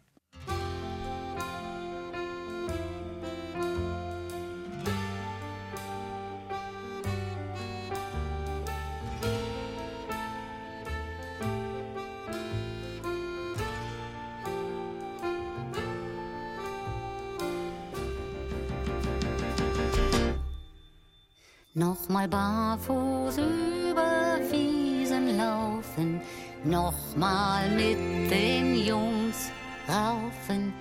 Nochmal 26.64 27.68
mit 27.70 28.31
den 28.31 28.77
Jungs 28.77 29.51
raufen, 29.88 30.73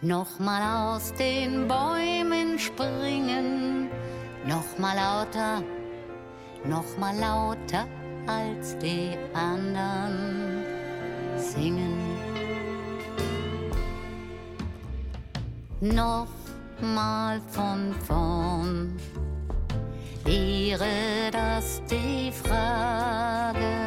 nochmal 0.00 0.62
aus 0.62 1.12
den 1.14 1.66
Bäumen 1.66 2.58
springen, 2.58 3.88
nochmal 4.46 4.96
lauter, 4.96 5.62
nochmal 6.64 7.16
lauter 7.16 7.86
als 8.26 8.76
die 8.78 9.16
anderen 9.34 10.64
singen. 11.36 11.98
Nochmal 15.80 17.40
von 17.50 17.94
vorn 18.06 19.00
Wäre 20.24 21.30
das 21.32 21.82
die 21.90 22.30
Frage, 22.30 23.79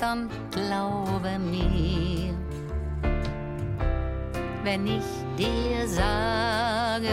dann 0.00 0.30
glaube 0.50 1.38
mir, 1.38 2.34
wenn 4.64 4.86
ich 4.86 5.04
dir 5.36 5.86
sage, 5.86 7.08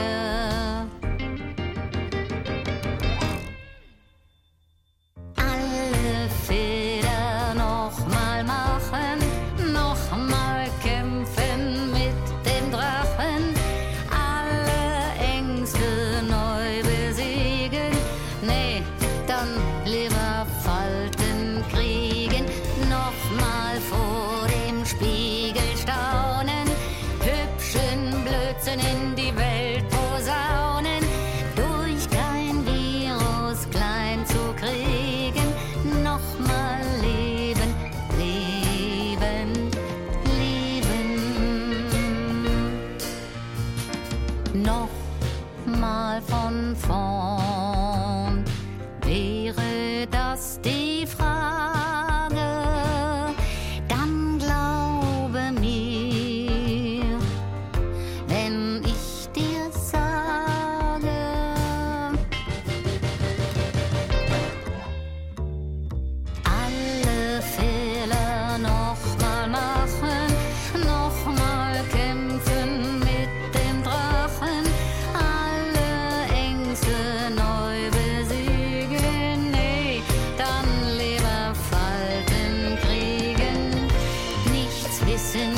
Wissen 85.07 85.53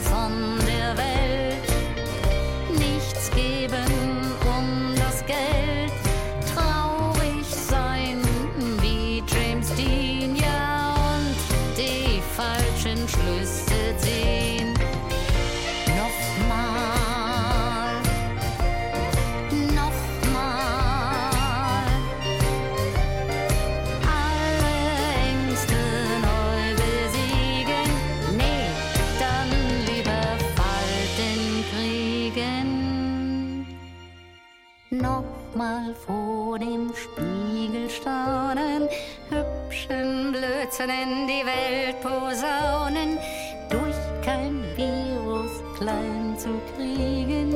von 0.00 0.64
der 0.64 0.96
Welt 0.96 1.58
nichts 2.78 3.32
geben. 3.32 4.21
Blödsinn 40.82 40.90
in 40.90 41.26
die 41.26 41.44
Welt 41.46 42.00
posaunen, 42.00 43.18
durch 43.68 43.94
kein 44.24 44.62
Virus 44.76 45.50
klein 45.76 46.36
zu 46.38 46.48
kriegen, 46.74 47.54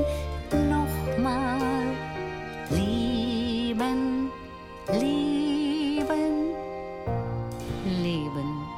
nochmal 0.50 1.60
lieben, 2.70 4.30
lieben, 4.92 6.54
lieben. 7.84 8.68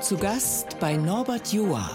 Zu 0.00 0.16
Gast 0.18 0.78
bei 0.80 0.96
Norbert 0.96 1.52
Joa. 1.52 1.88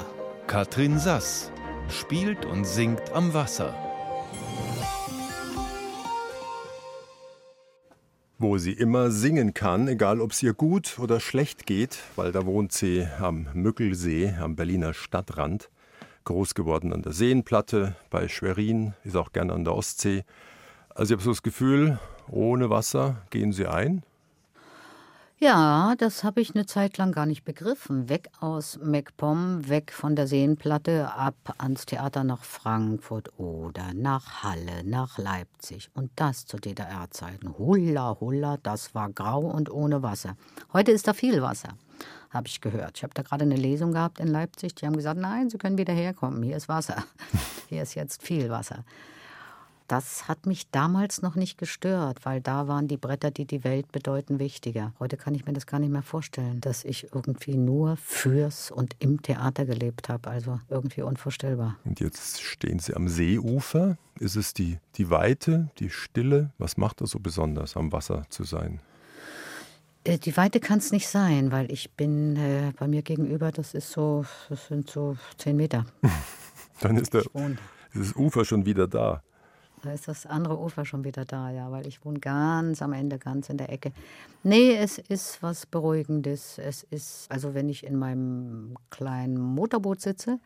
Katrin 0.47 0.97
Sass 0.97 1.51
spielt 1.91 2.45
und 2.45 2.65
singt 2.65 3.11
am 3.13 3.33
Wasser. 3.33 3.73
Wo 8.37 8.57
sie 8.57 8.71
immer 8.71 9.11
singen 9.11 9.53
kann, 9.53 9.87
egal 9.87 10.21
ob 10.21 10.31
es 10.31 10.41
ihr 10.41 10.53
gut 10.53 10.97
oder 10.99 11.19
schlecht 11.19 11.65
geht, 11.65 11.99
weil 12.15 12.31
da 12.31 12.45
wohnt 12.45 12.71
sie 12.71 13.05
am 13.19 13.47
Mückelsee, 13.53 14.33
am 14.39 14.55
Berliner 14.55 14.93
Stadtrand. 14.93 15.69
Groß 16.23 16.53
geworden 16.53 16.93
an 16.93 17.01
der 17.01 17.11
Seenplatte, 17.11 17.95
bei 18.09 18.27
Schwerin, 18.27 18.93
ist 19.03 19.17
auch 19.17 19.33
gerne 19.33 19.53
an 19.53 19.65
der 19.65 19.75
Ostsee. 19.75 20.23
Also 20.95 21.13
ich 21.13 21.17
habe 21.17 21.23
so 21.23 21.31
das 21.31 21.43
Gefühl, 21.43 21.99
ohne 22.29 22.69
Wasser 22.69 23.23
gehen 23.29 23.51
sie 23.51 23.67
ein. 23.67 24.03
Ja, 25.41 25.95
das 25.97 26.25
habe 26.25 26.41
ich 26.41 26.53
eine 26.53 26.65
Zeit 26.65 26.97
lang 26.97 27.13
gar 27.13 27.25
nicht 27.25 27.45
begriffen. 27.45 28.09
Weg 28.09 28.29
aus 28.41 28.77
MacPom, 28.83 29.69
weg 29.69 29.93
von 29.93 30.17
der 30.17 30.27
Seenplatte, 30.27 31.13
ab 31.13 31.55
ans 31.59 31.85
Theater 31.85 32.25
nach 32.25 32.43
Frankfurt 32.43 33.39
oder 33.39 33.93
nach 33.93 34.43
Halle, 34.43 34.83
nach 34.83 35.17
Leipzig. 35.17 35.91
Und 35.93 36.11
das 36.17 36.45
zu 36.45 36.57
DDR-Zeiten. 36.57 37.57
Hulla, 37.57 38.17
hulla, 38.19 38.57
das 38.57 38.93
war 38.93 39.09
grau 39.11 39.39
und 39.39 39.71
ohne 39.71 40.03
Wasser. 40.03 40.35
Heute 40.73 40.91
ist 40.91 41.07
da 41.07 41.13
viel 41.13 41.41
Wasser, 41.41 41.69
habe 42.31 42.47
ich 42.49 42.59
gehört. 42.59 42.97
Ich 42.97 43.03
habe 43.03 43.13
da 43.13 43.21
gerade 43.21 43.43
eine 43.43 43.55
Lesung 43.55 43.93
gehabt 43.93 44.19
in 44.19 44.27
Leipzig. 44.27 44.75
Die 44.75 44.85
haben 44.85 44.97
gesagt, 44.97 45.21
nein, 45.21 45.49
Sie 45.49 45.57
können 45.57 45.77
wieder 45.77 45.93
herkommen. 45.93 46.43
Hier 46.43 46.57
ist 46.57 46.67
Wasser. 46.67 47.05
Hier 47.69 47.83
ist 47.83 47.95
jetzt 47.95 48.21
viel 48.21 48.49
Wasser. 48.49 48.83
Das 49.89 50.27
hat 50.27 50.45
mich 50.45 50.69
damals 50.69 51.23
noch 51.23 51.33
nicht 51.33 51.57
gestört, 51.57 52.19
weil 52.23 52.41
da 52.41 52.67
waren 52.67 52.87
die 52.87 52.95
Bretter, 52.95 53.31
die 53.31 53.45
die 53.45 53.63
Welt 53.63 53.91
bedeuten, 53.91 54.37
wichtiger. 54.37 54.93
Heute 54.99 55.17
kann 55.17 55.33
ich 55.33 55.47
mir 55.47 55.53
das 55.53 55.65
gar 55.65 55.79
nicht 55.79 55.91
mehr 55.91 56.03
vorstellen, 56.03 56.61
dass 56.61 56.85
ich 56.85 57.07
irgendwie 57.11 57.57
nur 57.57 57.97
fürs 57.97 58.69
und 58.69 58.95
im 58.99 59.23
Theater 59.23 59.65
gelebt 59.65 60.07
habe. 60.07 60.29
Also 60.29 60.59
irgendwie 60.69 61.01
unvorstellbar. 61.01 61.75
Und 61.85 61.99
jetzt 61.99 62.39
stehen 62.39 62.77
sie 62.77 62.93
am 62.95 63.07
Seeufer. 63.09 63.97
Ist 64.19 64.35
es 64.35 64.53
die, 64.53 64.77
die 64.93 65.09
Weite, 65.09 65.71
die 65.79 65.89
Stille? 65.89 66.51
Was 66.59 66.77
macht 66.77 67.01
das 67.01 67.09
so 67.09 67.19
besonders, 67.19 67.75
am 67.75 67.91
Wasser 67.91 68.27
zu 68.29 68.43
sein? 68.43 68.81
Äh, 70.03 70.19
Die 70.19 70.37
Weite 70.37 70.59
kann 70.59 70.77
es 70.77 70.91
nicht 70.91 71.07
sein, 71.07 71.51
weil 71.51 71.71
ich 71.71 71.89
bin 71.93 72.35
äh, 72.35 72.73
bei 72.77 72.87
mir 72.87 73.01
gegenüber, 73.01 73.51
das 73.51 73.73
ist 73.73 73.91
so, 73.91 74.23
das 74.49 74.67
sind 74.67 74.87
so 74.87 75.17
zehn 75.39 75.55
Meter. 75.55 75.87
Dann 76.79 76.95
ist, 76.95 77.15
der, 77.15 77.21
ist 77.21 77.31
das 77.95 78.15
Ufer 78.15 78.45
schon 78.45 78.67
wieder 78.67 78.87
da. 78.87 79.23
Da 79.81 79.93
ist 79.93 80.07
das 80.07 80.25
andere 80.25 80.59
Ufer 80.59 80.85
schon 80.85 81.03
wieder 81.03 81.25
da, 81.25 81.49
ja, 81.51 81.71
weil 81.71 81.87
ich 81.87 82.03
wohne 82.03 82.19
ganz 82.19 82.81
am 82.81 82.93
Ende, 82.93 83.17
ganz 83.17 83.49
in 83.49 83.57
der 83.57 83.71
Ecke. 83.71 83.91
Nee, 84.43 84.75
es 84.75 84.97
ist 84.97 85.41
was 85.41 85.65
Beruhigendes. 85.65 86.57
Es 86.57 86.83
ist, 86.83 87.31
also 87.31 87.53
wenn 87.53 87.69
ich 87.69 87.85
in 87.85 87.95
meinem 87.95 88.75
kleinen 88.89 89.39
Motorboot 89.39 90.01
sitze, 90.01 90.39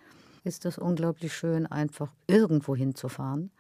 ist 0.44 0.66
das 0.66 0.78
unglaublich 0.78 1.34
schön, 1.34 1.66
einfach 1.66 2.12
irgendwo 2.28 2.76
hinzufahren. 2.76 3.52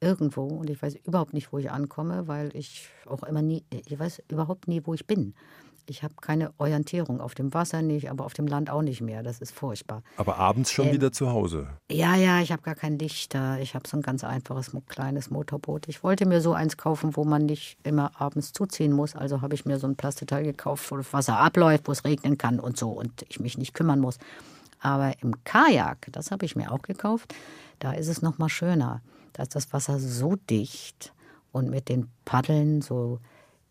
Irgendwo. 0.00 0.46
Und 0.46 0.68
ich 0.68 0.82
weiß 0.82 0.96
überhaupt 1.06 1.32
nicht, 1.32 1.52
wo 1.52 1.58
ich 1.58 1.70
ankomme, 1.70 2.26
weil 2.26 2.54
ich 2.56 2.88
auch 3.06 3.22
immer 3.22 3.40
nie, 3.40 3.64
ich 3.70 3.98
weiß 3.98 4.22
überhaupt 4.28 4.66
nie, 4.66 4.82
wo 4.84 4.94
ich 4.94 5.06
bin. 5.06 5.34
Ich 5.86 6.02
habe 6.02 6.14
keine 6.20 6.52
Orientierung 6.58 7.20
auf 7.20 7.34
dem 7.34 7.52
Wasser 7.54 7.82
nicht, 7.82 8.10
aber 8.10 8.24
auf 8.24 8.34
dem 8.34 8.46
Land 8.46 8.70
auch 8.70 8.82
nicht 8.82 9.00
mehr. 9.00 9.22
Das 9.22 9.40
ist 9.40 9.52
furchtbar. 9.52 10.02
Aber 10.16 10.36
abends 10.38 10.70
schon 10.70 10.86
Ähm, 10.88 10.92
wieder 10.94 11.12
zu 11.12 11.30
Hause. 11.30 11.68
Ja, 11.90 12.14
ja, 12.16 12.40
ich 12.40 12.52
habe 12.52 12.62
gar 12.62 12.74
kein 12.74 12.98
Licht 12.98 13.34
da. 13.34 13.58
Ich 13.58 13.74
habe 13.74 13.88
so 13.88 13.96
ein 13.96 14.02
ganz 14.02 14.24
einfaches 14.24 14.70
kleines 14.88 15.30
Motorboot. 15.30 15.88
Ich 15.88 16.02
wollte 16.02 16.26
mir 16.26 16.40
so 16.40 16.52
eins 16.52 16.76
kaufen, 16.76 17.16
wo 17.16 17.24
man 17.24 17.46
nicht 17.46 17.78
immer 17.82 18.20
abends 18.20 18.52
zuziehen 18.52 18.92
muss. 18.92 19.16
Also 19.16 19.42
habe 19.42 19.54
ich 19.54 19.64
mir 19.64 19.78
so 19.78 19.86
ein 19.86 19.96
Plastikteil 19.96 20.44
gekauft, 20.44 20.90
wo 20.90 20.96
das 20.96 21.12
Wasser 21.12 21.38
abläuft, 21.38 21.88
wo 21.88 21.92
es 21.92 22.04
regnen 22.04 22.38
kann 22.38 22.60
und 22.60 22.76
so 22.76 22.90
und 22.90 23.24
ich 23.28 23.40
mich 23.40 23.58
nicht 23.58 23.74
kümmern 23.74 24.00
muss. 24.00 24.18
Aber 24.80 25.12
im 25.22 25.34
Kajak, 25.44 26.08
das 26.12 26.30
habe 26.30 26.44
ich 26.44 26.56
mir 26.56 26.72
auch 26.72 26.82
gekauft, 26.82 27.34
da 27.78 27.92
ist 27.92 28.08
es 28.08 28.22
noch 28.22 28.38
mal 28.38 28.48
schöner. 28.48 29.00
Da 29.32 29.44
ist 29.44 29.54
das 29.54 29.72
Wasser 29.72 29.98
so 29.98 30.36
dicht 30.50 31.12
und 31.52 31.70
mit 31.70 31.88
den 31.88 32.08
Paddeln 32.24 32.82
so 32.82 33.18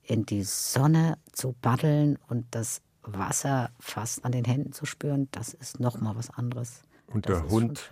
in 0.03 0.25
die 0.25 0.43
Sonne 0.43 1.17
zu 1.31 1.53
paddeln 1.53 2.17
und 2.27 2.45
das 2.51 2.81
Wasser 3.03 3.71
fast 3.79 4.25
an 4.25 4.31
den 4.31 4.45
Händen 4.45 4.73
zu 4.73 4.85
spüren, 4.85 5.27
das 5.31 5.53
ist 5.53 5.79
noch 5.79 5.99
mal 5.99 6.15
was 6.15 6.29
anderes. 6.29 6.81
Und 7.07 7.27
Das 7.27 7.41
der 7.41 7.49
Hund. 7.49 7.89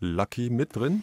Lucky 0.00 0.50
mit 0.50 0.76
drin? 0.76 1.02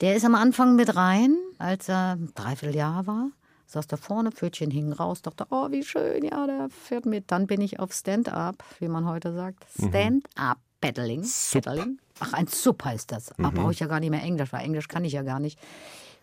Der 0.00 0.16
ist 0.16 0.24
am 0.24 0.34
Anfang 0.34 0.76
mit 0.76 0.94
rein, 0.94 1.36
als 1.58 1.88
er 1.88 2.16
ein 2.16 2.32
Dreivierteljahr 2.34 3.06
war. 3.06 3.30
Saß 3.66 3.86
da 3.86 3.96
vorne, 3.96 4.32
Pfötchen 4.32 4.70
hingen 4.70 4.92
raus, 4.92 5.20
dachte, 5.20 5.46
oh, 5.50 5.70
wie 5.70 5.82
schön, 5.82 6.24
ja, 6.24 6.46
der 6.46 6.68
fährt 6.70 7.04
mit. 7.04 7.30
Dann 7.30 7.46
bin 7.46 7.60
ich 7.60 7.78
auf 7.80 7.92
Stand-up, 7.92 8.64
wie 8.78 8.88
man 8.88 9.06
heute 9.06 9.34
sagt. 9.34 9.66
Stand-up 9.76 10.58
Paddling. 10.80 11.24
Sup. 11.24 11.64
Paddling. 11.64 11.98
Ach, 12.20 12.32
ein 12.32 12.46
Sub 12.46 12.84
heißt 12.84 13.12
das. 13.12 13.32
Aber 13.38 13.50
brauche 13.50 13.72
ich 13.72 13.80
ja 13.80 13.86
gar 13.86 14.00
nicht 14.00 14.10
mehr 14.10 14.22
Englisch, 14.22 14.52
weil 14.52 14.64
Englisch 14.64 14.88
kann 14.88 15.04
ich 15.04 15.12
ja 15.12 15.22
gar 15.22 15.40
nicht. 15.40 15.58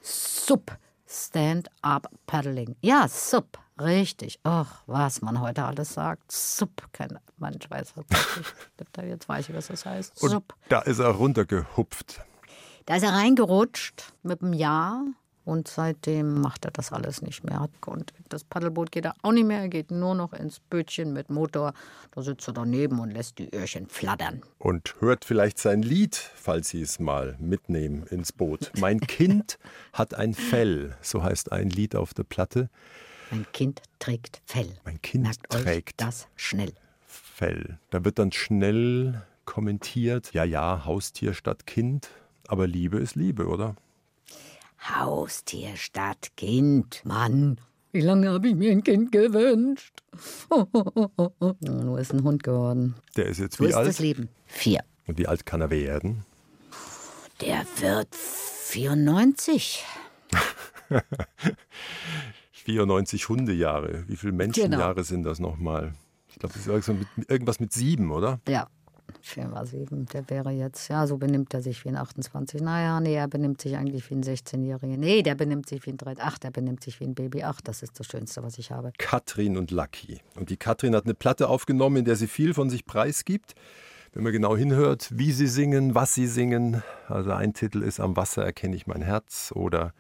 Sub. 0.02 0.78
Stand-up 1.08 2.10
Paddling. 2.26 2.76
Ja, 2.82 3.08
Sub. 3.08 3.60
Richtig. 3.80 4.40
Ach, 4.44 4.84
was 4.86 5.22
man 5.22 5.42
heute 5.42 5.64
alles 5.64 5.94
sagt. 5.94 6.32
Sub. 6.32 6.72
Kein 6.94 7.20
Mensch 7.38 7.70
weiß 7.70 7.94
das 7.94 8.06
nicht. 8.10 8.98
Jetzt 9.10 9.28
weiß 9.28 9.50
ich, 9.50 9.56
was 9.56 9.68
das 9.68 9.86
heißt. 9.86 10.24
Und 10.24 10.30
Sub. 10.30 10.56
da 10.70 10.80
ist 10.82 11.00
er 11.00 11.10
runtergehupft. 11.10 12.22
Da 12.86 12.96
ist 12.96 13.04
er 13.04 13.14
reingerutscht 13.14 14.14
mit 14.24 14.42
einem 14.42 14.54
Jahr 14.54 15.04
und 15.46 15.68
seitdem 15.68 16.42
macht 16.42 16.66
er 16.66 16.72
das 16.72 16.92
alles 16.92 17.22
nicht 17.22 17.44
mehr. 17.44 17.70
Und 17.86 18.14
das 18.30 18.44
Paddelboot 18.44 18.92
geht 18.92 19.06
er 19.06 19.14
auch 19.22 19.32
nicht 19.32 19.46
mehr, 19.46 19.62
er 19.62 19.70
geht 19.70 19.92
nur 19.92 20.16
noch 20.16 20.34
ins 20.34 20.60
Bötchen 20.60 21.14
mit 21.14 21.30
Motor. 21.30 21.74
Da 22.12 22.22
sitzt 22.22 22.48
er 22.48 22.54
daneben 22.54 23.00
und 23.00 23.12
lässt 23.12 23.38
die 23.38 23.54
Öhrchen 23.54 23.88
flattern. 23.88 24.42
Und 24.58 24.96
hört 25.00 25.24
vielleicht 25.24 25.60
sein 25.60 25.84
Lied, 25.84 26.16
falls 26.16 26.70
Sie 26.70 26.82
es 26.82 27.00
mal 27.00 27.36
mitnehmen 27.40 28.04
ins 28.08 28.32
Boot. 28.32 28.72
Mein 28.80 29.00
Kind 29.00 29.60
hat 29.94 30.16
ein 30.16 30.34
Fell, 30.34 30.98
so 31.02 31.24
heißt 31.24 31.52
ein 31.52 31.70
Lied 31.70 31.96
auf 31.96 32.14
der 32.14 32.24
Platte. 32.24 32.70
Mein 33.32 33.46
Kind 33.54 33.82
trägt 34.00 34.42
Fell. 34.46 34.74
Mein 34.84 35.02
Kind 35.02 35.24
Merkt 35.24 35.50
trägt 35.50 36.02
euch 36.02 36.08
das 36.08 36.28
schnell. 36.36 36.74
Fell. 37.08 37.80
Da 37.92 38.04
wird 38.04 38.18
dann 38.18 38.32
schnell 38.32 39.22
kommentiert, 39.46 40.34
ja, 40.34 40.44
ja, 40.44 40.86
Haustier 40.86 41.34
statt 41.34 41.68
Kind, 41.68 42.10
aber 42.48 42.68
Liebe 42.68 42.98
ist 42.98 43.16
Liebe, 43.16 43.48
oder? 43.48 43.76
Haustier 44.82 45.76
statt 45.76 46.32
Kind. 46.38 47.02
Mann, 47.06 47.60
wie 47.92 48.02
lange 48.02 48.30
habe 48.30 48.48
ich 48.50 48.56
mir 48.56 48.72
ein 48.72 48.84
Kind 48.84 49.12
gewünscht? 49.12 50.04
Nur 51.60 52.00
ist 52.00 52.14
ein 52.14 52.24
Hund 52.24 52.44
geworden. 52.44 52.96
Der 53.16 53.26
ist 53.28 53.40
jetzt 53.40 53.58
So 53.58 53.64
wie 53.64 53.70
ist 53.70 53.76
alt? 53.76 53.88
das 53.88 54.00
Leben. 54.00 54.30
Vier. 54.46 54.82
Und 55.08 55.18
wie 55.18 55.28
alt 55.28 55.46
kann 55.46 55.62
er 55.62 55.70
werden? 55.70 56.26
Der 57.42 57.66
wird 57.80 58.14
94. 58.16 59.84
94 62.54 63.30
Hundejahre. 63.30 64.04
Wie 64.08 64.16
viele 64.16 64.34
Menschenjahre 64.34 64.94
Genau. 64.96 65.04
sind 65.06 65.24
das 65.24 65.40
nochmal? 65.40 65.94
Ich 66.30 66.36
glaube, 66.40 66.54
das 66.54 66.62
ist 66.64 66.68
irgendwas 66.68 67.08
mit, 67.16 67.30
irgendwas 67.30 67.60
mit 67.60 67.74
sieben, 67.74 68.12
oder? 68.12 68.40
Ja, 68.48 68.68
4 69.28 69.48
mal 69.48 69.66
7. 69.66 70.06
Der 70.08 70.30
wäre 70.30 70.52
jetzt, 70.52 70.88
ja, 70.90 71.08
so 71.08 71.18
benimmt 71.18 71.54
er 71.54 71.62
sich 71.62 71.84
wie 71.86 71.90
ein 71.90 71.96
28. 71.96 72.62
Naja, 72.62 73.00
nee, 73.00 73.16
er 73.16 73.28
benimmt 73.28 73.62
sich 73.62 73.76
eigentlich 73.76 74.10
wie 74.10 74.16
ein 74.16 74.24
16-Jähriger. 74.24 74.98
Nee, 74.98 75.24
der 75.24 75.36
benimmt 75.36 75.68
sich 75.68 75.86
wie 75.86 75.92
ein 75.92 75.98
3. 75.98 76.16
Ach, 76.20 76.38
der 76.38 76.52
benimmt 76.52 76.84
sich 76.84 77.00
wie 77.00 77.06
ein 77.06 77.16
Baby. 77.16 77.44
Ach, 77.44 77.62
das 77.62 77.84
ist 77.84 78.00
das 78.00 78.08
Schönste, 78.08 78.44
was 78.44 78.58
ich 78.58 78.72
habe. 78.72 78.92
Katrin 78.98 79.58
und 79.58 79.72
Lucky. 79.72 80.20
Und 80.36 80.50
die 80.50 80.58
Katrin 80.58 80.96
hat 80.96 81.06
eine 81.06 81.14
Platte 81.14 81.48
aufgenommen, 81.48 81.98
in 81.98 82.06
der 82.06 82.16
sie 82.16 82.28
viel 82.28 82.54
von 82.54 82.70
sich 82.70 82.86
preisgibt. 82.86 83.56
Wenn 84.14 84.24
man 84.24 84.32
genau 84.32 84.56
hinhört, 84.56 85.10
wie 85.12 85.34
sie 85.34 85.48
singen, 85.48 85.94
was 85.94 86.14
sie 86.14 86.28
singen. 86.28 86.84
Also 87.10 87.32
ein 87.32 87.54
Titel 87.54 87.84
ist 87.84 88.00
Am 88.00 88.16
Wasser 88.16 88.46
erkenne 88.46 88.76
ich 88.76 88.88
mein 88.88 89.02
Herz 89.02 89.52
oder 89.54 89.94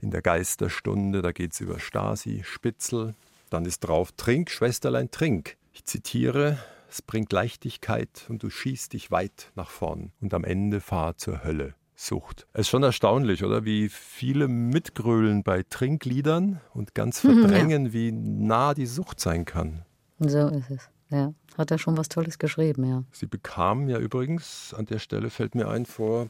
In 0.00 0.12
der 0.12 0.22
Geisterstunde, 0.22 1.20
da 1.20 1.32
geht 1.32 1.52
es 1.52 1.60
über 1.60 1.80
Stasi, 1.80 2.42
Spitzel. 2.44 3.14
Dann 3.50 3.64
ist 3.64 3.80
drauf 3.80 4.12
Trink, 4.12 4.50
Schwesterlein, 4.50 5.10
trink. 5.10 5.56
Ich 5.72 5.84
zitiere, 5.84 6.58
es 6.96 7.02
bringt 7.02 7.30
Leichtigkeit 7.30 8.24
und 8.30 8.42
du 8.42 8.48
schießt 8.48 8.94
dich 8.94 9.10
weit 9.10 9.52
nach 9.54 9.68
vorn. 9.68 10.12
Und 10.20 10.32
am 10.32 10.44
Ende 10.44 10.80
fahr 10.80 11.16
zur 11.18 11.44
Hölle. 11.44 11.74
Sucht. 11.94 12.46
Es 12.52 12.62
ist 12.62 12.68
schon 12.68 12.82
erstaunlich, 12.82 13.42
oder? 13.44 13.64
Wie 13.64 13.88
viele 13.88 14.48
mitgrölen 14.48 15.42
bei 15.42 15.62
Trinkliedern 15.62 16.60
und 16.74 16.94
ganz 16.94 17.20
verdrängen, 17.20 17.92
wie 17.92 18.12
nah 18.12 18.72
die 18.74 18.86
Sucht 18.86 19.20
sein 19.20 19.44
kann. 19.44 19.84
So 20.18 20.48
ist 20.48 20.70
es. 20.70 20.88
ja. 21.10 21.32
Hat 21.56 21.70
er 21.70 21.78
schon 21.78 21.96
was 21.98 22.08
Tolles 22.08 22.38
geschrieben, 22.38 22.84
ja. 22.84 23.04
Sie 23.12 23.26
bekam 23.26 23.88
ja 23.88 23.98
übrigens, 23.98 24.74
an 24.74 24.84
der 24.86 24.98
Stelle 24.98 25.28
fällt 25.30 25.54
mir 25.54 25.68
ein, 25.68 25.86
vor 25.86 26.28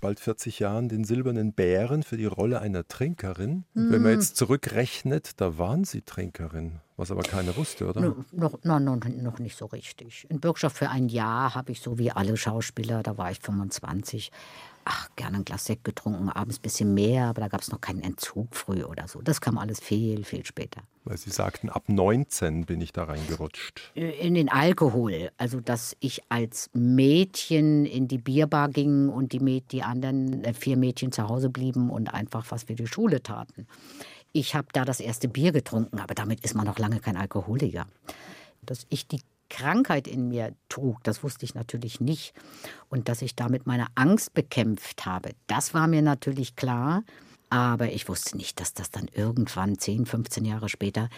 bald 0.00 0.18
40 0.20 0.58
Jahren 0.58 0.88
den 0.88 1.04
Silbernen 1.04 1.52
Bären 1.52 2.02
für 2.02 2.16
die 2.16 2.26
Rolle 2.26 2.60
einer 2.60 2.86
Trinkerin. 2.86 3.64
Und 3.74 3.90
wenn 3.92 4.02
man 4.02 4.12
Hm. 4.12 4.18
jetzt 4.20 4.36
zurückrechnet, 4.36 5.40
da 5.40 5.56
waren 5.58 5.84
Sie 5.84 6.02
Trinkerin, 6.02 6.80
was 6.96 7.10
aber 7.10 7.22
keiner 7.22 7.56
wusste, 7.56 7.86
oder? 7.88 8.00
No- 8.00 8.24
Noch, 8.32 8.58
no, 8.64 8.78
no, 8.78 8.96
noch 8.96 9.38
nicht 9.38 9.56
so 9.56 9.66
richtig. 9.66 10.26
In 10.30 10.40
Bürgschaft 10.40 10.76
für 10.78 10.88
ein 10.90 11.08
Jahr 11.08 11.54
habe 11.54 11.72
ich 11.72 11.80
so 11.80 11.98
wie 11.98 12.10
alle 12.10 12.36
Schauspieler, 12.36 13.02
da 13.02 13.16
war 13.18 13.30
ich 13.30 13.38
25, 13.40 14.30
ach, 14.84 15.08
gerne 15.16 15.38
ein 15.38 15.44
Glas 15.44 15.64
Sekt 15.66 15.84
getrunken, 15.84 16.28
abends 16.30 16.58
ein 16.58 16.62
bisschen 16.62 16.94
mehr, 16.94 17.26
aber 17.26 17.40
da 17.42 17.48
gab 17.48 17.60
es 17.60 17.70
noch 17.70 17.80
keinen 17.80 18.02
Entzug 18.02 18.54
früh 18.54 18.84
oder 18.84 19.08
so. 19.08 19.20
Das 19.20 19.40
kam 19.40 19.58
alles 19.58 19.80
viel, 19.80 20.24
viel 20.24 20.46
später. 20.46 20.82
Weil 21.04 21.16
Sie 21.18 21.30
sagten, 21.30 21.68
ab 21.70 21.84
19 21.88 22.64
bin 22.66 22.80
ich 22.80 22.92
da 22.92 23.04
reingerutscht. 23.04 23.92
In 23.94 24.34
den 24.34 24.48
Alkohol, 24.48 25.30
also 25.38 25.60
dass 25.60 25.96
ich 26.00 26.22
als 26.30 26.70
Mädchen 26.72 27.84
in 27.86 28.08
die 28.08 28.18
Bierbar 28.18 28.68
ging 28.68 29.08
und 29.08 29.32
die, 29.32 29.40
Mäd 29.40 29.70
die 29.72 29.82
anderen 29.82 30.42
äh, 30.44 30.52
vier 30.54 30.76
Mädchen 30.76 31.12
zu 31.12 31.28
Hause 31.28 31.50
blieben 31.50 31.90
und 31.90 32.12
einfach 32.12 32.44
was 32.50 32.64
für 32.64 32.74
die 32.74 32.86
Schule 32.86 33.22
taten. 33.22 33.66
Ich 34.36 34.54
habe 34.54 34.68
da 34.70 34.84
das 34.84 35.00
erste 35.00 35.28
Bier 35.28 35.50
getrunken, 35.50 35.98
aber 35.98 36.12
damit 36.12 36.44
ist 36.44 36.54
man 36.54 36.66
noch 36.66 36.78
lange 36.78 37.00
kein 37.00 37.16
Alkoholiker. 37.16 37.86
Dass 38.60 38.86
ich 38.90 39.08
die 39.08 39.22
Krankheit 39.48 40.06
in 40.06 40.28
mir 40.28 40.54
trug, 40.68 41.02
das 41.04 41.22
wusste 41.22 41.46
ich 41.46 41.54
natürlich 41.54 42.02
nicht. 42.02 42.34
Und 42.90 43.08
dass 43.08 43.22
ich 43.22 43.34
damit 43.34 43.66
meine 43.66 43.86
Angst 43.94 44.34
bekämpft 44.34 45.06
habe, 45.06 45.30
das 45.46 45.72
war 45.72 45.86
mir 45.86 46.02
natürlich 46.02 46.54
klar. 46.54 47.02
Aber 47.48 47.90
ich 47.92 48.10
wusste 48.10 48.36
nicht, 48.36 48.60
dass 48.60 48.74
das 48.74 48.90
dann 48.90 49.08
irgendwann 49.10 49.78
10, 49.78 50.04
15 50.04 50.44
Jahre 50.44 50.68
später 50.68 51.08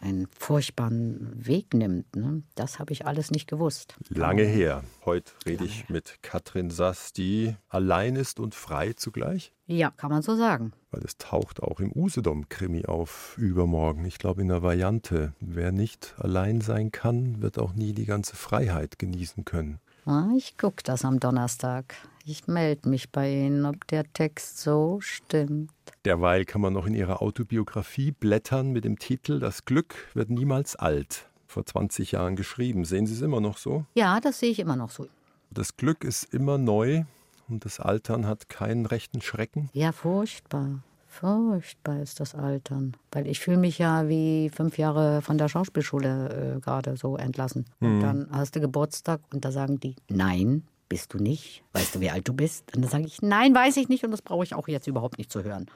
einen 0.00 0.26
furchtbaren 0.38 1.30
Weg 1.46 1.74
nimmt. 1.74 2.14
Ne? 2.16 2.42
Das 2.54 2.78
habe 2.78 2.92
ich 2.92 3.06
alles 3.06 3.30
nicht 3.30 3.48
gewusst. 3.48 3.96
Lange 4.08 4.42
her. 4.44 4.82
Heute 5.04 5.32
rede 5.46 5.64
ich 5.64 5.88
mit 5.88 6.18
Katrin 6.22 6.70
Sass, 6.70 7.12
die 7.12 7.54
allein 7.68 8.16
ist 8.16 8.40
und 8.40 8.54
frei 8.54 8.92
zugleich. 8.92 9.52
Ja, 9.66 9.90
kann 9.90 10.10
man 10.10 10.22
so 10.22 10.36
sagen. 10.36 10.72
Weil 10.90 11.02
es 11.04 11.18
taucht 11.18 11.62
auch 11.62 11.80
im 11.80 11.92
Usedom-Krimi 11.92 12.86
auf 12.86 13.36
übermorgen. 13.38 14.04
Ich 14.04 14.18
glaube 14.18 14.42
in 14.42 14.48
der 14.48 14.62
Variante. 14.62 15.34
Wer 15.40 15.72
nicht 15.72 16.14
allein 16.18 16.60
sein 16.60 16.92
kann, 16.92 17.42
wird 17.42 17.58
auch 17.58 17.74
nie 17.74 17.92
die 17.92 18.06
ganze 18.06 18.36
Freiheit 18.36 18.98
genießen 18.98 19.44
können. 19.44 19.80
Ah, 20.04 20.28
Ich 20.36 20.56
gucke 20.56 20.82
das 20.84 21.04
am 21.04 21.18
Donnerstag. 21.18 21.96
Ich 22.28 22.48
melde 22.48 22.88
mich 22.88 23.12
bei 23.12 23.30
Ihnen, 23.30 23.64
ob 23.66 23.86
der 23.86 24.02
Text 24.12 24.58
so 24.58 24.98
stimmt. 25.00 25.70
Derweil 26.04 26.44
kann 26.44 26.60
man 26.60 26.72
noch 26.72 26.84
in 26.84 26.94
ihrer 26.94 27.22
Autobiografie 27.22 28.10
blättern 28.10 28.72
mit 28.72 28.84
dem 28.84 28.98
Titel 28.98 29.38
Das 29.38 29.64
Glück 29.64 29.94
wird 30.12 30.28
niemals 30.28 30.74
alt. 30.74 31.28
Vor 31.46 31.64
20 31.64 32.10
Jahren 32.10 32.34
geschrieben. 32.34 32.84
Sehen 32.84 33.06
Sie 33.06 33.14
es 33.14 33.22
immer 33.22 33.40
noch 33.40 33.58
so? 33.58 33.84
Ja, 33.94 34.18
das 34.18 34.40
sehe 34.40 34.50
ich 34.50 34.58
immer 34.58 34.74
noch 34.74 34.90
so. 34.90 35.06
Das 35.52 35.76
Glück 35.76 36.02
ist 36.02 36.24
immer 36.34 36.58
neu 36.58 37.04
und 37.48 37.64
das 37.64 37.78
Altern 37.78 38.26
hat 38.26 38.48
keinen 38.48 38.86
rechten 38.86 39.22
Schrecken. 39.22 39.70
Ja, 39.72 39.92
furchtbar. 39.92 40.82
Furchtbar 41.06 42.02
ist 42.02 42.18
das 42.18 42.34
Altern. 42.34 42.96
Weil 43.12 43.28
ich 43.28 43.38
fühle 43.38 43.58
mich 43.58 43.78
ja 43.78 44.08
wie 44.08 44.50
fünf 44.50 44.78
Jahre 44.78 45.22
von 45.22 45.38
der 45.38 45.48
Schauspielschule 45.48 46.56
äh, 46.56 46.60
gerade 46.60 46.96
so 46.96 47.16
entlassen. 47.16 47.66
Und 47.78 48.00
dann 48.00 48.28
hast 48.32 48.56
du 48.56 48.60
Geburtstag 48.60 49.20
und 49.32 49.44
da 49.44 49.52
sagen 49.52 49.78
die, 49.78 49.94
nein, 50.08 50.64
bist 50.88 51.14
du 51.14 51.18
nicht. 51.18 51.62
Weißt 51.72 51.94
du, 51.94 52.00
wie 52.00 52.10
alt 52.10 52.26
du 52.28 52.32
bist? 52.32 52.74
Und 52.74 52.82
dann 52.82 52.90
sage 52.90 53.04
ich, 53.06 53.22
nein, 53.22 53.54
weiß 53.54 53.76
ich 53.76 53.88
nicht 53.88 54.04
und 54.04 54.10
das 54.10 54.22
brauche 54.22 54.44
ich 54.44 54.54
auch 54.54 54.68
jetzt 54.68 54.86
überhaupt 54.86 55.18
nicht 55.18 55.30
zu 55.30 55.42
hören. 55.42 55.66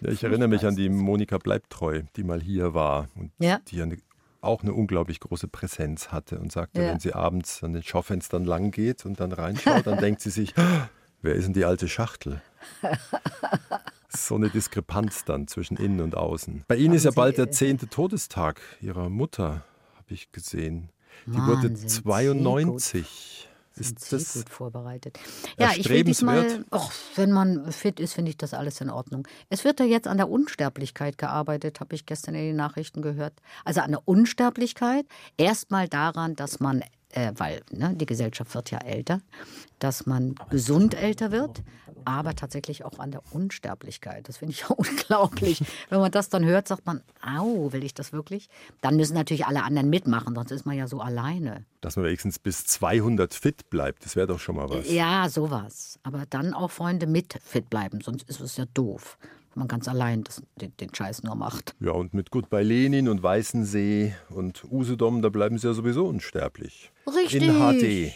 Ja, 0.00 0.10
ich 0.10 0.24
erinnere 0.24 0.48
mich 0.48 0.64
an 0.66 0.74
die 0.76 0.88
Monika 0.88 1.38
Bleibtreu, 1.38 2.02
die 2.16 2.24
mal 2.24 2.40
hier 2.40 2.74
war 2.74 3.08
und 3.14 3.30
Ja. 3.38 3.60
die 3.68 3.80
eine, 3.82 3.98
auch 4.40 4.62
eine 4.62 4.72
unglaublich 4.72 5.20
große 5.20 5.46
Präsenz 5.48 6.08
hatte 6.08 6.38
und 6.38 6.50
sagte, 6.50 6.82
Ja. 6.82 6.88
wenn 6.88 7.00
sie 7.00 7.12
abends 7.14 7.62
an 7.62 7.72
den 7.72 7.82
Schaufenstern 7.82 8.44
lang 8.44 8.70
geht 8.72 9.06
und 9.06 9.20
dann 9.20 9.32
reinschaut, 9.32 9.86
dann 9.86 9.98
denkt 9.98 10.20
sie 10.20 10.30
sich, 10.30 10.56
"Ah, 10.58 10.88
wer 11.22 11.34
ist 11.34 11.44
denn 11.46 11.52
die 11.54 11.64
alte 11.64 11.88
Schachtel? 11.88 12.42
So 14.08 14.34
eine 14.34 14.50
Diskrepanz 14.50 15.24
dann 15.24 15.48
zwischen 15.48 15.76
innen 15.76 16.00
und 16.00 16.16
außen. 16.16 16.64
Bei 16.68 16.76
Ihnen 16.76 16.94
ist 16.94 17.04
ja 17.04 17.10
bald 17.12 17.34
äh, 17.34 17.44
der 17.46 17.50
zehnte 17.50 17.88
Todestag 17.88 18.60
Ihrer 18.80 19.08
Mutter, 19.08 19.64
habe 19.96 20.12
ich 20.14 20.30
gesehen. 20.32 20.90
Die 21.26 21.32
wurde 21.34 21.70
Wahnsinn, 21.70 21.76
sehr 21.76 21.88
92. 22.02 23.48
Ist 23.76 24.12
das 24.12 24.34
gut 24.34 24.48
vorbereitet. 24.48 25.18
Ja, 25.58 25.70
ich 25.74 25.88
will 25.88 26.04
diesmal, 26.04 26.64
och, 26.70 26.92
wenn 27.16 27.32
man 27.32 27.72
fit 27.72 28.00
ist, 28.00 28.14
finde 28.14 28.30
ich 28.30 28.36
das 28.36 28.54
alles 28.54 28.80
in 28.80 28.90
Ordnung. 28.90 29.26
Es 29.48 29.64
wird 29.64 29.80
da 29.80 29.84
jetzt 29.84 30.06
an 30.06 30.18
der 30.18 30.28
Unsterblichkeit 30.28 31.16
gearbeitet, 31.18 31.80
habe 31.80 31.94
ich 31.94 32.04
gestern 32.04 32.34
in 32.34 32.42
den 32.42 32.56
Nachrichten 32.56 33.00
gehört. 33.02 33.34
Also 33.64 33.80
an 33.80 33.92
der 33.92 34.06
Unsterblichkeit, 34.06 35.06
erstmal 35.36 35.88
daran, 35.88 36.36
dass 36.36 36.60
man, 36.60 36.82
äh, 37.12 37.32
weil 37.36 37.62
ne, 37.70 37.94
die 37.94 38.06
Gesellschaft 38.06 38.54
wird 38.54 38.70
ja 38.70 38.78
älter, 38.78 39.20
dass 39.78 40.06
man 40.06 40.34
gesund 40.50 40.94
älter 40.94 41.30
wird, 41.30 41.62
aber 42.04 42.34
tatsächlich 42.34 42.84
auch 42.84 42.98
an 42.98 43.10
der 43.10 43.22
Unsterblichkeit. 43.32 44.28
Das 44.28 44.38
finde 44.38 44.52
ich 44.52 44.60
ja 44.60 44.68
unglaublich. 44.76 45.62
Wenn 45.88 46.00
man 46.00 46.10
das 46.10 46.28
dann 46.28 46.44
hört, 46.44 46.68
sagt 46.68 46.86
man, 46.86 47.02
au, 47.22 47.72
will 47.72 47.84
ich 47.84 47.94
das 47.94 48.12
wirklich? 48.12 48.48
Dann 48.80 48.96
müssen 48.96 49.14
natürlich 49.14 49.46
alle 49.46 49.62
anderen 49.62 49.90
mitmachen, 49.90 50.34
sonst 50.34 50.50
ist 50.50 50.66
man 50.66 50.76
ja 50.76 50.88
so 50.88 51.00
alleine. 51.00 51.64
dass 51.80 51.96
man 51.96 52.04
wenigstens 52.04 52.38
bis 52.38 52.64
200 52.66 53.34
fit 53.34 53.70
bleibt, 53.70 54.04
das 54.04 54.16
wäre 54.16 54.26
doch 54.26 54.40
schon 54.40 54.56
mal 54.56 54.68
was. 54.68 54.90
Ja, 54.90 55.28
sowas. 55.28 55.98
Aber 56.02 56.24
dann 56.28 56.54
auch 56.54 56.70
Freunde 56.70 57.06
mit 57.06 57.38
fit 57.44 57.70
bleiben, 57.70 58.00
sonst 58.00 58.28
ist 58.28 58.40
es 58.40 58.56
ja 58.56 58.64
doof, 58.74 59.18
man 59.56 59.68
ganz 59.68 59.88
allein 59.88 60.24
das, 60.24 60.42
den, 60.60 60.76
den 60.78 60.94
Scheiß 60.94 61.22
nur 61.22 61.34
macht. 61.34 61.74
Ja, 61.80 61.92
und 61.92 62.14
mit 62.14 62.30
Goodbye 62.30 62.62
Lenin 62.62 63.08
und 63.08 63.22
Weißensee 63.22 64.14
und 64.30 64.64
Usedom, 64.70 65.22
da 65.22 65.28
bleiben 65.28 65.58
sie 65.58 65.66
ja 65.66 65.74
sowieso 65.74 66.06
unsterblich. 66.06 66.90
Richtig. 67.06 67.42
In 67.42 67.54
HD. 67.54 68.12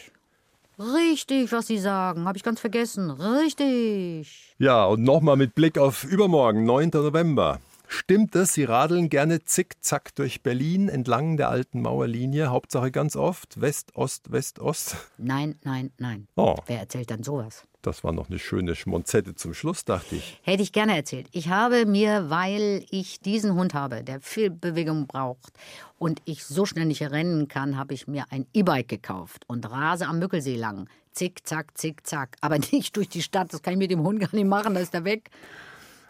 Richtig, 0.79 1.53
was 1.53 1.69
Sie 1.69 1.79
sagen, 1.79 2.27
habe 2.27 2.37
ich 2.37 2.45
ganz 2.45 2.61
vergessen. 2.61 3.11
Richtig. 3.11 4.55
Ja, 4.59 4.85
und 4.85 5.03
nochmal 5.03 5.37
mit 5.37 5.55
Blick 5.55 5.79
auf 5.79 6.05
übermorgen, 6.05 6.65
9. 6.65 6.91
November. 6.93 7.61
Stimmt 7.89 8.35
es, 8.35 8.53
Sie 8.53 8.65
radeln 8.65 9.09
gerne 9.09 9.45
zickzack 9.45 10.15
durch 10.17 10.43
Berlin 10.43 10.89
entlang 10.89 11.37
der 11.37 11.49
alten 11.49 11.81
Mauerlinie, 11.81 12.51
Hauptsache 12.51 12.91
ganz 12.91 13.17
oft 13.17 13.61
West, 13.61 13.95
Ost, 13.95 14.33
West, 14.33 14.59
Ost? 14.59 14.97
Nein, 15.19 15.57
nein, 15.63 15.93
nein. 15.99 16.27
Oh, 16.37 16.57
Wer 16.67 16.81
erzählt 16.81 17.11
dann 17.11 17.23
sowas? 17.23 17.63
Das 17.87 18.03
war 18.03 18.13
noch 18.13 18.29
eine 18.29 18.39
schöne 18.39 18.75
Schmonzette 18.75 19.35
zum 19.37 19.55
Schluss, 19.55 19.85
dachte 19.85 20.17
ich. 20.17 20.41
Hätte 20.43 20.63
ich 20.63 20.73
gerne 20.73 20.97
erzählt. 20.97 21.29
Ich 21.31 21.49
habe 21.49 21.87
mir, 21.87 22.29
weil 22.31 22.85
ich 22.91 23.21
diesen 23.21 23.55
Hund 23.55 23.75
habe, 23.75 24.03
der 24.03 24.21
viel 24.21 24.51
Bewegung 24.51 25.07
braucht 25.07 25.53
und 25.99 26.21
ich 26.25 26.45
so 26.45 26.67
schnell 26.67 26.87
nicht 26.87 27.03
rennen 27.03 27.47
kann, 27.49 27.77
habe 27.79 27.95
ich 27.95 28.09
mir 28.09 28.25
ein 28.31 28.47
E-Bike 28.53 28.89
gekauft 28.89 29.45
und 29.47 29.71
rase 29.71 30.07
am 30.07 30.19
Mückelsee 30.19 30.57
lang. 30.57 30.89
Zick, 31.13 31.47
zack, 31.47 31.79
zick, 31.79 32.07
zack. 32.07 32.37
Aber 32.41 32.59
nicht 32.73 32.97
durch 32.97 33.09
die 33.09 33.23
Stadt, 33.23 33.53
das 33.53 33.63
kann 33.63 33.75
ich 33.75 33.79
mit 33.79 33.91
dem 33.91 34.03
Hund 34.03 34.19
gar 34.21 34.35
nicht 34.35 34.47
machen, 34.47 34.75
da 34.75 34.81
ist 34.81 34.93
er 34.95 35.05
weg. 35.05 35.31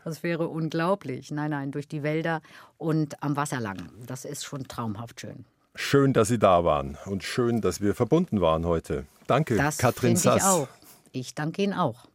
Das 0.05 0.23
wäre 0.23 0.49
unglaublich. 0.49 1.31
Nein, 1.31 1.51
nein, 1.51 1.73
durch 1.73 1.89
die 1.89 2.03
Wälder 2.03 2.41
und 2.79 3.23
am 3.23 3.37
Wasser 3.37 3.61
lang. 3.61 3.91
Das 4.07 4.25
ist 4.25 4.45
schon 4.45 4.67
traumhaft 4.67 5.21
schön. 5.21 5.45
Schön, 5.75 6.15
dass 6.15 6.29
Sie 6.29 6.39
da 6.39 6.65
waren 6.65 6.97
und 7.05 7.23
schön, 7.23 7.61
dass 7.61 7.83
wir 7.83 7.95
verbunden 7.95 8.41
waren 8.41 8.65
heute. 8.65 9.05
Danke, 9.27 9.57
Das 9.57 9.77
Katrin 9.77 10.17
finde 10.17 10.37
ich 10.39 10.43
Sass. 10.43 10.45
auch. 10.45 10.69
Ich 11.13 11.35
danke 11.35 11.63
Ihnen 11.63 11.75
auch. 11.75 12.07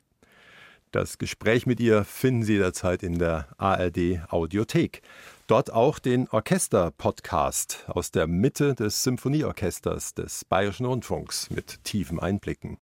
Das 0.91 1.17
Gespräch 1.17 1.65
mit 1.65 1.79
ihr 1.79 2.03
finden 2.03 2.43
Sie 2.43 2.53
jederzeit 2.53 3.01
in 3.01 3.17
der 3.17 3.47
ARD 3.57 4.19
Audiothek. 4.29 5.01
Dort 5.47 5.71
auch 5.71 5.99
den 5.99 6.27
Orchester-Podcast 6.27 7.85
aus 7.87 8.11
der 8.11 8.27
Mitte 8.27 8.75
des 8.75 9.03
Symphonieorchesters 9.03 10.13
des 10.13 10.43
Bayerischen 10.43 10.85
Rundfunks 10.85 11.49
mit 11.49 11.83
tiefen 11.85 12.19
Einblicken. 12.19 12.77